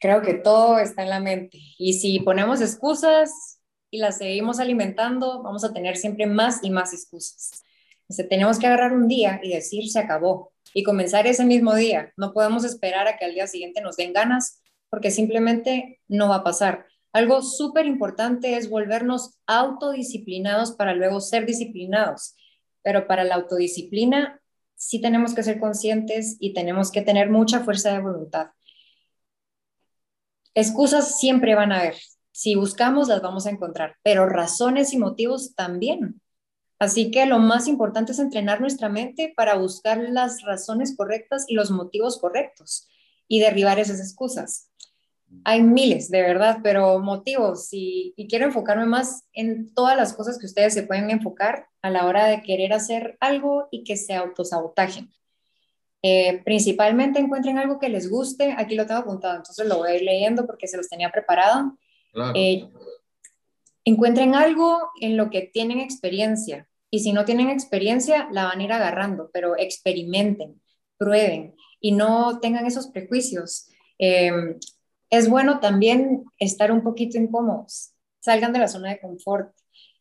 creo 0.00 0.22
que 0.22 0.34
todo 0.34 0.78
está 0.78 1.02
en 1.02 1.10
la 1.10 1.20
mente. 1.20 1.58
Y 1.78 1.94
si 1.94 2.20
ponemos 2.20 2.60
excusas 2.60 3.60
y 3.90 3.98
las 3.98 4.18
seguimos 4.18 4.60
alimentando, 4.60 5.42
vamos 5.42 5.64
a 5.64 5.72
tener 5.72 5.96
siempre 5.96 6.26
más 6.26 6.62
y 6.62 6.70
más 6.70 6.92
excusas 6.92 7.64
tenemos 8.28 8.58
que 8.58 8.66
agarrar 8.66 8.92
un 8.92 9.08
día 9.08 9.40
y 9.42 9.52
decir 9.52 9.90
se 9.90 9.98
acabó 9.98 10.52
y 10.74 10.82
comenzar 10.82 11.26
ese 11.26 11.44
mismo 11.44 11.74
día. 11.74 12.12
No 12.16 12.32
podemos 12.32 12.64
esperar 12.64 13.06
a 13.06 13.16
que 13.16 13.24
al 13.24 13.34
día 13.34 13.46
siguiente 13.46 13.80
nos 13.80 13.96
den 13.96 14.12
ganas 14.12 14.62
porque 14.90 15.10
simplemente 15.10 16.00
no 16.08 16.28
va 16.28 16.36
a 16.36 16.44
pasar. 16.44 16.86
Algo 17.12 17.42
súper 17.42 17.86
importante 17.86 18.56
es 18.56 18.70
volvernos 18.70 19.38
autodisciplinados 19.46 20.72
para 20.72 20.94
luego 20.94 21.20
ser 21.20 21.46
disciplinados. 21.46 22.34
Pero 22.82 23.06
para 23.06 23.24
la 23.24 23.34
autodisciplina 23.34 24.40
sí 24.74 25.00
tenemos 25.00 25.34
que 25.34 25.42
ser 25.42 25.58
conscientes 25.58 26.36
y 26.38 26.54
tenemos 26.54 26.90
que 26.90 27.02
tener 27.02 27.28
mucha 27.28 27.60
fuerza 27.60 27.92
de 27.92 28.00
voluntad. 28.00 28.48
Excusas 30.54 31.18
siempre 31.18 31.54
van 31.54 31.72
a 31.72 31.80
haber. 31.80 31.96
Si 32.30 32.54
buscamos, 32.54 33.08
las 33.08 33.20
vamos 33.20 33.46
a 33.46 33.50
encontrar, 33.50 33.96
pero 34.02 34.28
razones 34.28 34.92
y 34.92 34.98
motivos 34.98 35.54
también. 35.54 36.20
Así 36.78 37.10
que 37.10 37.26
lo 37.26 37.38
más 37.40 37.66
importante 37.66 38.12
es 38.12 38.20
entrenar 38.20 38.60
nuestra 38.60 38.88
mente 38.88 39.32
para 39.36 39.56
buscar 39.56 39.98
las 39.98 40.42
razones 40.42 40.96
correctas 40.96 41.44
y 41.48 41.54
los 41.54 41.70
motivos 41.70 42.18
correctos 42.18 42.88
y 43.26 43.40
derribar 43.40 43.78
esas 43.80 43.98
excusas. 43.98 44.70
Hay 45.44 45.62
miles, 45.62 46.10
de 46.10 46.22
verdad, 46.22 46.60
pero 46.62 46.98
motivos 47.00 47.68
y, 47.72 48.14
quiero 48.30 48.46
enfocarme 48.46 48.86
más 48.86 49.24
en 49.32 49.74
todas 49.74 49.96
las 49.96 50.14
cosas 50.14 50.38
que 50.38 50.46
ustedes 50.46 50.72
se 50.72 50.84
pueden 50.84 51.10
enfocar 51.10 51.66
a 51.82 51.90
la 51.90 52.06
hora 52.06 52.26
de 52.26 52.42
querer 52.42 52.72
hacer 52.72 53.18
algo 53.20 53.68
y 53.70 53.84
que 53.84 53.96
se 53.96 54.14
autosabotajen. 54.14 55.10
Eh, 56.02 56.42
principalmente 56.44 57.18
encuentren 57.18 57.58
algo 57.58 57.78
que 57.78 57.88
les 57.88 58.08
guste, 58.08 58.54
aquí 58.56 58.76
lo 58.76 58.86
tengo 58.86 59.00
apuntado, 59.00 59.36
entonces 59.36 59.66
lo 59.66 59.78
voy 59.78 59.90
a 59.90 59.96
ir 59.96 60.02
leyendo 60.02 60.46
porque 60.46 60.68
se 60.68 60.76
los 60.76 60.88
tenía 60.88 61.10
preparado. 61.10 61.76
Eh, 62.34 62.68
encuentren 63.84 64.34
algo 64.34 64.90
en 65.00 65.16
lo 65.16 65.28
que 65.28 65.42
tienen 65.42 65.80
experiencia 65.80 66.67
y 66.90 67.00
si 67.00 67.12
no 67.12 67.24
tienen 67.24 67.50
experiencia 67.50 68.28
la 68.32 68.44
van 68.44 68.60
a 68.60 68.64
ir 68.64 68.72
agarrando, 68.72 69.30
pero 69.32 69.56
experimenten, 69.56 70.60
prueben. 70.96 71.54
y 71.80 71.92
no 71.92 72.40
tengan 72.40 72.66
esos 72.66 72.88
prejuicios. 72.88 73.68
Em, 73.98 74.58
es 75.10 75.28
bueno 75.28 75.60
también 75.60 76.24
estar 76.38 76.72
un 76.72 76.82
poquito 76.82 77.18
incómodos, 77.18 77.92
salgan 78.20 78.52
de 78.52 78.58
la 78.58 78.68
zona 78.68 78.90
de 78.90 79.00
confort. 79.00 79.54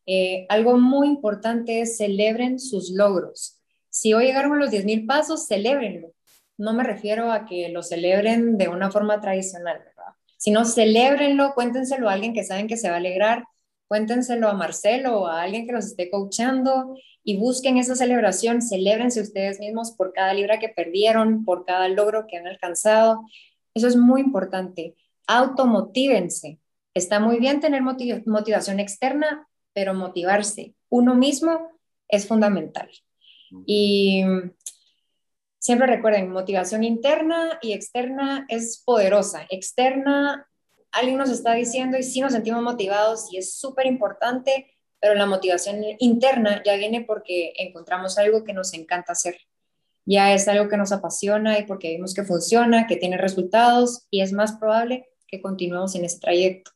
Eh, 0.08 0.48
algo 0.50 0.78
muy 0.80 1.08
importante 1.08 1.82
es 1.82 1.98
celebren 1.98 2.60
sus 2.60 2.90
logros. 2.90 3.62
Si 3.90 4.14
hoy 4.14 4.26
llegaron 4.26 4.54
a 4.54 4.58
los 4.58 4.72
10.000 4.72 5.06
pasos, 5.06 5.48
celebrenlo. 5.48 6.14
No 6.58 6.74
me 6.74 6.84
refiero 6.84 7.32
a 7.32 7.46
que 7.46 7.70
lo 7.70 7.84
celebren 7.84 8.58
de 8.58 8.70
una 8.70 8.90
forma 8.90 9.22
tradicional, 9.22 9.78
¿verdad? 9.80 10.14
Sino 10.38 10.66
celebrenlo, 10.66 11.54
cuéntenselo 11.54 12.10
a 12.10 12.14
alguien 12.14 12.34
que 12.34 12.44
saben 12.44 12.68
que 12.68 12.78
se 12.78 12.90
va 12.90 12.96
a 12.96 12.98
alegrar, 12.98 13.44
cuéntenselo 13.88 14.48
a 14.50 14.54
Marcelo 14.54 15.22
o 15.22 15.28
a 15.28 15.42
alguien 15.42 15.66
que 15.66 15.74
los 15.74 15.86
esté 15.86 16.10
coachando 16.10 16.98
y 17.24 17.38
busquen 17.38 17.78
esa 17.78 17.96
celebración, 17.96 18.62
celébrense 18.62 19.22
ustedes 19.22 19.60
mismos 19.60 19.92
por 19.92 20.14
cada 20.14 20.34
libra 20.34 20.60
que 20.60 20.70
perdieron, 20.70 21.44
por 21.44 21.66
cada 21.66 21.88
logro 21.88 22.26
que 22.28 22.38
han 22.38 22.48
alcanzado. 22.48 23.22
Eso 23.74 23.88
es 23.88 23.96
muy 23.96 24.22
importante. 24.22 24.96
Automotívense. 25.28 26.60
Está 26.94 27.20
muy 27.20 27.40
bien 27.40 27.60
tener 27.60 27.82
motivación 27.82 28.80
externa, 28.80 29.48
pero 29.74 29.94
motivarse 29.94 30.74
uno 30.90 31.16
mismo 31.16 31.72
es 32.08 32.28
fundamental. 32.28 32.90
Y 33.66 34.24
siempre 35.60 35.88
recuerden, 35.88 36.32
motivación 36.32 36.84
interna 36.84 37.60
y 37.62 37.74
externa 37.74 38.46
es 38.50 38.82
poderosa. 38.86 39.46
Externa 39.50 40.48
alguien 40.98 41.18
nos 41.18 41.30
está 41.30 41.54
diciendo 41.54 41.98
y 41.98 42.04
sí 42.04 42.22
nos 42.22 42.34
sentimos 42.34 42.62
motivados 42.62 43.32
y 43.32 43.38
es 43.38 43.56
súper 43.58 43.86
importante, 43.86 44.74
pero 45.00 45.16
la 45.16 45.26
motivación 45.26 45.84
interna 46.00 46.62
ya 46.66 46.76
viene 46.76 47.02
porque 47.02 47.54
encontramos 47.58 48.18
algo 48.18 48.44
que 48.44 48.54
nos 48.54 48.74
encanta 48.74 49.14
hacer. 49.14 49.38
Ya 50.06 50.34
es 50.34 50.48
algo 50.48 50.70
que 50.70 50.78
nos 50.78 50.92
apasiona 50.92 51.60
y 51.60 51.64
porque 51.64 51.90
vimos 51.90 52.14
que 52.14 52.24
funciona, 52.24 52.88
que 52.88 52.96
tiene 52.96 53.18
resultados 53.18 54.08
y 54.10 54.22
es 54.22 54.32
más 54.32 54.54
probable 54.54 55.10
que 55.28 55.42
continuemos 55.42 55.96
en 55.96 56.06
ese 56.06 56.20
trayecto. 56.20 56.72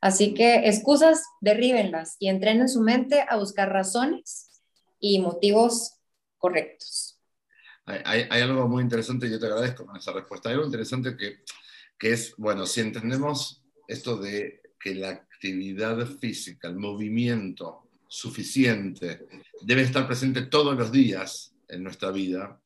Así 0.00 0.32
que 0.32 0.68
excusas, 0.68 1.24
derríbenlas 1.40 2.16
y 2.20 2.28
entrenen 2.28 2.68
su 2.68 2.80
mente 2.80 3.24
a 3.28 3.36
buscar 3.36 3.72
razones 3.72 4.62
y 5.00 5.20
motivos 5.20 5.98
correctos. 6.38 7.20
Hay, 7.84 8.42
algo 8.42 8.68
muy 8.68 8.82
interesante, 8.82 9.26
y 9.26 9.30
yo 9.30 9.40
te 9.40 9.46
agradezco 9.46 9.86
con 9.86 9.96
esa 9.96 10.12
respuesta. 10.12 10.48
Hay 10.48 10.54
algo 10.54 10.66
interesante 10.66 11.16
que 11.16 11.38
que 11.98 12.12
es, 12.12 12.34
bueno, 12.36 12.66
si 12.66 12.80
entendemos 12.80 13.62
esto 13.86 14.16
de 14.16 14.62
que 14.78 14.94
la 14.94 15.10
actividad 15.10 16.06
física, 16.06 16.68
el 16.68 16.76
movimiento 16.76 17.88
suficiente, 18.06 19.26
debe 19.62 19.82
estar 19.82 20.06
presente 20.06 20.42
todos 20.42 20.76
los 20.76 20.92
días 20.92 21.52
en 21.68 21.82
nuestra 21.82 22.10
vida, 22.10 22.60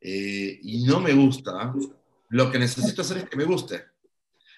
eh, 0.00 0.58
y 0.62 0.84
no 0.84 1.00
me 1.00 1.12
gusta, 1.12 1.74
lo 2.30 2.50
que 2.50 2.58
necesito 2.58 3.02
hacer 3.02 3.18
es 3.18 3.28
que 3.28 3.36
me 3.36 3.44
guste. 3.44 3.84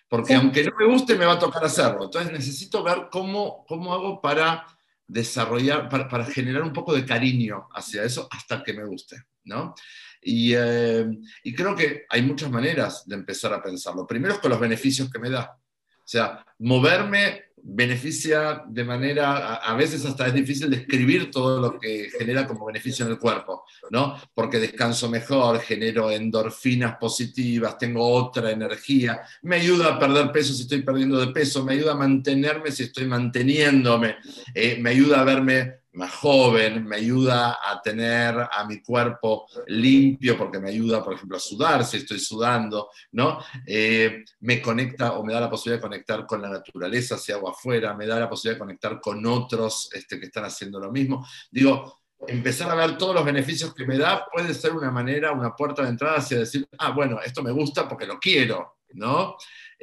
Porque 0.09 0.35
aunque 0.35 0.62
no 0.62 0.73
me 0.79 0.87
guste, 0.87 1.16
me 1.16 1.25
va 1.25 1.33
a 1.33 1.39
tocar 1.39 1.64
hacerlo. 1.64 2.05
Entonces 2.05 2.31
necesito 2.31 2.85
ver 2.85 3.09
cómo, 3.11 3.64
cómo 3.66 3.95
hago 3.95 4.20
para 4.20 4.66
desarrollar, 5.07 5.89
para, 5.89 6.07
para 6.07 6.27
generar 6.27 6.62
un 6.62 6.73
poco 6.73 6.95
de 6.95 7.07
cariño 7.07 7.68
hacia 7.73 8.05
eso 8.05 8.29
hasta 8.31 8.62
que 8.62 8.75
me 8.75 8.85
guste, 8.85 9.23
¿no? 9.45 9.75
Eh, 10.23 11.07
y, 11.43 11.55
creo 11.55 11.75
que 11.75 12.07
hay 12.09 12.23
muchas 12.23 12.51
maneras 12.51 13.03
de 13.07 13.16
empezar 13.16 13.53
a 13.53 13.62
pensarlo. 13.62 14.07
Primero 14.07 14.35
es 14.35 14.41
con 14.41 14.51
los 14.51 14.61
beneficios 14.61 15.11
que 15.11 15.18
me 15.18 15.31
da. 15.31 15.59
O 15.59 16.09
sea, 16.12 16.45
moverme 16.59 17.53
beneficia 17.64 18.64
de 18.68 18.85
manera, 18.85 19.55
a, 19.55 19.75
veces 19.77 20.05
hasta 20.05 20.27
es 20.27 20.35
difícil 20.35 20.68
describir 20.68 21.31
todo 21.31 21.61
lo 21.61 21.79
que 21.79 22.11
genera 22.18 22.47
como 22.47 22.66
beneficio 22.66 23.05
en 23.05 23.12
el 23.12 23.18
cuerpo, 23.18 23.64
¿no? 23.91 24.16
Porque 24.35 24.59
descanso 24.59 25.09
mejor, 25.09 25.61
genero 25.61 26.11
endorfinas 26.11 26.97
positivas, 26.97 27.79
tengo 27.79 28.05
otra 28.05 28.51
energía, 28.51 29.23
me 29.43 29.57
ayuda 29.57 29.95
a 29.95 29.99
perder 29.99 30.33
peso 30.33 30.53
si 30.53 30.62
estoy 30.62 30.83
perdiendo 30.83 31.20
de 31.20 31.33
peso, 31.33 31.64
me 31.64 31.75
ayuda 31.75 31.93
a 31.93 31.97
mantenerme 31.97 32.73
si 32.73 32.85
estoy 32.85 33.07
manteniéndome, 33.07 34.16
eh, 34.55 34.79
me 34.81 34.91
ayuda 34.91 35.20
a 35.20 35.25
verme 35.25 35.82
más 35.93 36.12
joven, 36.14 36.86
me 36.86 36.97
ayuda 36.97 37.59
a 37.62 37.80
tener 37.82 38.34
a 38.51 38.64
mi 38.66 38.82
cuerpo 38.82 39.47
limpio 39.66 40.38
porque 40.38 40.59
me 40.59 40.70
ayuda, 40.70 41.05
por 41.05 41.14
ejemplo, 41.14 41.36
a 41.36 41.40
sudar 41.40 41.84
si 41.84 41.99
estoy 41.99 42.18
sudando, 42.18 42.90
¿no? 43.12 43.38
Eh, 43.66 44.24
me 44.40 44.62
conecta 44.62 45.12
o 45.12 45.24
me 45.24 45.34
da 45.34 45.40
la 45.40 45.51
posibilidad 45.51 45.78
de 45.78 45.88
conectar 45.88 46.26
con 46.26 46.40
la 46.40 46.49
naturaleza 46.49 47.18
si 47.18 47.32
hago 47.32 47.49
afuera, 47.49 47.95
me 47.95 48.07
da 48.07 48.20
la 48.20 48.28
posibilidad 48.28 48.57
de 48.57 48.64
conectar 48.64 49.01
con 49.01 49.24
otros 49.26 49.90
este, 49.93 50.18
que 50.18 50.26
están 50.26 50.45
haciendo 50.45 50.80
lo 50.80 50.90
mismo. 50.90 51.26
Digo, 51.51 52.01
empezar 52.26 52.70
a 52.70 52.74
ver 52.74 52.97
todos 52.97 53.14
los 53.14 53.24
beneficios 53.24 53.74
que 53.74 53.86
me 53.86 53.99
da 53.99 54.26
puede 54.32 54.55
ser 54.55 54.72
una 54.72 54.90
manera, 54.90 55.32
una 55.32 55.55
puerta 55.55 55.82
de 55.82 55.88
entrada 55.90 56.18
hacia 56.18 56.38
decir, 56.38 56.66
ah, 56.78 56.90
bueno, 56.90 57.20
esto 57.24 57.43
me 57.43 57.51
gusta 57.51 57.88
porque 57.88 58.07
lo 58.07 58.18
quiero, 58.18 58.78
¿no? 58.95 59.36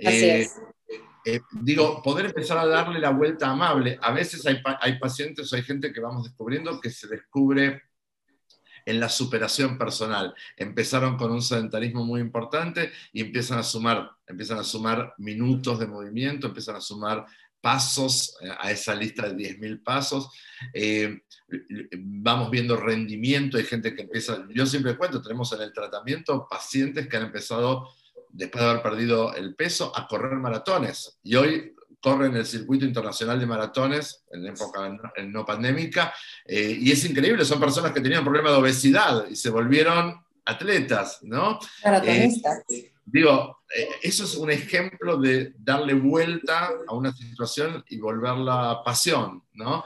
Así 0.04 0.26
eh, 0.26 0.42
es. 0.42 0.60
Eh, 1.26 1.42
digo, 1.52 2.02
poder 2.02 2.28
empezar 2.28 2.58
a 2.58 2.66
darle 2.66 3.00
la 3.00 3.12
vuelta 3.12 3.50
amable. 3.50 3.98
A 4.02 4.12
veces 4.12 4.46
hay, 4.46 4.62
hay 4.82 5.00
pacientes 5.00 5.52
o 5.52 5.56
hay 5.56 5.64
gente 5.64 5.92
que 5.92 6.00
vamos 6.00 6.24
descubriendo 6.24 6.80
que 6.80 6.90
se 6.90 7.08
descubre 7.08 7.84
en 8.86 9.00
la 9.00 9.10
superación 9.10 9.78
personal. 9.78 10.34
Empezaron 10.58 11.18
con 11.18 11.32
un 11.32 11.42
sedentarismo 11.42 12.06
muy 12.06 12.22
importante 12.22 12.92
y 13.14 13.22
empiezan 13.22 13.60
a 13.60 13.64
sumar, 13.64 14.12
empiezan 14.26 14.60
a 14.60 14.64
sumar 14.64 15.14
minutos 15.18 15.80
de 15.80 15.88
movimiento, 15.88 16.48
empiezan 16.48 16.78
a 16.78 16.82
sumar 16.82 17.26
pasos 17.62 18.36
eh, 18.42 18.50
a 18.58 18.72
esa 18.72 18.96
lista 18.96 19.30
de 19.30 19.36
10.000 19.36 19.84
pasos. 19.84 20.30
Eh, 20.74 21.22
vamos 21.98 22.50
viendo 22.50 22.78
rendimiento, 22.78 23.58
hay 23.58 23.66
gente 23.66 23.94
que 23.94 24.04
empieza, 24.04 24.46
yo 24.50 24.66
siempre 24.66 24.98
cuento, 24.98 25.22
tenemos 25.22 25.52
en 25.54 25.62
el 25.62 25.74
tratamiento 25.74 26.48
pacientes 26.50 27.08
que 27.08 27.18
han 27.18 27.26
empezado 27.26 27.90
después 28.30 28.64
de 28.64 28.70
haber 28.70 28.84
perdido 28.84 29.34
el 29.36 29.56
peso, 29.56 29.92
a 29.96 30.08
correr 30.08 30.34
maratones. 30.34 31.20
Y 31.24 31.36
hoy 31.36 31.76
corren 32.02 32.36
el 32.36 32.46
circuito 32.46 32.86
internacional 32.86 33.40
de 33.40 33.46
maratones 33.46 34.24
en 34.32 34.48
época 34.48 34.98
no 35.26 35.46
pandémica, 35.46 36.14
eh, 36.46 36.78
y 36.80 36.92
es 36.92 37.04
increíble, 37.06 37.44
son 37.44 37.60
personas 37.60 37.92
que 37.92 38.02
tenían 38.02 38.24
problemas 38.24 38.54
de 38.54 38.58
obesidad 38.58 39.28
y 39.30 39.36
se 39.36 39.50
volvieron 39.50 40.16
atletas, 40.46 41.20
¿no? 41.24 41.60
Maratonistas. 41.84 42.64
Eh, 42.70 42.94
digo, 43.06 43.60
eh, 43.76 43.90
eso 44.02 44.24
es 44.24 44.36
un 44.36 44.50
ejemplo 44.50 45.18
de 45.18 45.54
darle 45.58 45.94
vuelta 45.94 46.70
a 46.88 46.94
una 46.94 47.12
situación 47.12 47.84
y 47.90 48.00
volverla 48.00 48.82
pasión, 48.84 49.44
¿no? 49.54 49.84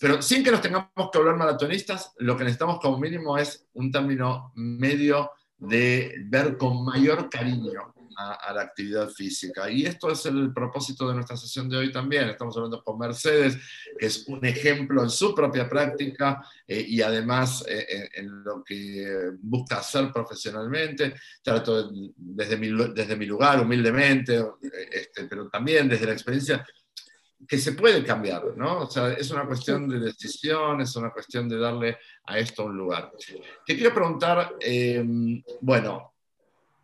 pero 0.00 0.20
sin 0.20 0.44
que 0.44 0.50
nos 0.50 0.60
tengamos 0.60 1.10
que 1.10 1.18
volver 1.18 1.36
maratonistas, 1.36 2.12
lo 2.18 2.36
que 2.36 2.44
necesitamos 2.44 2.78
como 2.80 2.98
mínimo 2.98 3.38
es 3.38 3.66
un 3.72 3.90
término 3.90 4.52
medio 4.54 5.30
de 5.60 6.14
ver 6.24 6.56
con 6.56 6.84
mayor 6.84 7.28
cariño 7.28 7.94
a, 8.16 8.52
la 8.52 8.62
actividad 8.62 9.08
física. 9.08 9.70
Y 9.70 9.86
esto 9.86 10.10
es 10.10 10.26
el 10.26 10.52
propósito 10.52 11.08
de 11.08 11.14
nuestra 11.14 11.36
sesión 11.36 11.68
de 11.68 11.76
hoy 11.76 11.92
también. 11.92 12.28
Estamos 12.28 12.56
hablando 12.56 12.82
con 12.82 12.98
Mercedes, 12.98 13.56
que 13.98 14.06
es 14.06 14.26
un 14.28 14.44
ejemplo 14.44 15.02
en 15.02 15.10
su 15.10 15.34
propia 15.34 15.68
práctica 15.68 16.44
eh, 16.66 16.84
y 16.86 17.00
además 17.02 17.64
eh, 17.68 18.08
en, 18.14 18.44
lo 18.44 18.62
que 18.62 19.30
busca 19.40 19.78
hacer 19.78 20.12
profesionalmente. 20.12 21.14
Trato 21.42 21.90
desde 22.16 22.56
mi, 22.56 22.70
desde 22.94 23.16
mi 23.16 23.26
lugar, 23.26 23.60
humildemente, 23.60 24.44
este, 24.90 25.24
pero 25.24 25.48
también 25.48 25.88
desde 25.88 26.06
la 26.06 26.12
experiencia 26.12 26.66
que 27.48 27.58
se 27.58 27.72
puede 27.72 28.04
cambiar, 28.04 28.56
¿no? 28.56 28.80
O 28.80 28.90
sea, 28.90 29.12
es 29.12 29.30
una 29.30 29.46
cuestión 29.46 29.88
de 29.88 29.98
decisión, 29.98 30.80
es 30.80 30.94
una 30.96 31.10
cuestión 31.10 31.48
de 31.48 31.58
darle 31.58 31.98
a 32.24 32.38
esto 32.38 32.64
un 32.64 32.76
lugar. 32.76 33.12
Te 33.66 33.76
quiero 33.76 33.94
preguntar, 33.94 34.54
eh, 34.60 35.04
bueno, 35.60 36.14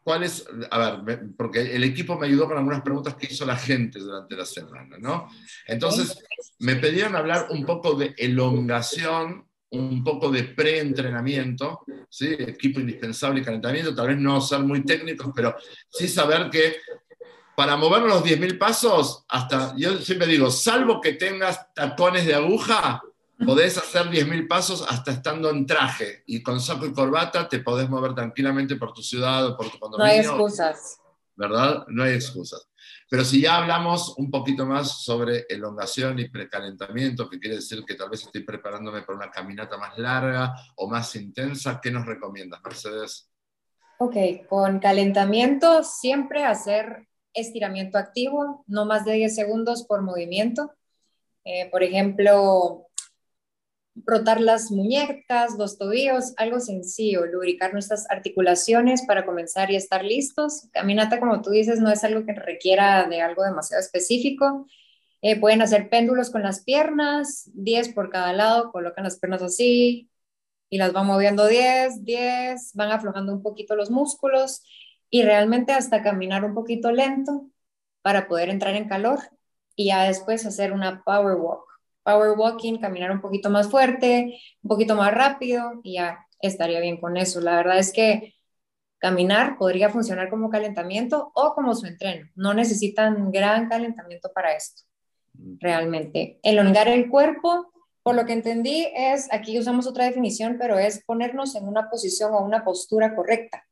¿cuál 0.02 0.22
es, 0.22 0.46
a 0.70 1.00
ver, 1.02 1.26
porque 1.36 1.60
el 1.74 1.84
equipo 1.84 2.18
me 2.18 2.26
ayudó 2.26 2.46
con 2.46 2.58
algunas 2.58 2.82
preguntas 2.82 3.14
que 3.16 3.26
hizo 3.26 3.44
la 3.44 3.56
gente 3.56 3.98
durante 3.98 4.36
la 4.36 4.44
semana, 4.44 4.96
¿no? 4.98 5.28
Entonces, 5.66 6.22
me 6.58 6.76
pedían 6.76 7.14
hablar 7.14 7.48
un 7.50 7.64
poco 7.66 7.94
de 7.94 8.14
elongación, 8.16 9.46
un 9.70 10.04
poco 10.04 10.30
de 10.30 10.44
preentrenamiento, 10.44 11.84
¿sí? 12.08 12.34
equipo 12.38 12.80
indispensable 12.80 13.40
y 13.40 13.44
calentamiento, 13.44 13.94
tal 13.94 14.08
vez 14.08 14.18
no 14.18 14.40
ser 14.40 14.60
muy 14.60 14.84
técnicos, 14.84 15.32
pero 15.34 15.56
sí 15.90 16.08
saber 16.08 16.50
que 16.50 16.76
para 17.56 17.76
mover 17.76 18.02
los 18.02 18.22
10.000 18.22 18.58
pasos, 18.58 19.24
hasta, 19.28 19.74
yo 19.76 19.96
siempre 19.98 20.26
digo, 20.26 20.50
salvo 20.50 21.00
que 21.00 21.14
tengas 21.14 21.72
tacones 21.72 22.26
de 22.26 22.34
aguja, 22.34 23.02
podés 23.46 23.78
hacer 23.78 24.10
10.000 24.10 24.46
pasos 24.46 24.84
hasta 24.86 25.12
estando 25.12 25.48
en 25.48 25.64
traje 25.64 26.22
y 26.26 26.42
con 26.42 26.60
saco 26.60 26.84
y 26.84 26.92
corbata 26.92 27.48
te 27.48 27.60
podés 27.60 27.88
mover 27.88 28.14
tranquilamente 28.14 28.76
por 28.76 28.92
tu 28.92 29.02
ciudad 29.02 29.46
o 29.46 29.56
por 29.56 29.70
tu 29.70 29.78
condominio. 29.78 30.06
No 30.06 30.12
hay 30.12 30.18
excusas. 30.18 31.00
¿Verdad? 31.34 31.86
No 31.88 32.02
hay 32.02 32.14
excusas. 32.14 32.68
Pero 33.08 33.24
si 33.24 33.40
ya 33.40 33.56
hablamos 33.56 34.14
un 34.18 34.30
poquito 34.30 34.66
más 34.66 35.02
sobre 35.02 35.46
elongación 35.48 36.18
y 36.18 36.28
precalentamiento, 36.28 37.28
que 37.28 37.38
quiere 37.38 37.56
decir 37.56 37.84
que 37.86 37.94
tal 37.94 38.10
vez 38.10 38.22
estoy 38.22 38.42
preparándome 38.42 39.02
para 39.02 39.16
una 39.16 39.30
caminata 39.30 39.78
más 39.78 39.96
larga 39.96 40.54
o 40.76 40.88
más 40.88 41.14
intensa, 41.16 41.80
¿qué 41.80 41.90
nos 41.90 42.04
recomiendas, 42.04 42.60
Mercedes? 42.62 43.30
Ok, 43.98 44.46
con 44.48 44.78
calentamiento 44.78 45.82
siempre 45.84 46.44
hacer 46.44 47.06
estiramiento 47.36 47.98
activo, 47.98 48.64
no 48.66 48.86
más 48.86 49.04
de 49.04 49.12
10 49.12 49.34
segundos 49.34 49.84
por 49.84 50.02
movimiento. 50.02 50.72
Eh, 51.44 51.68
por 51.70 51.84
ejemplo, 51.84 52.88
rotar 54.04 54.40
las 54.40 54.70
muñecas, 54.70 55.56
los 55.56 55.78
tobillos, 55.78 56.34
algo 56.36 56.60
sencillo, 56.60 57.24
lubricar 57.24 57.72
nuestras 57.72 58.10
articulaciones 58.10 59.06
para 59.06 59.24
comenzar 59.24 59.70
y 59.70 59.76
estar 59.76 60.04
listos. 60.04 60.68
Caminata, 60.72 61.20
como 61.20 61.40
tú 61.42 61.50
dices, 61.50 61.80
no 61.80 61.90
es 61.90 62.04
algo 62.04 62.26
que 62.26 62.32
requiera 62.32 63.08
de 63.08 63.22
algo 63.22 63.44
demasiado 63.44 63.80
específico. 63.80 64.66
Eh, 65.22 65.38
pueden 65.40 65.62
hacer 65.62 65.88
péndulos 65.88 66.30
con 66.30 66.42
las 66.42 66.62
piernas, 66.62 67.50
10 67.54 67.90
por 67.94 68.10
cada 68.10 68.32
lado, 68.32 68.70
colocan 68.72 69.04
las 69.04 69.18
piernas 69.18 69.42
así 69.42 70.10
y 70.68 70.78
las 70.78 70.92
van 70.92 71.06
moviendo 71.06 71.46
10, 71.46 72.04
10, 72.04 72.72
van 72.74 72.90
aflojando 72.90 73.32
un 73.32 73.42
poquito 73.42 73.76
los 73.76 73.90
músculos 73.90 74.62
y 75.10 75.22
realmente 75.22 75.72
hasta 75.72 76.02
caminar 76.02 76.44
un 76.44 76.54
poquito 76.54 76.92
lento 76.92 77.46
para 78.02 78.28
poder 78.28 78.50
entrar 78.50 78.74
en 78.74 78.88
calor 78.88 79.20
y 79.74 79.86
ya 79.86 80.04
después 80.04 80.46
hacer 80.46 80.72
una 80.72 81.02
power 81.04 81.36
walk 81.36 81.66
power 82.06 82.38
walking, 82.38 82.78
caminar 82.78 83.10
un 83.10 83.20
poquito 83.20 83.50
más 83.50 83.68
fuerte, 83.68 84.38
un 84.62 84.68
poquito 84.68 84.94
más 84.94 85.12
rápido 85.12 85.80
y 85.82 85.94
ya 85.94 86.24
estaría 86.40 86.78
bien 86.78 86.98
con 87.00 87.16
eso. 87.16 87.40
La 87.40 87.56
verdad 87.56 87.78
es 87.78 87.92
que 87.92 88.34
caminar 88.98 89.58
podría 89.58 89.90
funcionar 89.90 90.30
como 90.30 90.48
calentamiento 90.48 91.32
o 91.34 91.52
como 91.54 91.74
su 91.74 91.86
entreno. 91.86 92.30
No 92.36 92.54
necesitan 92.54 93.32
gran 93.32 93.68
calentamiento 93.68 94.30
para 94.32 94.54
esto, 94.54 94.84
realmente. 95.58 96.38
Elongar 96.44 96.86
el 96.86 97.10
cuerpo, 97.10 97.72
por 98.04 98.14
lo 98.14 98.24
que 98.24 98.34
entendí, 98.34 98.86
es, 98.94 99.26
aquí 99.32 99.58
usamos 99.58 99.88
otra 99.88 100.04
definición, 100.04 100.58
pero 100.60 100.78
es 100.78 101.04
ponernos 101.04 101.56
en 101.56 101.66
una 101.66 101.90
posición 101.90 102.32
o 102.34 102.44
una 102.44 102.64
postura 102.64 103.16
correcta. 103.16 103.66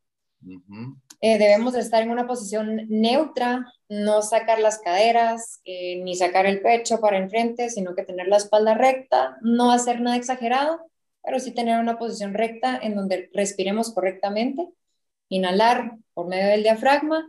Eh, 1.26 1.38
debemos 1.38 1.72
de 1.72 1.80
estar 1.80 2.02
en 2.02 2.10
una 2.10 2.26
posición 2.26 2.82
neutra, 2.90 3.72
no 3.88 4.20
sacar 4.20 4.60
las 4.60 4.78
caderas, 4.80 5.62
eh, 5.64 6.02
ni 6.02 6.16
sacar 6.16 6.44
el 6.44 6.60
pecho 6.60 7.00
para 7.00 7.16
enfrente, 7.16 7.70
sino 7.70 7.94
que 7.94 8.02
tener 8.02 8.28
la 8.28 8.36
espalda 8.36 8.74
recta, 8.74 9.38
no 9.40 9.72
hacer 9.72 10.02
nada 10.02 10.18
exagerado, 10.18 10.82
pero 11.22 11.40
sí 11.40 11.52
tener 11.52 11.80
una 11.80 11.96
posición 11.98 12.34
recta 12.34 12.76
en 12.76 12.94
donde 12.94 13.30
respiremos 13.32 13.94
correctamente, 13.94 14.68
inhalar 15.30 15.96
por 16.12 16.26
medio 16.26 16.46
del 16.48 16.62
diafragma 16.62 17.26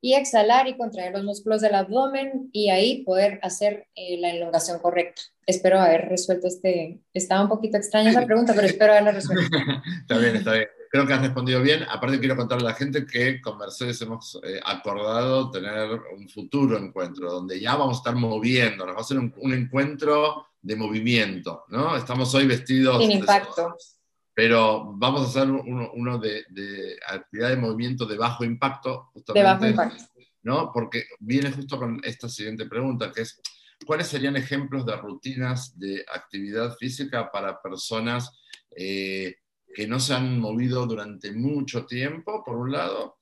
y 0.00 0.14
exhalar 0.14 0.66
y 0.66 0.76
contraer 0.76 1.12
los 1.12 1.22
músculos 1.22 1.60
del 1.60 1.76
abdomen 1.76 2.50
y 2.50 2.70
ahí 2.70 3.04
poder 3.04 3.38
hacer 3.44 3.86
eh, 3.94 4.18
la 4.18 4.30
elongación 4.30 4.80
correcta. 4.80 5.22
Espero 5.46 5.78
haber 5.78 6.08
resuelto 6.08 6.48
este, 6.48 6.98
estaba 7.14 7.42
un 7.42 7.48
poquito 7.48 7.76
extraña 7.76 8.10
esa 8.10 8.26
pregunta, 8.26 8.52
pero 8.52 8.66
espero 8.66 8.90
haberla 8.90 9.12
resuelto. 9.12 9.44
está 10.00 10.18
bien, 10.18 10.34
está 10.34 10.54
bien. 10.54 10.68
Creo 10.92 11.06
que 11.06 11.14
has 11.14 11.22
respondido 11.22 11.62
bien. 11.62 11.84
Aparte 11.88 12.18
quiero 12.20 12.36
contarle 12.36 12.66
a 12.66 12.72
la 12.72 12.76
gente 12.76 13.06
que 13.06 13.40
con 13.40 13.56
Mercedes 13.56 14.02
hemos 14.02 14.38
eh, 14.44 14.60
acordado 14.62 15.50
tener 15.50 15.88
un 16.14 16.28
futuro 16.28 16.76
encuentro 16.76 17.32
donde 17.32 17.58
ya 17.58 17.76
vamos 17.76 17.96
a 17.96 18.00
estar 18.00 18.14
moviendo, 18.14 18.84
va 18.84 19.00
a 19.00 19.02
ser 19.02 19.18
un, 19.18 19.54
encuentro 19.54 20.48
de 20.60 20.76
movimiento, 20.76 21.64
¿no? 21.68 21.96
Estamos 21.96 22.34
hoy 22.34 22.46
vestidos... 22.46 22.98
Sin 22.98 23.10
impacto. 23.10 23.74
pero 24.34 24.92
vamos 24.96 25.22
a 25.22 25.30
hacer 25.30 25.50
uno, 25.50 26.18
de, 26.18 26.44
de, 26.50 26.98
actividad 27.08 27.48
de 27.48 27.56
movimiento 27.56 28.04
de 28.04 28.18
bajo 28.18 28.44
impacto. 28.44 29.08
Justamente, 29.14 29.40
de 29.40 29.54
bajo 29.54 29.66
impacto. 29.66 30.04
¿no? 30.42 30.70
Porque 30.74 31.06
viene 31.20 31.52
justo 31.52 31.78
con 31.78 32.02
esta 32.04 32.28
siguiente 32.28 32.66
pregunta, 32.66 33.10
que 33.10 33.22
es, 33.22 33.40
¿cuáles 33.86 34.08
serían 34.08 34.36
ejemplos 34.36 34.84
de 34.84 34.94
rutinas 34.94 35.78
de 35.78 36.04
actividad 36.14 36.76
física 36.76 37.32
para 37.32 37.62
personas... 37.62 38.30
Eh, 38.76 39.36
que 39.74 39.86
no 39.86 39.98
se 39.98 40.14
han 40.14 40.38
movido 40.38 40.86
durante 40.86 41.32
mucho 41.32 41.86
tiempo, 41.86 42.42
por 42.44 42.56
un 42.56 42.72
lado, 42.72 43.16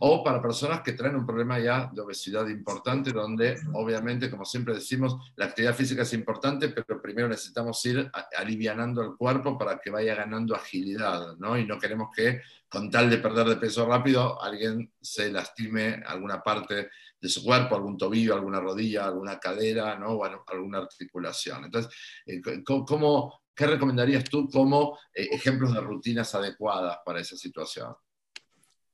o 0.00 0.24
para 0.24 0.40
personas 0.40 0.80
que 0.80 0.92
traen 0.92 1.16
un 1.16 1.26
problema 1.26 1.58
ya 1.58 1.90
de 1.92 2.00
obesidad 2.00 2.48
importante, 2.48 3.12
donde 3.12 3.58
obviamente, 3.74 4.30
como 4.30 4.44
siempre 4.44 4.74
decimos, 4.74 5.16
la 5.36 5.46
actividad 5.46 5.74
física 5.74 6.02
es 6.02 6.12
importante, 6.14 6.68
pero 6.68 7.00
primero 7.00 7.28
necesitamos 7.28 7.84
ir 7.86 8.10
alivianando 8.36 9.02
el 9.02 9.16
cuerpo 9.16 9.58
para 9.58 9.78
que 9.78 9.90
vaya 9.90 10.14
ganando 10.14 10.54
agilidad, 10.54 11.36
¿no? 11.36 11.58
Y 11.58 11.66
no 11.66 11.78
queremos 11.78 12.08
que 12.14 12.40
con 12.74 12.90
tal 12.90 13.08
de 13.08 13.18
perder 13.18 13.46
de 13.46 13.56
peso 13.56 13.86
rápido, 13.86 14.42
alguien 14.42 14.92
se 15.00 15.30
lastime 15.30 16.02
alguna 16.06 16.42
parte 16.42 16.90
de 17.20 17.28
su 17.28 17.44
cuerpo, 17.44 17.76
algún 17.76 17.96
tobillo, 17.96 18.34
alguna 18.34 18.58
rodilla, 18.58 19.06
alguna 19.06 19.38
cadera, 19.38 19.96
¿no? 19.96 20.08
o 20.08 20.24
alguna 20.24 20.78
articulación. 20.78 21.64
Entonces, 21.64 21.94
eh, 22.26 22.42
¿cómo, 22.64 23.43
¿qué 23.54 23.66
recomendarías 23.66 24.24
tú 24.24 24.48
como 24.48 24.98
eh, 25.14 25.28
ejemplos 25.32 25.74
de 25.74 25.80
rutinas 25.80 26.34
adecuadas 26.34 26.98
para 27.04 27.20
esa 27.20 27.36
situación? 27.36 27.94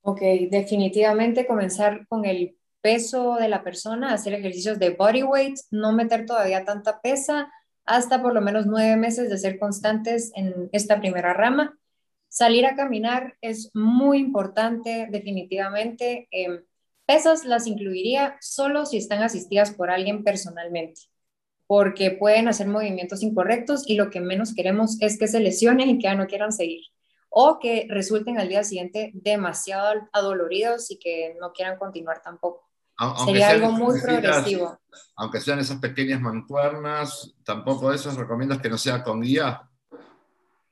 Ok, 0.03 0.21
definitivamente 0.51 1.47
comenzar 1.47 2.07
con 2.09 2.25
el 2.25 2.57
peso 2.81 3.37
de 3.37 3.49
la 3.49 3.63
persona, 3.63 4.13
hacer 4.13 4.33
ejercicios 4.33 4.79
de 4.79 4.91
body 4.91 5.23
weight, 5.23 5.59
no 5.71 5.93
meter 5.93 6.25
todavía 6.25 6.65
tanta 6.65 7.01
pesa, 7.01 7.53
hasta 7.85 8.23
por 8.23 8.35
lo 8.35 8.41
menos 8.41 8.67
nueve 8.67 8.97
meses 8.97 9.29
de 9.29 9.39
ser 9.39 9.59
constantes 9.59 10.33
en 10.35 10.71
esta 10.73 11.01
primera 11.01 11.35
rama. 11.35 11.79
Salir 12.29 12.65
a 12.65 12.77
caminar 12.77 13.37
es 13.41 13.71
muy 13.75 14.19
importante, 14.19 15.09
definitivamente. 15.11 16.29
Em, 16.31 16.63
pesas 17.05 17.45
las 17.45 17.67
incluiría 17.67 18.37
solo 18.41 18.87
si 18.87 18.97
están 18.97 19.23
asistidas 19.23 19.73
por 19.73 19.91
alguien 19.91 20.23
personalmente 20.23 21.10
porque 21.71 22.11
pueden 22.11 22.49
hacer 22.49 22.67
movimientos 22.67 23.23
incorrectos 23.23 23.89
y 23.89 23.95
lo 23.95 24.11
que 24.11 24.21
menos 24.21 24.57
queremos 24.57 25.01
es 25.01 25.17
que 25.17 25.29
se 25.29 25.39
lesionen 25.39 25.89
y 25.89 25.99
que 25.99 26.03
ya 26.03 26.17
no 26.17 26.27
quieran 26.27 26.51
seguir 26.51 26.81
o 27.29 27.61
que 27.61 27.87
resulten 27.89 28.41
al 28.41 28.49
día 28.49 28.65
siguiente 28.65 29.13
demasiado 29.15 30.09
adoloridos 30.13 30.91
y 30.91 30.99
que 30.99 31.37
no 31.41 31.53
quieran 31.53 31.79
continuar 31.79 32.23
tampoco. 32.23 32.69
Sería 33.25 33.51
algo 33.51 33.71
muy 33.71 34.01
progresivo. 34.01 34.81
Aunque 35.15 35.41
sean 35.41 35.61
esas 35.61 35.79
pequeñas 35.79 36.21
mancuernas, 36.21 37.37
tampoco 37.45 37.93
eso 37.93 38.11
recomiendas 38.19 38.59
que 38.61 38.69
no 38.69 38.77
sea 38.77 39.05
con 39.05 39.21
guía. 39.21 39.63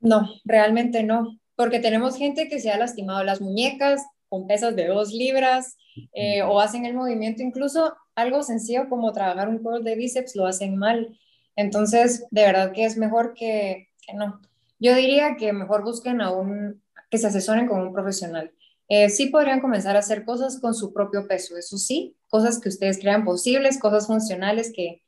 No, 0.01 0.27
realmente 0.43 1.03
no, 1.03 1.39
porque 1.55 1.79
tenemos 1.79 2.17
gente 2.17 2.49
que 2.49 2.59
se 2.59 2.73
ha 2.73 2.77
lastimado 2.77 3.23
las 3.23 3.39
muñecas 3.39 4.05
con 4.29 4.47
pesas 4.47 4.75
de 4.75 4.87
dos 4.87 5.11
libras 5.11 5.75
eh, 6.13 6.41
o 6.43 6.59
hacen 6.59 6.85
el 6.85 6.93
movimiento 6.93 7.43
incluso 7.43 7.95
algo 8.15 8.43
sencillo 8.43 8.87
como 8.89 9.11
trabajar 9.11 9.49
un 9.49 9.59
curl 9.59 9.83
de 9.83 9.95
bíceps 9.95 10.35
lo 10.35 10.45
hacen 10.45 10.77
mal. 10.77 11.17
Entonces, 11.55 12.25
de 12.31 12.43
verdad 12.43 12.71
que 12.71 12.85
es 12.85 12.97
mejor 12.97 13.33
que, 13.33 13.89
no. 14.15 14.39
Yo 14.79 14.95
diría 14.95 15.35
que 15.37 15.51
mejor 15.51 15.83
busquen 15.83 16.21
a 16.21 16.31
un, 16.31 16.81
que 17.09 17.17
se 17.17 17.27
asesoren 17.27 17.67
con 17.67 17.81
un 17.81 17.93
profesional. 17.93 18.51
Eh, 18.87 19.09
sí 19.09 19.27
podrían 19.27 19.59
comenzar 19.59 19.95
a 19.95 19.99
hacer 19.99 20.25
cosas 20.25 20.59
con 20.59 20.73
su 20.73 20.93
propio 20.93 21.27
peso, 21.27 21.57
eso 21.57 21.77
sí, 21.77 22.15
cosas 22.27 22.59
que 22.59 22.69
ustedes 22.69 22.97
crean 22.97 23.23
posibles, 23.23 23.77
cosas 23.77 24.07
funcionales 24.07 24.71
que 24.73 25.03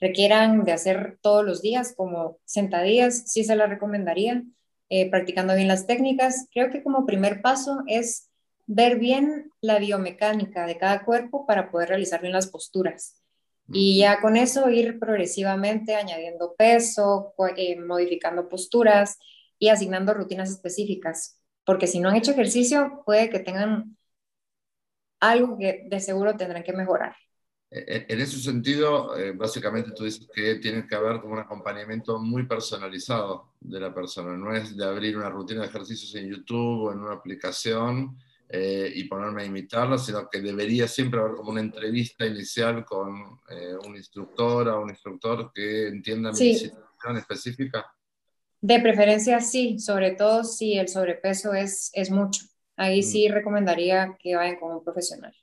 requieran 0.00 0.64
de 0.64 0.72
hacer 0.72 1.18
todos 1.20 1.44
los 1.44 1.60
días, 1.60 1.94
como 1.96 2.38
sentadillas, 2.44 3.24
sí 3.26 3.44
se 3.44 3.56
las 3.56 3.68
recomendaría, 3.68 4.42
eh, 4.88 5.10
practicando 5.10 5.54
bien 5.54 5.68
las 5.68 5.86
técnicas. 5.86 6.48
Creo 6.52 6.70
que 6.70 6.82
como 6.82 7.06
primer 7.06 7.42
paso 7.42 7.82
es 7.86 8.25
ver 8.66 8.98
bien 8.98 9.50
la 9.60 9.78
biomecánica 9.78 10.66
de 10.66 10.78
cada 10.78 11.04
cuerpo 11.04 11.46
para 11.46 11.70
poder 11.70 11.90
realizar 11.90 12.20
bien 12.20 12.32
las 12.32 12.48
posturas. 12.48 13.22
Y 13.68 13.98
ya 13.98 14.20
con 14.20 14.36
eso 14.36 14.70
ir 14.70 14.98
progresivamente 14.98 15.96
añadiendo 15.96 16.54
peso, 16.56 17.34
eh, 17.56 17.80
modificando 17.80 18.48
posturas 18.48 19.18
y 19.58 19.68
asignando 19.68 20.14
rutinas 20.14 20.50
específicas. 20.50 21.40
Porque 21.64 21.88
si 21.88 21.98
no 21.98 22.08
han 22.08 22.16
hecho 22.16 22.30
ejercicio, 22.30 23.02
puede 23.04 23.28
que 23.28 23.40
tengan 23.40 23.96
algo 25.18 25.58
que 25.58 25.86
de 25.88 26.00
seguro 26.00 26.36
tendrán 26.36 26.62
que 26.62 26.72
mejorar. 26.72 27.16
E, 27.68 27.80
e, 27.80 28.06
en 28.12 28.20
ese 28.20 28.38
sentido, 28.38 29.16
eh, 29.18 29.32
básicamente 29.32 29.90
tú 29.90 30.04
dices 30.04 30.28
que 30.32 30.56
tiene 30.56 30.86
que 30.86 30.94
haber 30.94 31.20
como 31.20 31.34
un 31.34 31.40
acompañamiento 31.40 32.20
muy 32.20 32.46
personalizado 32.46 33.54
de 33.60 33.80
la 33.80 33.92
persona. 33.92 34.36
No 34.36 34.54
es 34.54 34.76
de 34.76 34.84
abrir 34.84 35.16
una 35.16 35.30
rutina 35.30 35.62
de 35.62 35.66
ejercicios 35.66 36.14
en 36.14 36.28
YouTube 36.28 36.84
o 36.84 36.92
en 36.92 37.00
una 37.00 37.14
aplicación 37.14 38.16
eh, 38.48 38.92
y 38.94 39.04
ponerme 39.04 39.42
a 39.42 39.46
imitarlo, 39.46 39.98
sino 39.98 40.28
que 40.28 40.40
debería 40.40 40.86
siempre 40.86 41.20
haber 41.20 41.32
como 41.32 41.50
una 41.50 41.60
entrevista 41.60 42.24
inicial 42.24 42.84
con 42.84 43.40
eh, 43.50 43.74
un 43.84 43.96
instructor 43.96 44.68
o 44.68 44.82
un 44.82 44.90
instructor 44.90 45.50
que 45.52 45.88
entienda 45.88 46.30
mi 46.30 46.54
situación 46.54 47.16
específica. 47.16 47.84
De 48.60 48.80
preferencia 48.80 49.40
sí, 49.40 49.78
sobre 49.78 50.12
todo 50.12 50.44
si 50.44 50.78
el 50.78 50.88
sobrepeso 50.88 51.54
es, 51.54 51.90
es 51.92 52.10
mucho. 52.10 52.44
Ahí 52.76 53.00
mm. 53.00 53.02
sí 53.02 53.28
recomendaría 53.28 54.16
que 54.18 54.36
vayan 54.36 54.60
con 54.60 54.72
un 54.76 54.84
profesional. 54.84 55.34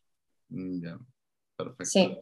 Mm, 0.49 0.81
ya, 0.81 0.97
perfecto. 1.57 1.85
Sí. 1.85 2.17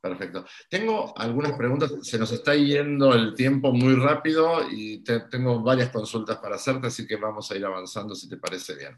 Perfecto. 0.00 0.44
Tengo 0.68 1.16
algunas 1.16 1.52
preguntas, 1.52 1.92
se 2.02 2.18
nos 2.18 2.30
está 2.32 2.54
yendo 2.54 3.14
el 3.14 3.34
tiempo 3.34 3.72
muy 3.72 3.94
rápido 3.94 4.60
y 4.70 5.02
tengo 5.02 5.62
varias 5.62 5.90
consultas 5.90 6.38
para 6.38 6.56
hacerte, 6.56 6.88
así 6.88 7.06
que 7.06 7.16
vamos 7.16 7.50
a 7.50 7.56
ir 7.56 7.64
avanzando 7.64 8.14
si 8.14 8.28
te 8.28 8.36
parece 8.36 8.74
bien. 8.74 8.96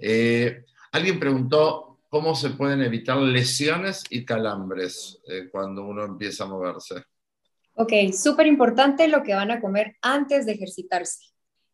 Eh, 0.00 0.64
alguien 0.92 1.18
preguntó 1.18 2.00
cómo 2.08 2.34
se 2.34 2.50
pueden 2.50 2.82
evitar 2.82 3.18
lesiones 3.18 4.04
y 4.10 4.24
calambres 4.24 5.20
eh, 5.28 5.48
cuando 5.50 5.84
uno 5.84 6.04
empieza 6.04 6.44
a 6.44 6.48
moverse. 6.48 7.04
Ok, 7.74 7.92
súper 8.12 8.46
importante 8.46 9.06
lo 9.06 9.22
que 9.22 9.34
van 9.34 9.52
a 9.52 9.60
comer 9.60 9.96
antes 10.02 10.46
de 10.46 10.52
ejercitarse. 10.52 11.26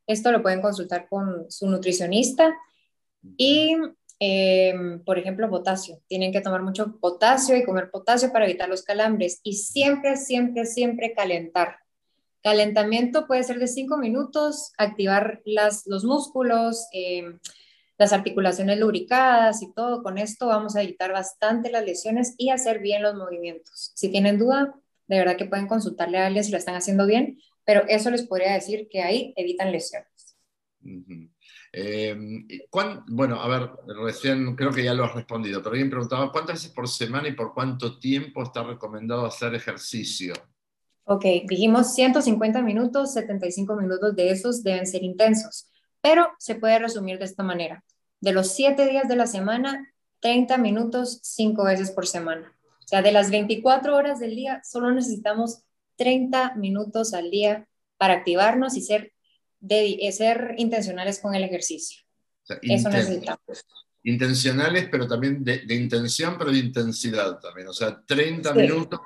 Esto 0.07 0.31
lo 0.33 0.43
pueden 0.43 0.61
consultar 0.61 1.09
con 1.09 1.51
su 1.51 1.67
nutricionista 1.67 2.55
y 3.39 3.75
Em, 4.21 5.03
por 5.05 5.19
ejemplo, 5.19 5.51
potasio. 5.51 6.01
Tienen 6.07 6.33
que 6.33 6.41
tomar 6.41 6.63
mucho 6.63 6.99
potasio 6.99 7.57
y 7.57 7.65
comer 7.65 7.91
potasio 7.91 8.33
para 8.33 8.45
evitar 8.45 8.69
los 8.69 8.83
calambres. 8.83 9.41
Y 9.43 9.55
siempre, 9.55 10.17
siempre, 10.17 10.67
siempre 10.67 11.15
calentar. 11.15 11.79
Calentamiento 12.43 13.27
puede 13.27 13.43
ser 13.43 13.59
de 13.59 13.67
5 13.67 13.97
minutos, 13.97 14.73
activar 14.79 15.41
las, 15.45 15.87
los 15.87 16.05
músculos, 16.05 16.87
em, 16.93 17.39
las 17.99 18.13
articulaciones 18.13 18.79
lubricadas 18.79 19.63
y 19.63 19.73
todo. 19.73 20.03
Con 20.03 20.19
esto 20.19 20.47
vamos 20.47 20.77
a 20.77 20.83
evitar 20.83 21.13
bastante 21.13 21.71
las 21.71 21.85
lesiones 21.85 22.35
y 22.39 22.51
hacer 22.51 22.81
bien 22.81 23.03
los 23.03 23.15
movimientos. 23.15 23.93
Si 23.95 24.11
tienen 24.11 24.39
duda, 24.39 24.75
de 25.07 25.19
verdad 25.19 25.37
que 25.37 25.47
pueden 25.47 25.67
consultarle 25.67 26.19
a 26.19 26.27
alguien 26.27 26.45
si 26.45 26.53
lo 26.53 26.59
están 26.59 26.75
haciendo 26.77 27.07
bien, 27.07 27.39
pero 27.65 27.85
eso 27.89 28.11
les 28.11 28.27
podría 28.27 28.53
decir 28.53 28.89
que 28.91 29.03
ahí 29.03 29.33
evitan 29.37 29.73
lesiones. 29.73 30.37
Em, 31.77 32.47
bueno, 33.09 33.41
a 33.41 33.49
ver, 33.49 33.69
recién 34.05 34.55
creo 34.55 34.71
que 34.71 34.85
ya 34.85 34.95
lo 34.95 35.05
has 35.05 35.15
respondido, 35.15 35.61
pero 35.61 35.73
alguien 35.73 35.91
preguntaba, 35.91 36.31
¿cuántas 36.31 36.55
veces 36.57 36.71
por 36.71 36.89
semana 36.89 37.27
y 37.27 37.33
por 37.33 37.53
cuánto 37.53 37.99
tiempo 37.99 38.45
está 38.45 38.63
recomendado 38.63 39.27
hacer 39.27 39.57
ejercicio? 39.57 40.35
Ok, 41.03 41.25
dijimos 41.49 41.93
150 41.95 42.63
minutos, 42.63 43.13
75 43.15 43.75
minutos 43.75 44.15
de 44.15 44.31
esos 44.31 44.63
deben 44.63 44.87
ser 44.87 45.03
intensos, 45.03 45.69
pero 46.01 46.29
se 46.39 46.55
puede 46.55 46.79
resumir 46.79 47.19
de 47.19 47.25
esta 47.25 47.43
manera. 47.43 47.83
De 48.21 48.33
los 48.33 48.53
7 48.53 48.87
días 48.87 49.09
de 49.09 49.17
la 49.17 49.27
semana, 49.27 49.93
30 50.21 50.59
minutos 50.59 51.19
5 51.25 51.65
veces 51.65 51.91
por 51.91 52.07
semana. 52.07 52.57
O 52.85 52.87
sea, 52.87 53.03
de 53.03 53.11
las 53.11 53.33
24 53.33 53.97
horas 53.97 54.21
del 54.21 54.37
día, 54.37 54.61
solo 54.63 54.93
necesitamos 54.93 55.65
30 55.97 56.55
minutos 56.55 57.15
al 57.15 57.33
día 57.33 57.67
para 57.97 58.15
activarnos 58.15 58.77
y 58.77 58.83
ser 58.83 59.14
de 59.65 60.13
ser 60.13 60.55
intencionales 60.59 61.19
con 61.19 61.35
el 61.35 61.45
ejercicio. 61.45 62.03
Eso 62.63 62.89
necesitamos. 62.91 63.65
Intencionales, 64.03 64.89
pero 64.91 65.09
también 65.09 65.43
de, 65.43 65.65
intención, 65.71 66.37
pero 66.39 66.51
de 66.51 66.59
intensidad 66.59 67.39
también. 67.41 67.69
O 67.69 67.73
sea, 67.73 68.03
30 68.07 68.53
minutos 68.53 69.01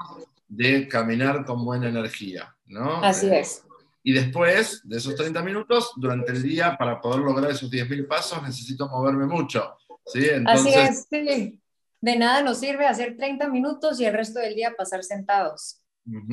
de 0.49 0.89
caminar 0.89 1.45
con 1.45 1.65
buena 1.65 1.89
energía, 1.89 2.57
¿no? 2.67 2.97
Así 3.03 3.29
eh, 3.29 3.41
es. 3.41 3.63
Y 4.03 4.13
después 4.13 4.81
de 4.85 4.97
esos 4.97 5.15
30 5.15 5.43
minutos, 5.43 5.93
durante 5.97 6.33
el 6.33 6.43
día, 6.43 6.77
para 6.77 7.01
poder 7.01 7.21
lograr 7.21 7.51
esos 7.51 7.71
10.000 7.71 8.09
pasos, 8.09 8.43
necesito 8.43 8.89
moverme 8.89 9.27
mucho. 9.27 9.77
¿sí? 10.07 10.27
Así 10.47 10.71
es, 10.71 11.07
sí. 11.09 11.61
De 12.01 12.17
nada 12.17 12.43
nos 12.43 12.59
sirve 12.59 12.87
hacer 12.87 13.17
30 13.17 13.49
minutos 13.49 14.01
y 14.01 14.05
el 14.05 14.15
resto 14.15 14.41
del 14.41 14.55
día 14.55 14.75
pasar 14.77 15.05
sentados. 15.05 15.81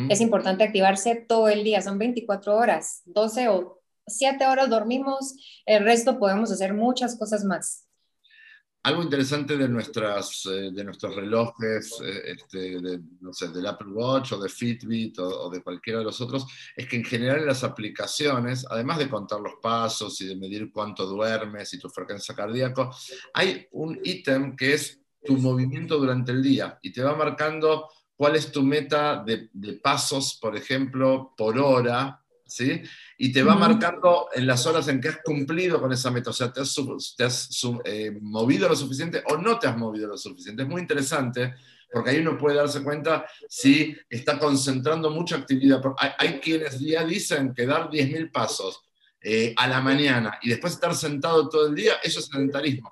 Es 0.10 0.22
importante 0.22 0.64
activarse 0.64 1.16
todo 1.28 1.50
el 1.50 1.66
día, 1.66 1.82
son 1.82 1.98
24 2.00 2.56
horas, 2.56 3.02
12 3.06 3.50
o 3.50 3.82
siete 4.08 4.46
horas 4.46 4.70
dormimos, 4.70 5.36
el 5.66 5.84
resto 5.84 6.20
podemos 6.20 6.52
hacer 6.52 6.74
muchas 6.74 7.18
cosas 7.18 7.44
más. 7.44 7.86
Algo 8.84 9.02
interesante 9.02 9.58
de, 9.58 9.68
nuestras, 9.68 10.46
eh, 10.46 10.70
de 10.72 10.84
nuestros 10.84 11.16
relojes, 11.16 12.00
eh, 12.04 12.34
este, 12.34 12.80
de, 12.80 13.02
no 13.20 13.34
sé, 13.34 13.48
del 13.48 13.66
Apple 13.66 13.88
Watch 13.92 14.34
o 14.34 14.40
de 14.40 14.48
Fitbit 14.48 15.18
o, 15.18 15.50
de 15.50 15.64
cualquiera 15.64 15.98
de 15.98 16.06
los 16.06 16.22
otros, 16.22 16.46
es 16.76 16.88
que 16.88 16.98
en 16.98 17.04
general 17.04 17.48
las 17.48 17.64
aplicaciones, 17.64 18.64
además 18.70 19.00
de 19.00 19.10
contar 19.10 19.40
los 19.40 19.54
pasos 19.60 20.22
y 20.22 20.28
de 20.28 20.36
medir 20.36 20.72
cuánto 20.72 21.08
duermes 21.08 21.74
y 21.74 21.80
tu 21.80 21.90
frecuencia 21.90 22.36
cardíaca, 22.36 22.92
hay 23.34 23.66
un 23.72 24.00
ítem 24.04 24.56
que 24.56 24.76
es 24.76 25.00
tu 25.24 25.36
movimiento 25.38 25.98
durante 25.98 26.32
el 26.32 26.44
día 26.44 26.78
y 26.84 26.94
te 26.94 27.02
va 27.02 27.16
marcando 27.16 27.90
cuál 28.16 28.36
es 28.36 28.52
tu 28.52 28.62
meta 28.62 29.24
de, 29.26 29.50
de 29.52 29.74
pasos, 29.74 30.38
por 30.40 30.56
ejemplo, 30.56 31.34
por 31.36 31.58
hora 31.58 32.24
¿sí? 32.46 32.82
Y 33.18 33.32
te 33.32 33.44
va 33.44 33.56
marcando 33.56 34.28
en 34.34 34.48
las 34.48 34.66
horas 34.66 34.88
en 34.88 35.02
que 35.02 35.10
has 35.10 35.20
cumplido 35.24 35.80
con 35.82 35.92
esa 35.92 36.12
meta, 36.12 36.30
o 36.30 36.34
sea, 36.34 36.52
te 36.52 36.62
has, 36.62 37.66
eh, 37.86 38.18
movido 38.22 38.70
lo 38.70 38.76
suficiente 38.76 39.24
o 39.28 39.38
no 39.38 39.58
te 39.60 39.68
has 39.68 39.78
movido 39.78 40.08
lo 40.08 40.18
suficiente. 40.18 40.64
Es 40.64 40.70
muy 40.70 40.82
interesante 40.82 41.56
porque 41.92 42.10
ahí 42.10 42.20
uno 42.20 42.38
puede 42.38 42.58
darse 42.58 42.84
cuenta 42.84 43.26
si 43.48 43.96
está 44.10 44.38
concentrando 44.38 45.10
mucha 45.10 45.38
actividad. 45.38 45.82
Hay, 46.18 46.40
quienes 46.40 46.80
ya 46.80 47.06
dicen 47.06 47.54
que 47.54 47.66
dar 47.66 47.90
10.000 47.90 48.32
pasos 48.32 48.82
eh, 49.22 49.54
a 49.56 49.68
la 49.68 49.82
mañana 49.82 50.38
y 50.42 50.50
después 50.50 50.74
estar 50.74 50.94
sentado 50.94 51.48
todo 51.48 51.68
el 51.68 51.76
día, 51.76 51.94
eso 52.04 52.20
es 52.20 52.26
sedentarismo. 52.26 52.92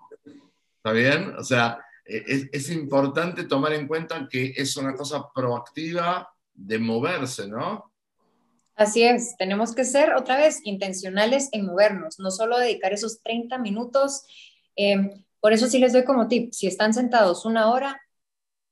¿Está 0.77 0.91
bien? 0.91 1.35
O 1.37 1.43
sea, 1.43 1.79
eh, 2.05 2.23
es, 2.25 2.49
es 2.51 2.69
importante 2.69 3.43
tomar 3.43 3.73
en 3.73 3.87
cuenta 3.87 4.27
que 4.29 4.53
es 4.55 4.75
una 4.77 4.95
cosa 4.95 5.25
proactiva 5.33 6.29
de 6.53 6.79
moverse, 6.79 7.47
¿no? 7.47 7.92
Así 8.75 9.03
es, 9.03 9.35
tenemos 9.37 9.75
que 9.75 9.85
ser 9.85 10.13
otra 10.15 10.37
vez 10.37 10.61
intencionales 10.63 11.49
en 11.51 11.65
movernos, 11.65 12.19
no 12.19 12.31
solo 12.31 12.57
dedicar 12.57 12.91
esos 12.91 13.21
30 13.21 13.59
minutos. 13.59 14.25
Em, 14.75 15.23
por 15.39 15.53
eso 15.53 15.67
sí 15.67 15.77
les 15.77 15.93
doy 15.93 16.03
como 16.05 16.27
tip, 16.27 16.51
si 16.53 16.67
están 16.67 16.93
sentados 16.93 17.45
una 17.45 17.71
hora, 17.71 18.01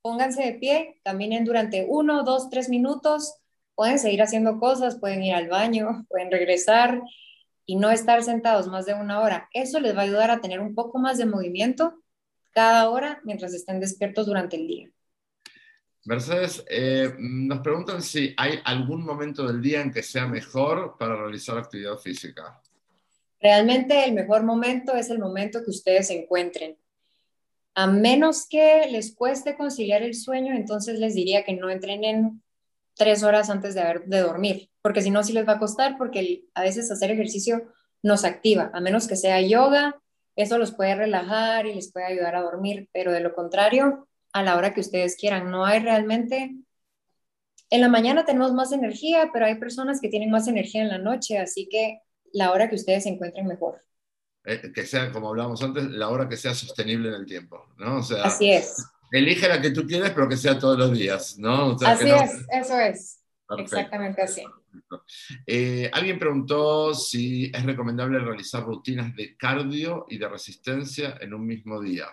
pónganse 0.02 0.42
de 0.42 0.54
pie, 0.54 1.00
caminen 1.04 1.44
durante 1.44 1.86
uno, 1.88 2.24
dos, 2.24 2.50
tres 2.50 2.68
minutos, 2.68 3.34
pueden 3.74 3.98
seguir 3.98 4.22
haciendo 4.22 4.58
cosas, 4.58 4.98
pueden 4.98 5.22
ir 5.22 5.34
al 5.34 5.48
baño, 5.48 6.04
pueden 6.08 6.30
regresar 6.30 7.00
y 7.66 7.76
no 7.76 7.90
estar 7.90 8.22
sentados 8.24 8.68
más 8.68 8.86
de 8.86 8.94
una 8.94 9.20
hora. 9.20 9.48
Eso 9.52 9.80
les 9.80 9.96
va 9.96 10.00
a 10.00 10.04
ayudar 10.04 10.30
a 10.30 10.40
tener 10.40 10.60
un 10.60 10.74
poco 10.74 10.98
más 10.98 11.18
de 11.18 11.26
movimiento 11.26 11.94
cada 12.52 12.90
hora 12.90 13.20
mientras 13.24 13.54
estén 13.54 13.80
despiertos 13.80 14.26
durante 14.26 14.56
el 14.56 14.66
día. 14.66 14.91
Mercedes, 16.04 16.64
eh, 16.68 17.14
nos 17.18 17.60
preguntan 17.60 18.02
si 18.02 18.34
hay 18.36 18.58
algún 18.64 19.04
momento 19.04 19.46
del 19.46 19.62
día 19.62 19.80
en 19.80 19.92
que 19.92 20.02
sea 20.02 20.26
mejor 20.26 20.96
para 20.98 21.16
realizar 21.16 21.56
actividad 21.56 21.96
física. 21.96 22.60
Realmente 23.40 24.04
el 24.04 24.12
mejor 24.12 24.42
momento 24.42 24.94
es 24.94 25.10
el 25.10 25.18
momento 25.18 25.62
que 25.64 25.70
ustedes 25.70 26.10
encuentren. 26.10 26.76
A 27.74 27.86
menos 27.86 28.46
que 28.48 28.86
les 28.90 29.14
cueste 29.14 29.56
conciliar 29.56 30.02
el 30.02 30.14
sueño, 30.14 30.54
entonces 30.54 30.98
les 30.98 31.14
diría 31.14 31.44
que 31.44 31.54
no 31.54 31.70
entrenen 31.70 32.42
tres 32.94 33.22
horas 33.22 33.48
antes 33.48 33.74
de, 33.74 34.02
de 34.04 34.20
dormir, 34.20 34.70
porque 34.82 35.02
si 35.02 35.10
no, 35.10 35.22
sí 35.22 35.32
les 35.32 35.46
va 35.48 35.54
a 35.54 35.58
costar, 35.58 35.96
porque 35.98 36.44
a 36.54 36.62
veces 36.62 36.90
hacer 36.90 37.10
ejercicio 37.10 37.72
nos 38.02 38.24
activa, 38.24 38.70
a 38.74 38.80
menos 38.80 39.06
que 39.06 39.16
sea 39.16 39.40
yoga, 39.40 40.00
eso 40.36 40.58
los 40.58 40.72
puede 40.72 40.94
relajar 40.94 41.66
y 41.66 41.74
les 41.74 41.92
puede 41.92 42.06
ayudar 42.06 42.36
a 42.36 42.42
dormir, 42.42 42.88
pero 42.92 43.12
de 43.12 43.20
lo 43.20 43.34
contrario, 43.34 44.08
a 44.32 44.42
la 44.42 44.56
hora 44.56 44.74
que 44.74 44.80
ustedes 44.80 45.16
quieran. 45.16 45.50
No 45.50 45.64
hay 45.64 45.80
realmente... 45.80 46.54
En 47.70 47.80
la 47.80 47.88
mañana 47.88 48.26
tenemos 48.26 48.52
más 48.52 48.70
energía, 48.72 49.30
pero 49.32 49.46
hay 49.46 49.54
personas 49.54 50.00
que 50.00 50.08
tienen 50.08 50.30
más 50.30 50.46
energía 50.46 50.82
en 50.82 50.88
la 50.88 50.98
noche, 50.98 51.38
así 51.38 51.68
que 51.70 52.00
la 52.32 52.52
hora 52.52 52.68
que 52.68 52.74
ustedes 52.74 53.04
se 53.04 53.08
encuentren 53.08 53.46
mejor. 53.46 53.80
Eh, 54.44 54.72
que 54.74 54.84
sea, 54.84 55.10
como 55.10 55.30
hablábamos 55.30 55.62
antes, 55.62 55.84
la 55.84 56.08
hora 56.08 56.28
que 56.28 56.36
sea 56.36 56.54
sostenible 56.54 57.08
en 57.08 57.14
el 57.14 57.26
tiempo, 57.26 57.66
¿no? 57.78 57.98
O 57.98 58.02
sea, 58.02 58.24
Así 58.24 58.52
es. 58.52 58.84
Elige 59.10 59.46
la 59.46 59.60
que 59.60 59.70
tú 59.70 59.86
quieres, 59.86 60.10
pero 60.10 60.28
que 60.28 60.36
sea 60.36 60.58
todos 60.58 60.78
los 60.78 60.92
días, 60.92 61.38
¿no? 61.38 61.76
así 61.84 62.10
es, 62.10 62.46
eso 62.50 62.78
es. 62.78 63.20
Exactamente 63.58 64.22
así. 64.22 64.42
Eh, 65.46 65.90
alguien 65.92 66.18
preguntó 66.18 66.94
si 66.94 67.50
es 67.52 67.62
recomendable 67.64 68.18
realizar 68.18 68.64
rutinas 68.64 69.14
de 69.14 69.36
cardio 69.36 70.06
y 70.08 70.16
de 70.16 70.28
resistencia 70.28 71.18
en 71.20 71.34
un 71.34 71.46
mismo 71.46 71.80
día. 71.80 72.06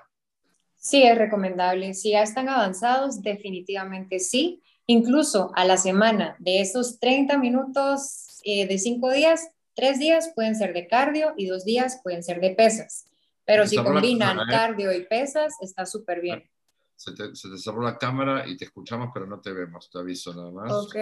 Sí, 0.80 1.04
es 1.04 1.18
recomendable. 1.18 1.94
Si 1.94 2.12
ya 2.12 2.24
están 2.24 2.48
avanzados, 2.48 3.22
definitivamente 3.22 4.20
sí. 4.20 4.64
Incluso 4.88 5.52
a 5.56 5.66
la 5.66 5.78
semana 5.78 6.36
de 6.40 6.62
esos 6.62 7.00
30 7.00 7.38
minutos 7.38 8.40
eh, 8.44 8.66
de 8.66 8.80
5 8.80 9.12
días, 9.12 9.50
3 9.76 10.00
días 10.00 10.32
pueden 10.34 10.56
ser 10.56 10.74
de 10.74 10.88
cardio 10.88 11.34
y 11.38 11.46
2 11.46 11.66
días 11.66 12.00
pueden 12.02 12.24
ser 12.24 12.40
de 12.40 12.52
pesas. 12.52 13.06
Pero 13.46 13.68
si 13.68 13.76
combinan 13.76 14.40
¿eh? 14.40 14.44
cardio 14.50 14.92
y 14.94 15.06
pesas, 15.06 15.54
está 15.62 15.86
súper 15.86 16.22
bien. 16.22 16.50
Se 16.96 17.14
te, 17.14 17.36
cerró 17.36 17.82
la 17.82 17.98
cámara 17.98 18.48
y 18.48 18.58
te 18.58 18.66
escuchamos, 18.66 19.10
pero 19.14 19.26
no 19.26 19.40
te 19.40 19.54
vemos, 19.54 19.90
te 19.90 20.00
aviso 20.00 20.34
nada 20.34 20.52
más. 20.52 20.72
Ok, 20.72 20.96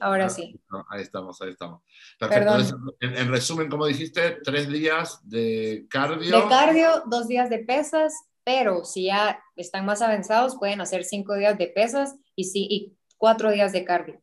ahora 0.00 0.26
ah, 0.26 0.30
sí. 0.30 0.60
ahí 0.90 1.02
estamos, 1.02 1.40
ahí 1.40 1.50
estamos. 1.50 1.82
Perfecto. 2.18 2.96
En, 3.00 3.16
en, 3.16 3.28
resumen, 3.30 3.68
como 3.68 3.86
dijiste, 3.86 4.38
tres 4.44 4.68
días 4.68 5.20
de 5.22 5.86
cardio. 5.88 6.42
De 6.42 6.48
cardio, 6.48 7.02
dos 7.06 7.28
días 7.28 7.48
de 7.48 7.60
pesas 7.60 8.12
pero 8.48 8.82
si 8.82 9.04
ya 9.04 9.44
están 9.56 9.84
más 9.84 10.00
avanzados, 10.00 10.56
pueden 10.56 10.80
hacer 10.80 11.04
cinco 11.04 11.34
días 11.34 11.58
de 11.58 11.66
pesas 11.66 12.16
y, 12.34 12.44
sí, 12.44 12.66
y 12.70 12.96
cuatro 13.18 13.50
días 13.50 13.74
de 13.74 13.84
cardio. 13.84 14.22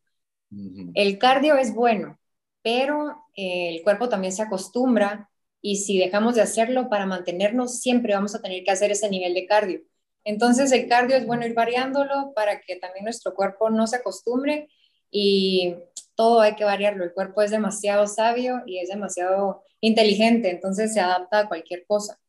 El 0.96 1.20
cardio 1.20 1.56
es 1.58 1.76
bueno, 1.76 2.20
pero 2.64 3.24
eh, 3.36 3.70
el 3.70 3.84
cuerpo 3.84 4.10
también 4.10 4.34
se 4.34 4.42
acostumbra 4.42 5.30
y 5.62 5.76
si 5.76 6.00
dejamos 6.00 6.34
de 6.34 6.42
hacerlo 6.42 6.90
para 6.90 7.06
mantenernos, 7.06 7.82
siempre 7.82 8.16
vamos 8.16 8.34
a 8.34 8.42
tener 8.42 8.64
que 8.64 8.72
hacer 8.72 8.90
ese 8.90 9.12
nivel 9.12 9.36
de 9.36 9.46
cardio. 9.46 9.82
Entonces 10.24 10.72
el 10.72 10.88
cardio 10.88 11.18
es 11.18 11.28
bueno 11.28 11.46
ir 11.46 11.54
variándolo 11.54 12.34
para 12.34 12.62
que 12.62 12.78
también 12.78 13.06
nuestro 13.06 13.36
cuerpo 13.36 13.70
no 13.70 13.86
se 13.86 13.98
acostumbre 13.98 14.70
y 15.12 15.76
todo 16.16 16.42
hay 16.42 16.56
que 16.56 16.64
variarlo. 16.64 17.04
El 17.04 17.14
cuerpo 17.14 17.44
es 17.44 17.52
demasiado 17.52 18.08
sabio 18.08 18.64
y 18.66 18.80
es 18.80 18.90
demasiado 18.90 19.62
inteligente, 19.82 20.50
entonces 20.50 20.96
se 20.96 21.00
adapta 21.00 21.42
a 21.42 21.48
cualquier 21.48 21.86
cosa. 21.86 22.20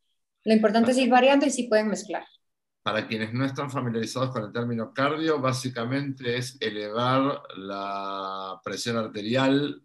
Lo 0.47 0.55
importante 0.55 0.93
es 0.93 0.99
ir 0.99 1.11
variando 1.11 1.45
y 1.45 1.51
sí 1.51 1.65
pueden 1.65 1.89
mezclar. 1.89 2.25
Para 2.85 3.09
quienes 3.09 3.35
no 3.35 3.45
están 3.45 3.69
familiarizados 3.69 4.31
con 4.31 4.45
el 4.45 4.53
término 4.53 4.95
cardio, 4.95 5.41
básicamente 5.41 6.37
es 6.37 6.57
elevar 6.61 7.43
la 7.57 8.61
presión 8.63 8.97
arterial. 8.97 9.83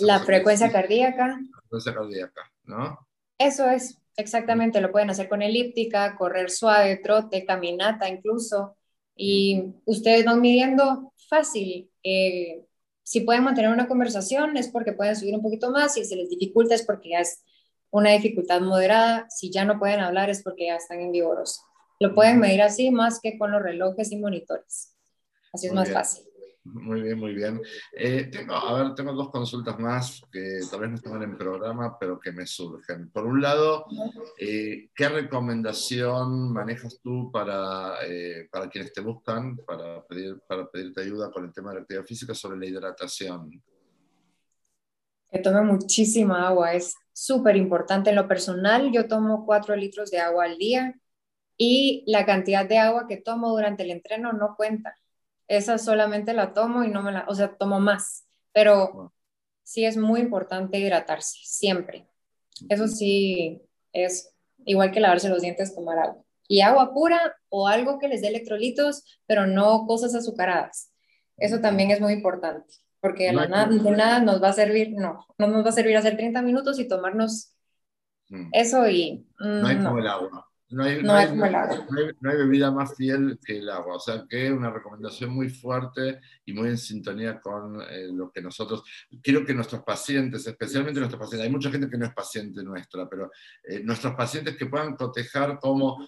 la 0.00 0.18
frecuencia 0.18 0.72
cardíaca. 0.72 1.28
La 1.28 1.60
frecuencia 1.60 1.94
cardíaca, 1.94 2.52
¿no? 2.64 3.06
Eso 3.38 3.70
es, 3.70 4.00
exactamente. 4.16 4.80
Lo 4.80 4.90
pueden 4.90 5.10
hacer 5.10 5.28
con 5.28 5.42
elíptica, 5.42 6.16
correr 6.16 6.50
suave, 6.50 6.96
trote, 6.96 7.46
caminata 7.46 8.08
incluso. 8.08 8.76
Y 9.14 9.62
ustedes 9.84 10.24
van 10.24 10.40
midiendo 10.40 11.12
fácil. 11.28 11.88
Eh, 12.02 12.64
si 13.04 13.20
pueden 13.20 13.44
mantener 13.44 13.70
una 13.70 13.86
conversación 13.86 14.56
es 14.56 14.66
porque 14.66 14.92
pueden 14.92 15.14
subir 15.14 15.36
un 15.36 15.42
poquito 15.42 15.70
más, 15.70 15.94
si 15.94 16.04
se 16.04 16.16
les 16.16 16.28
dificulta 16.28 16.74
es 16.74 16.82
porque 16.82 17.10
ya 17.10 17.20
es 17.20 17.44
una 17.94 18.10
dificultad 18.10 18.60
moderada, 18.60 19.26
si 19.30 19.52
ya 19.52 19.64
no 19.64 19.78
pueden 19.78 20.00
hablar 20.00 20.28
es 20.28 20.42
porque 20.42 20.66
ya 20.66 20.74
están 20.74 21.00
en 21.00 21.12
vigoroso. 21.12 21.62
Lo 22.00 22.12
pueden 22.12 22.40
medir 22.40 22.60
así 22.60 22.90
más 22.90 23.20
que 23.22 23.38
con 23.38 23.52
los 23.52 23.62
relojes 23.62 24.10
y 24.10 24.16
monitores. 24.16 24.96
Así 25.52 25.68
es 25.68 25.72
más 25.72 25.92
fácil. 25.92 26.24
Muy 26.64 27.02
bien, 27.02 27.18
muy 27.20 27.34
bien. 27.34 27.60
Eh, 27.92 28.24
tengo, 28.32 28.54
a 28.54 28.82
ver, 28.82 28.94
tengo 28.96 29.12
dos 29.12 29.30
consultas 29.30 29.78
más 29.78 30.20
que 30.32 30.60
tal 30.68 30.80
vez 30.80 30.90
no 30.90 30.96
están 30.96 31.22
en 31.22 31.38
programa, 31.38 31.96
pero 31.96 32.18
que 32.18 32.32
me 32.32 32.46
surgen. 32.46 33.10
Por 33.10 33.26
un 33.26 33.40
lado, 33.40 33.86
eh, 34.40 34.88
¿qué 34.92 35.08
recomendación 35.08 36.52
manejas 36.52 36.98
tú 37.00 37.30
para, 37.30 37.98
eh, 38.04 38.48
para 38.50 38.68
quienes 38.68 38.92
te 38.92 39.02
buscan, 39.02 39.56
para, 39.58 40.04
pedir, 40.04 40.40
para 40.48 40.68
pedirte 40.68 41.02
ayuda 41.02 41.30
con 41.30 41.44
el 41.44 41.52
tema 41.52 41.70
de 41.70 41.76
la 41.76 41.82
actividad 41.82 42.06
física 42.06 42.34
sobre 42.34 42.58
la 42.58 42.66
hidratación? 42.66 43.62
Que 45.34 45.40
tome 45.40 45.62
muchísima 45.62 46.46
agua, 46.46 46.74
es 46.74 46.94
súper 47.12 47.56
importante. 47.56 48.10
En 48.10 48.16
lo 48.16 48.28
personal, 48.28 48.92
yo 48.92 49.08
tomo 49.08 49.44
cuatro 49.44 49.74
litros 49.74 50.12
de 50.12 50.20
agua 50.20 50.44
al 50.44 50.58
día 50.58 50.94
y 51.56 52.04
la 52.06 52.24
cantidad 52.24 52.64
de 52.64 52.78
agua 52.78 53.06
que 53.08 53.16
tomo 53.16 53.50
durante 53.50 53.82
el 53.82 53.90
entreno 53.90 54.32
no 54.32 54.54
cuenta 54.56 54.94
esa 55.48 55.78
solamente 55.78 56.34
la 56.34 56.52
tomo 56.52 56.84
y 56.84 56.88
no 56.88 57.02
me 57.02 57.12
la, 57.12 57.24
o 57.28 57.34
sea, 57.34 57.56
tomo 57.56 57.80
más, 57.80 58.26
pero 58.52 59.12
sí 59.62 59.84
es 59.84 59.96
muy 59.96 60.20
importante 60.20 60.78
hidratarse, 60.78 61.38
siempre. 61.42 62.06
Eso 62.68 62.86
sí 62.88 63.60
es 63.92 64.32
igual 64.64 64.92
que 64.92 65.00
lavarse 65.00 65.28
los 65.28 65.42
dientes, 65.42 65.74
tomar 65.74 65.98
agua. 65.98 66.24
Y 66.46 66.60
agua 66.60 66.92
pura 66.94 67.36
o 67.48 67.66
algo 67.68 67.98
que 67.98 68.08
les 68.08 68.20
dé 68.22 68.28
electrolitos, 68.28 69.20
pero 69.26 69.46
no 69.46 69.86
cosas 69.86 70.14
azucaradas. 70.14 70.92
Eso 71.36 71.60
también 71.60 71.90
es 71.90 72.00
muy 72.00 72.12
importante, 72.12 72.74
porque 73.04 73.24
de, 73.24 73.32
nada, 73.34 73.66
nada 73.66 74.20
nos 74.20 74.42
va 74.42 74.48
a 74.48 74.52
servir, 74.54 74.94
no, 74.96 75.26
no 75.36 75.46
nos 75.46 75.62
va 75.62 75.68
a 75.68 75.72
servir 75.72 75.94
hacer 75.94 76.16
30 76.16 76.40
minutos 76.40 76.78
y 76.78 76.88
tomarnos 76.88 77.52
mm. 78.30 78.48
eso 78.50 78.88
y... 78.88 79.26
no 79.40 79.66
hay 79.66 79.76
mm, 79.76 79.84
como 79.84 79.98
el 79.98 80.06
agua. 80.06 80.50
No 80.70 80.84
hay, 80.84 81.02
no, 81.02 81.14
hay, 81.14 82.36
bebida 82.38 82.70
más 82.70 82.96
fiel 82.96 83.38
que 83.44 83.58
el 83.58 83.68
agua, 83.68 83.96
o 83.96 84.00
sea 84.00 84.24
que 84.26 84.50
una 84.50 84.70
recomendación 84.70 85.30
muy 85.30 85.50
fuerte 85.50 86.18
y 86.46 86.54
muy 86.54 86.70
en 86.70 86.78
sintonía 86.78 87.42
con 87.42 87.82
eh, 87.82 88.08
lo 88.10 88.32
que 88.32 88.40
nosotros, 88.40 88.82
quiero 89.22 89.44
que 89.44 89.52
nuestros 89.52 89.82
pacientes, 89.82 90.46
especialmente 90.46 90.98
nuestros 90.98 91.20
pacientes, 91.20 91.46
hay 91.46 91.52
mucha 91.52 91.70
gente 91.70 91.90
que 91.90 91.98
no 91.98 92.06
es 92.06 92.14
paciente 92.14 92.64
nuestra, 92.64 93.06
pero 93.06 93.30
eh, 93.64 93.82
nuestros 93.84 94.14
pacientes 94.14 94.56
que 94.56 94.66
puedan 94.66 94.96
cotejar 94.96 95.58
cómo 95.60 96.04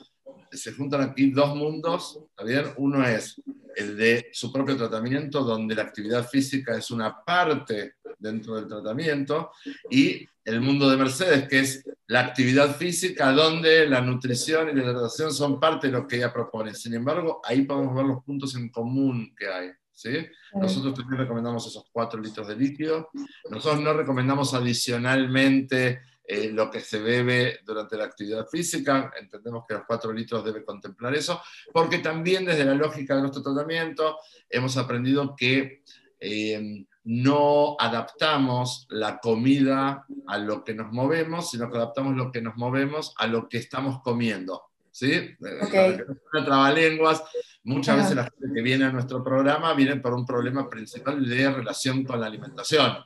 se 0.50 0.72
juntan 0.72 1.02
aquí 1.02 1.30
dos 1.30 1.54
mundos, 1.54 2.20
¿está 2.30 2.44
bien? 2.44 2.66
Uno 2.76 3.06
es 3.06 3.40
el 3.74 3.96
de 3.96 4.30
su 4.32 4.52
propio 4.52 4.76
tratamiento, 4.76 5.42
donde 5.42 5.74
la 5.74 5.82
actividad 5.82 6.26
física 6.26 6.76
es 6.76 6.90
una 6.90 7.22
parte 7.24 7.94
dentro 8.18 8.56
del 8.56 8.66
tratamiento, 8.66 9.50
y 9.90 10.26
el 10.44 10.60
mundo 10.60 10.88
de 10.88 10.96
Mercedes, 10.96 11.48
que 11.48 11.60
es 11.60 11.84
la 12.06 12.20
actividad 12.20 12.76
física, 12.76 13.32
donde 13.32 13.86
la 13.86 14.00
nutrición 14.00 14.68
y 14.68 14.74
la 14.74 14.82
hidratación 14.82 15.32
son 15.32 15.60
parte 15.60 15.88
de 15.88 15.92
lo 15.92 16.06
que 16.06 16.16
ella 16.16 16.32
propone. 16.32 16.72
Sin 16.74 16.94
embargo, 16.94 17.40
ahí 17.44 17.62
podemos 17.62 17.94
ver 17.94 18.06
los 18.06 18.24
puntos 18.24 18.54
en 18.54 18.70
común 18.70 19.34
que 19.36 19.48
hay. 19.48 19.70
¿sí? 19.92 20.10
Nosotros 20.54 20.94
también 20.94 21.22
recomendamos 21.22 21.66
esos 21.66 21.84
4 21.90 22.20
litros 22.20 22.46
de 22.46 22.56
líquido. 22.56 23.10
Nosotros 23.50 23.80
no 23.80 23.92
recomendamos 23.92 24.54
adicionalmente 24.54 26.00
eh, 26.28 26.50
lo 26.52 26.70
que 26.70 26.80
se 26.80 26.98
bebe 26.98 27.60
durante 27.64 27.96
la 27.96 28.04
actividad 28.04 28.46
física. 28.48 29.12
Entendemos 29.20 29.64
que 29.66 29.74
los 29.74 29.84
4 29.86 30.12
litros 30.12 30.44
debe 30.44 30.64
contemplar 30.64 31.14
eso, 31.14 31.40
porque 31.72 31.98
también 31.98 32.44
desde 32.44 32.64
la 32.64 32.74
lógica 32.74 33.14
de 33.14 33.20
nuestro 33.20 33.42
tratamiento 33.42 34.18
hemos 34.50 34.76
aprendido 34.76 35.36
que 35.36 35.82
eh, 36.18 36.84
no 37.04 37.76
adaptamos 37.78 38.86
la 38.90 39.18
comida 39.18 40.04
a 40.26 40.38
lo 40.38 40.64
que 40.64 40.74
nos 40.74 40.90
movemos, 40.90 41.50
sino 41.50 41.70
que 41.70 41.76
adaptamos 41.76 42.16
lo 42.16 42.32
que 42.32 42.42
nos 42.42 42.56
movemos 42.56 43.14
a 43.18 43.28
lo 43.28 43.48
que 43.48 43.58
estamos 43.58 44.02
comiendo. 44.02 44.64
¿Sí? 44.90 45.12
Eh, 45.12 45.36
okay. 45.62 45.98
trabalenguas. 46.44 47.22
Muchas 47.62 47.98
veces 47.98 48.16
la 48.16 48.24
gente 48.24 48.46
que 48.52 48.62
viene 48.62 48.86
a 48.86 48.92
nuestro 48.92 49.22
programa 49.22 49.74
viene 49.74 49.96
por 49.96 50.14
un 50.14 50.26
problema 50.26 50.68
principal 50.68 51.24
de 51.28 51.50
relación 51.50 52.02
con 52.02 52.20
la 52.20 52.26
alimentación. 52.26 52.96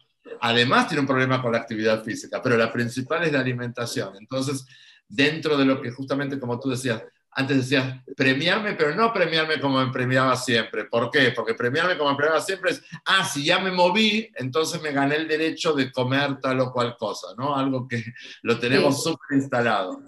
Además 0.40 0.88
tiene 0.88 1.00
un 1.00 1.06
problema 1.06 1.40
con 1.42 1.52
la 1.52 1.58
actividad 1.58 2.02
física, 2.02 2.40
pero 2.42 2.56
la 2.56 2.72
principal 2.72 3.24
es 3.24 3.32
la 3.32 3.40
alimentación. 3.40 4.14
Entonces, 4.18 4.66
dentro 5.08 5.56
de 5.56 5.64
lo 5.64 5.80
que 5.80 5.90
justamente, 5.90 6.38
como 6.38 6.58
tú 6.58 6.70
decías, 6.70 7.02
antes 7.32 7.58
decías 7.58 8.02
premiarme, 8.16 8.74
pero 8.74 8.94
no 8.94 9.12
premiarme 9.12 9.60
como 9.60 9.84
me 9.84 9.92
premiaba 9.92 10.36
siempre. 10.36 10.86
¿Por 10.86 11.10
qué? 11.10 11.32
Porque 11.34 11.54
premiarme 11.54 11.96
como 11.96 12.10
me 12.10 12.16
premiaba 12.16 12.40
siempre 12.40 12.72
es, 12.72 12.82
ah, 13.04 13.24
si 13.24 13.44
ya 13.44 13.58
me 13.60 13.70
moví, 13.70 14.30
entonces 14.36 14.82
me 14.82 14.92
gané 14.92 15.16
el 15.16 15.28
derecho 15.28 15.72
de 15.72 15.92
comer 15.92 16.38
tal 16.40 16.60
o 16.60 16.72
cual 16.72 16.96
cosa, 16.98 17.28
¿no? 17.36 17.54
Algo 17.54 17.86
que 17.86 18.02
lo 18.42 18.58
tenemos 18.58 19.02
súper 19.02 19.38
instalado. 19.38 20.02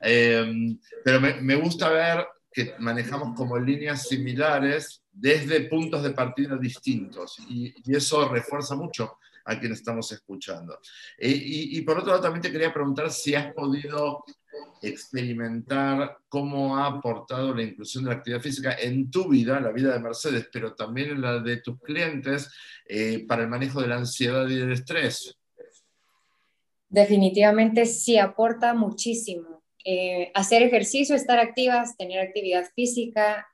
Em, 0.00 0.78
pero 1.04 1.20
me, 1.20 1.40
me, 1.40 1.56
gusta 1.56 1.88
ver 1.88 2.26
que 2.52 2.74
manejamos 2.78 3.36
como 3.36 3.58
líneas 3.58 4.06
similares 4.06 5.02
desde 5.10 5.62
puntos 5.62 6.02
de 6.04 6.10
partida 6.10 6.56
distintos 6.56 7.36
y, 7.48 7.74
y 7.84 7.96
eso 7.96 8.28
refuerza 8.28 8.76
mucho 8.76 9.17
a 9.48 9.58
quien 9.58 9.72
estamos 9.72 10.12
escuchando. 10.12 10.78
Eh, 11.16 11.34
y, 11.42 11.80
por 11.80 11.98
otro 11.98 12.10
lado, 12.10 12.22
también 12.22 12.42
te 12.42 12.52
quería 12.52 12.72
preguntar 12.72 13.10
si 13.10 13.34
has 13.34 13.52
podido 13.54 14.22
experimentar 14.82 16.18
cómo 16.28 16.76
ha 16.76 16.86
aportado 16.86 17.54
la 17.54 17.62
inclusión 17.62 18.04
de 18.04 18.10
la 18.10 18.16
actividad 18.16 18.42
física 18.42 18.76
en 18.78 19.10
tu 19.10 19.28
vida, 19.28 19.58
la 19.58 19.72
vida 19.72 19.94
de 19.94 20.00
Mercedes, 20.00 20.48
pero 20.52 20.74
también 20.74 21.10
en 21.10 21.22
la 21.22 21.40
de 21.40 21.56
tus 21.58 21.80
clientes 21.80 22.50
eh, 22.86 23.24
para 23.26 23.42
el 23.42 23.48
manejo 23.48 23.80
de 23.80 23.88
la 23.88 23.96
ansiedad 23.96 24.46
y 24.48 24.56
del 24.56 24.72
estrés. 24.72 25.34
Definitivamente 26.90 27.86
sí 27.86 28.18
aporta 28.18 28.74
muchísimo. 28.74 29.62
Eh, 29.84 30.30
hacer 30.34 30.62
ejercicio, 30.62 31.14
estar 31.14 31.38
activas, 31.38 31.96
tener 31.96 32.20
actividad 32.20 32.66
física, 32.74 33.46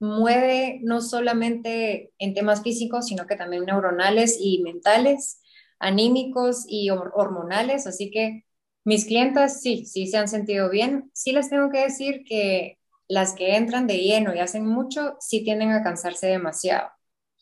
mueve 0.00 0.80
no 0.82 1.00
solamente 1.02 2.12
en 2.18 2.34
temas 2.34 2.62
físicos, 2.62 3.06
sino 3.06 3.26
que 3.26 3.36
también 3.36 3.66
neuronales 3.66 4.38
y 4.40 4.60
mentales, 4.62 5.40
anímicos 5.78 6.64
y 6.66 6.90
hormonales. 6.90 7.86
Así 7.86 8.10
que 8.10 8.44
mis 8.84 9.04
clientas 9.04 9.60
sí, 9.60 9.84
sí 9.86 10.06
se 10.06 10.16
han 10.16 10.28
sentido 10.28 10.70
bien. 10.70 11.10
Sí 11.14 11.32
les 11.32 11.50
tengo 11.50 11.70
que 11.70 11.80
decir 11.80 12.24
que 12.24 12.78
las 13.08 13.34
que 13.34 13.56
entran 13.56 13.86
de 13.86 13.98
lleno 13.98 14.34
y 14.34 14.38
hacen 14.38 14.66
mucho, 14.66 15.16
sí 15.20 15.44
tienden 15.44 15.70
a 15.72 15.82
cansarse 15.82 16.28
demasiado. 16.28 16.88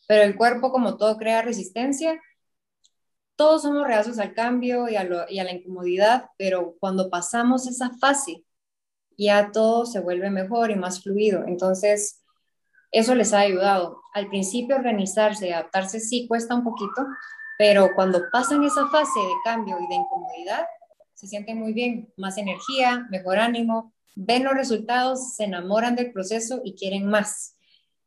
Pero 0.07 0.23
el 0.23 0.35
cuerpo, 0.35 0.71
como 0.71 0.97
todo, 0.97 1.17
crea 1.17 1.41
resistencia. 1.41 2.19
Todos 3.35 3.61
somos 3.61 3.87
reacios 3.87 4.19
al 4.19 4.33
cambio 4.33 4.89
y 4.89 4.97
a, 4.97 5.07
y 5.29 5.39
a 5.39 5.43
la 5.45 5.53
incomodidad, 5.53 6.25
pero 6.37 6.75
cuando 6.79 7.09
pasamos 7.09 7.67
esa 7.67 7.91
fase, 7.99 8.43
ya 9.17 9.51
todo 9.51 9.85
se 9.85 9.99
vuelve 10.01 10.29
mejor 10.29 10.71
y 10.71 10.75
más 10.75 11.01
fluido. 11.03 11.45
Entonces, 11.47 12.23
eso 12.91 13.15
les 13.15 13.33
ha 13.33 13.39
ayudado. 13.39 14.01
Al 14.13 14.29
principio 14.29 14.75
organizarse 14.75 15.47
y 15.47 15.51
adaptarse 15.51 15.99
sí 15.99 16.27
cuesta 16.27 16.55
un 16.55 16.63
poquito, 16.63 17.05
pero 17.57 17.89
cuando 17.95 18.21
pasan 18.31 18.63
esa 18.63 18.87
fase 18.87 19.19
de 19.19 19.33
cambio 19.43 19.77
y 19.79 19.87
de 19.87 19.95
incomodidad, 19.95 20.65
se 21.13 21.27
sienten 21.27 21.59
muy 21.59 21.73
bien, 21.73 22.11
más 22.15 22.37
energía, 22.37 23.05
mejor 23.09 23.39
ánimo, 23.39 23.93
ven 24.15 24.43
los 24.43 24.53
resultados, 24.53 25.35
se 25.35 25.43
enamoran 25.43 25.95
del 25.95 26.11
proceso 26.11 26.61
y 26.63 26.75
quieren 26.75 27.05
más. 27.05 27.55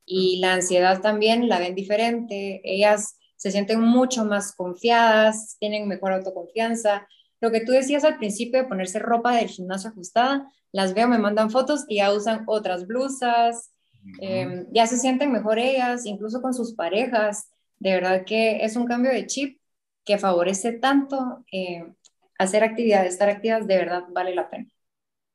Y 0.07 0.41
la 0.41 0.55
ansiedad 0.55 1.01
también 1.01 1.49
la 1.49 1.59
ven 1.59 1.75
diferente, 1.75 2.61
ellas 2.65 3.17
se 3.37 3.51
sienten 3.51 3.81
mucho 3.81 4.25
más 4.25 4.55
confiadas, 4.55 5.57
tienen 5.59 5.89
mejor 5.89 6.13
autoconfianza. 6.13 7.07
Lo 7.41 7.51
que 7.51 7.61
tú 7.61 7.73
decías 7.73 8.05
al 8.05 8.19
principio 8.19 8.63
de 8.63 8.69
ponerse 8.69 8.99
ropa 8.99 9.37
del 9.37 9.49
gimnasio 9.49 9.91
ajustada, 9.91 10.49
las 10.71 10.95
veo, 10.95 11.09
me 11.09 11.19
mandan 11.19 11.51
fotos 11.51 11.85
y 11.89 11.97
ya 11.97 12.13
usan 12.13 12.45
otras 12.47 12.87
blusas, 12.87 13.72
em, 14.21 14.67
ya 14.73 14.87
se 14.87 14.99
sienten 14.99 15.33
mejor 15.33 15.59
ellas, 15.59 16.07
incluso 16.07 16.43
con 16.43 16.55
sus 16.55 16.75
parejas. 16.75 17.51
De 17.79 17.95
verdad 17.95 18.25
que 18.25 18.65
es 18.65 18.77
un 18.77 18.87
cambio 18.87 19.13
de 19.13 19.27
chip 19.27 19.61
que 20.05 20.19
favorece 20.19 20.73
tanto 20.73 21.45
eh, 21.53 21.85
hacer 22.39 22.65
actividades, 22.65 23.13
estar 23.13 23.29
activas, 23.29 23.67
de 23.67 23.77
verdad 23.77 24.05
vale 24.13 24.35
la 24.35 24.51
pena. 24.51 24.69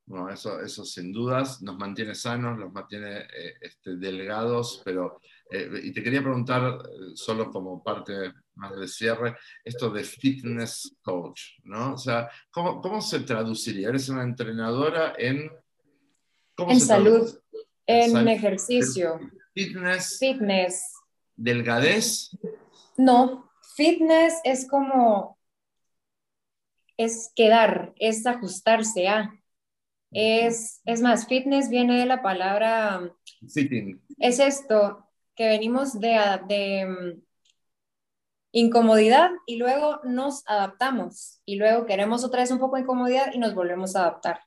Bueno, 0.05 0.29
eso, 0.29 0.61
eso 0.61 0.85
sin 0.85 1.11
dudas 1.11 1.61
nos 1.61 1.77
mantiene 1.77 2.15
sanos, 2.15 2.57
nos 2.57 2.71
mantiene 2.71 3.17
eh, 3.19 3.55
este, 3.59 3.97
delgados, 3.97 4.81
pero, 4.85 5.19
eh, 5.51 5.69
y 5.83 5.91
te 5.91 6.01
quería 6.01 6.21
preguntar, 6.21 6.63
eh, 6.63 7.11
solo 7.13 7.51
como 7.51 7.83
parte 7.83 8.31
más 8.55 8.73
de 8.79 8.87
cierre, 8.87 9.35
esto 9.65 9.89
de 9.89 10.05
fitness 10.05 10.95
coach, 11.01 11.59
¿no? 11.63 11.95
O 11.95 11.97
sea, 11.97 12.29
¿cómo, 12.49 12.79
cómo 12.79 13.01
se 13.01 13.19
traduciría? 13.19 13.89
¿Eres 13.89 14.07
una 14.07 14.23
entrenadora 14.23 15.13
en... 15.17 15.51
en 16.57 16.79
salud, 16.79 17.29
en 17.87 18.27
ejercicio. 18.27 19.19
Fitness. 19.53 20.19
Fitness. 20.19 20.93
¿Delgadez? 21.35 22.31
No, 22.97 23.49
fitness 23.75 24.35
es 24.43 24.67
como 24.67 25.37
es 26.97 27.31
quedar, 27.35 27.93
es 27.97 28.25
ajustarse 28.25 29.07
a. 29.07 29.33
Es, 30.11 30.81
es 30.85 31.01
más, 31.01 31.27
fitness 31.27 31.69
viene 31.69 31.99
de 31.99 32.05
la 32.05 32.21
palabra... 32.21 33.13
Fitting. 33.53 34.01
Es 34.17 34.39
esto, 34.39 35.05
que 35.35 35.47
venimos 35.47 35.99
de, 35.99 36.17
de 36.47 37.19
incomodidad 38.51 39.31
y 39.45 39.57
luego 39.57 39.99
nos 40.03 40.43
adaptamos 40.47 41.41
y 41.45 41.57
luego 41.57 41.85
queremos 41.85 42.23
otra 42.23 42.41
vez 42.41 42.51
un 42.51 42.59
poco 42.59 42.77
de 42.77 42.83
incomodidad 42.83 43.33
y 43.33 43.37
nos 43.37 43.53
volvemos 43.53 43.95
a 43.95 44.01
adaptar. 44.01 44.39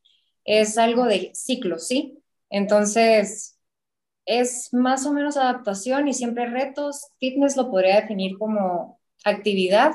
Es 0.44 0.78
algo 0.78 1.04
de 1.04 1.30
ciclo, 1.34 1.78
¿sí? 1.78 2.19
Entonces, 2.50 3.58
es 4.26 4.68
más 4.72 5.06
o 5.06 5.12
menos 5.12 5.36
adaptación 5.36 6.08
y 6.08 6.14
siempre 6.14 6.46
retos. 6.46 7.08
Fitness 7.18 7.56
lo 7.56 7.70
podría 7.70 8.00
definir 8.00 8.36
como 8.38 9.00
actividad 9.24 9.92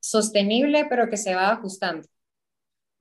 sostenible, 0.00 0.86
pero 0.88 1.08
que 1.08 1.16
se 1.16 1.34
va 1.34 1.52
ajustando. 1.52 2.08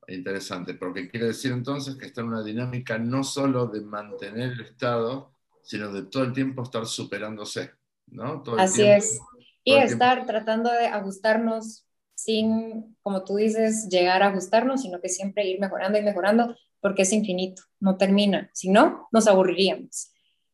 Interesante, 0.08 0.74
porque 0.74 1.10
quiere 1.10 1.28
decir 1.28 1.52
entonces 1.52 1.96
que 1.96 2.08
está 2.08 2.22
en 2.22 2.28
una 2.28 2.44
dinámica 2.44 2.98
no 2.98 3.24
solo 3.24 3.68
de 3.68 3.82
mantener 3.82 4.54
el 4.54 4.62
estado, 4.62 5.34
sino 5.62 5.92
de 5.94 6.04
todo 6.04 6.24
el 6.24 6.34
tiempo 6.34 6.64
estar 6.64 6.86
superándose, 6.86 7.72
¿no? 8.08 8.44
Así 8.58 8.84
es. 8.84 9.20
Y 9.64 9.76
estar 9.76 10.26
tratando 10.26 10.72
de 10.72 10.88
ajustarnos 10.88 11.86
sin, 12.24 12.98
como 13.02 13.24
tú 13.24 13.38
dices, 13.38 13.88
llegar 13.90 14.24
a 14.24 14.28
ajustarnos, 14.28 14.82
sino 14.82 15.00
que 15.00 15.10
siempre 15.10 15.48
ir 15.48 15.60
mejorando 15.60 15.98
y 15.98 16.02
mejorando, 16.02 16.56
porque 16.82 17.04
es 17.04 17.14
infinito, 17.14 17.62
no 17.80 17.98
termina. 17.98 18.50
Si 18.54 18.70
no, 18.70 19.08
nos 19.12 19.28
aburriríamos. 19.28 20.12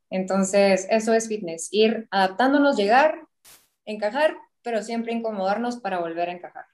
Entonces, 0.10 0.88
eso 0.90 1.14
es 1.14 1.28
fitness, 1.28 1.70
ir 1.72 2.08
adaptándonos, 2.12 2.78
llegar, 2.78 3.20
encajar, 3.86 4.38
pero 4.62 4.84
siempre 4.84 5.14
incomodarnos 5.14 5.78
para 5.78 6.00
volver 6.00 6.30
a 6.30 6.34
encajar. 6.34 6.66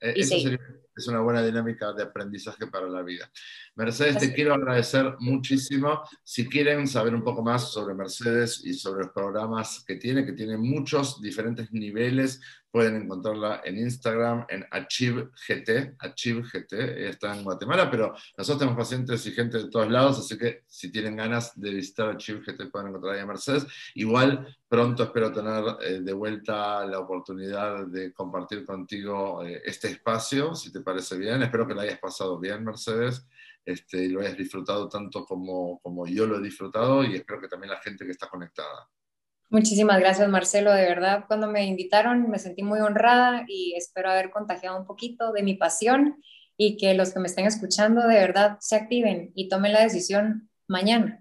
Eh, 0.00 0.14
eso 0.16 0.34
es 0.94 1.06
una 1.08 1.20
buena 1.20 1.42
dinámica 1.42 1.92
de 1.92 2.02
aprendizaje 2.02 2.66
para 2.66 2.88
la 2.88 3.02
vida. 3.02 3.30
Mercedes, 3.74 4.18
te 4.18 4.32
quiero 4.32 4.54
agradecer 4.54 5.14
muchísimo. 5.20 6.02
Si 6.22 6.48
quieren 6.48 6.86
saber 6.86 7.14
un 7.14 7.24
poco 7.24 7.42
más 7.42 7.72
sobre 7.72 7.94
Mercedes 7.94 8.62
y 8.64 8.74
sobre 8.74 9.04
los 9.04 9.12
programas 9.12 9.84
que 9.86 9.96
tiene, 9.96 10.24
que 10.24 10.32
tiene 10.32 10.56
muchos 10.56 11.20
diferentes 11.20 11.72
niveles, 11.72 12.40
pueden 12.72 12.96
encontrarla 12.96 13.60
en 13.64 13.76
Instagram, 13.76 14.46
en 14.48 14.64
AchieveGT, 14.70 15.96
AchieveGT, 15.98 16.72
está 16.72 17.36
en 17.36 17.44
Guatemala, 17.44 17.90
pero 17.90 18.14
nosotros 18.36 18.60
tenemos 18.60 18.78
pacientes 18.78 19.26
y 19.26 19.32
gente 19.32 19.58
de 19.58 19.68
todos 19.68 19.90
lados, 19.90 20.18
así 20.18 20.38
que 20.38 20.62
si 20.66 20.90
tienen 20.90 21.16
ganas 21.16 21.52
de 21.60 21.74
visitar 21.74 22.08
AchieveGT 22.08 22.70
pueden 22.70 22.88
encontrar 22.88 23.14
ahí 23.14 23.20
a 23.20 23.26
Mercedes. 23.26 23.66
Igual 23.94 24.56
pronto 24.66 25.02
espero 25.02 25.30
tener 25.30 25.62
eh, 25.82 26.00
de 26.00 26.12
vuelta 26.14 26.86
la 26.86 26.98
oportunidad 26.98 27.86
de 27.88 28.10
compartir 28.10 28.64
contigo 28.64 29.44
eh, 29.44 29.60
este 29.66 29.88
espacio, 29.88 30.54
si 30.54 30.72
te 30.72 30.80
parece 30.82 31.16
bien. 31.16 31.42
Espero 31.42 31.66
que 31.66 31.74
lo 31.74 31.80
hayas 31.80 31.98
pasado 31.98 32.38
bien, 32.38 32.64
Mercedes. 32.64 33.26
Este, 33.64 34.04
y 34.04 34.08
lo 34.08 34.20
hayas 34.20 34.36
disfrutado 34.36 34.88
tanto 34.88 35.24
como, 35.24 35.80
como 35.80 36.06
yo 36.06 36.26
lo 36.26 36.38
he 36.38 36.42
disfrutado 36.42 37.04
y 37.04 37.14
espero 37.14 37.40
que 37.40 37.48
también 37.48 37.70
la 37.70 37.80
gente 37.80 38.04
que 38.04 38.10
está 38.10 38.28
conectada. 38.28 38.88
Muchísimas 39.50 40.00
gracias, 40.00 40.28
Marcelo. 40.28 40.72
De 40.72 40.82
verdad, 40.82 41.24
cuando 41.28 41.46
me 41.46 41.64
invitaron 41.66 42.28
me 42.30 42.38
sentí 42.38 42.62
muy 42.62 42.80
honrada 42.80 43.44
y 43.46 43.74
espero 43.76 44.10
haber 44.10 44.30
contagiado 44.30 44.78
un 44.78 44.86
poquito 44.86 45.32
de 45.32 45.42
mi 45.42 45.54
pasión 45.54 46.22
y 46.56 46.76
que 46.76 46.94
los 46.94 47.12
que 47.12 47.20
me 47.20 47.28
estén 47.28 47.46
escuchando 47.46 48.06
de 48.08 48.14
verdad 48.14 48.56
se 48.60 48.76
activen 48.76 49.30
y 49.34 49.48
tomen 49.48 49.72
la 49.72 49.82
decisión 49.82 50.48
mañana. 50.66 51.18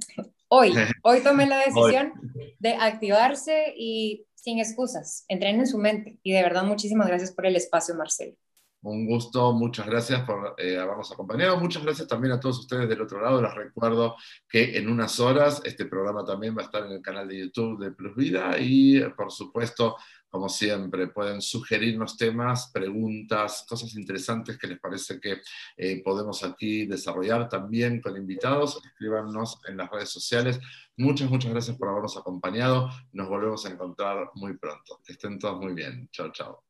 Hoy, 0.47 0.73
hoy 1.03 1.21
tomen 1.21 1.49
la 1.49 1.59
decisión 1.59 2.13
de 2.59 2.73
activarse 2.73 3.73
y 3.77 4.25
sin 4.33 4.59
excusas, 4.59 5.25
entrenen 5.27 5.67
su 5.67 5.77
mente. 5.77 6.17
Y 6.23 6.31
de 6.31 6.41
verdad, 6.41 6.63
muchísimas 6.63 7.07
gracias 7.07 7.31
por 7.31 7.45
el 7.45 7.55
espacio, 7.55 7.95
Marcelo. 7.95 8.35
Un 8.83 9.05
gusto, 9.05 9.53
muchas 9.53 9.85
gracias 9.85 10.21
por 10.21 10.55
eh, 10.57 10.77
habernos 10.77 11.11
acompañado. 11.11 11.57
Muchas 11.59 11.83
gracias 11.83 12.07
también 12.07 12.33
a 12.33 12.39
todos 12.39 12.59
ustedes 12.59 12.89
del 12.89 13.01
otro 13.01 13.21
lado. 13.21 13.39
Les 13.39 13.53
recuerdo 13.53 14.15
que 14.49 14.75
en 14.77 14.89
unas 14.89 15.19
horas 15.19 15.61
este 15.65 15.85
programa 15.85 16.25
también 16.25 16.57
va 16.57 16.63
a 16.63 16.65
estar 16.65 16.85
en 16.85 16.93
el 16.93 17.01
canal 17.01 17.27
de 17.27 17.39
YouTube 17.41 17.79
de 17.79 17.91
Plus 17.91 18.15
Vida 18.15 18.57
y, 18.57 18.99
por 19.15 19.31
supuesto, 19.31 19.97
como 20.31 20.49
siempre, 20.49 21.07
pueden 21.07 21.41
sugerirnos 21.41 22.17
temas, 22.17 22.71
preguntas, 22.73 23.65
cosas 23.67 23.93
interesantes 23.95 24.57
que 24.57 24.67
les 24.67 24.79
parece 24.79 25.19
que 25.19 25.41
eh, 25.77 26.01
podemos 26.01 26.43
aquí 26.43 26.85
desarrollar 26.85 27.49
también 27.49 28.01
con 28.01 28.15
invitados. 28.15 28.81
Escríbanos 28.83 29.59
en 29.67 29.77
las 29.77 29.91
redes 29.91 30.09
sociales. 30.09 30.59
Muchas, 30.97 31.29
muchas 31.29 31.51
gracias 31.51 31.77
por 31.77 31.89
habernos 31.89 32.15
acompañado. 32.17 32.89
Nos 33.11 33.27
volvemos 33.27 33.65
a 33.65 33.69
encontrar 33.69 34.31
muy 34.35 34.57
pronto. 34.57 35.01
Estén 35.05 35.37
todos 35.37 35.59
muy 35.59 35.73
bien. 35.73 36.09
Chao, 36.11 36.31
chao. 36.31 36.63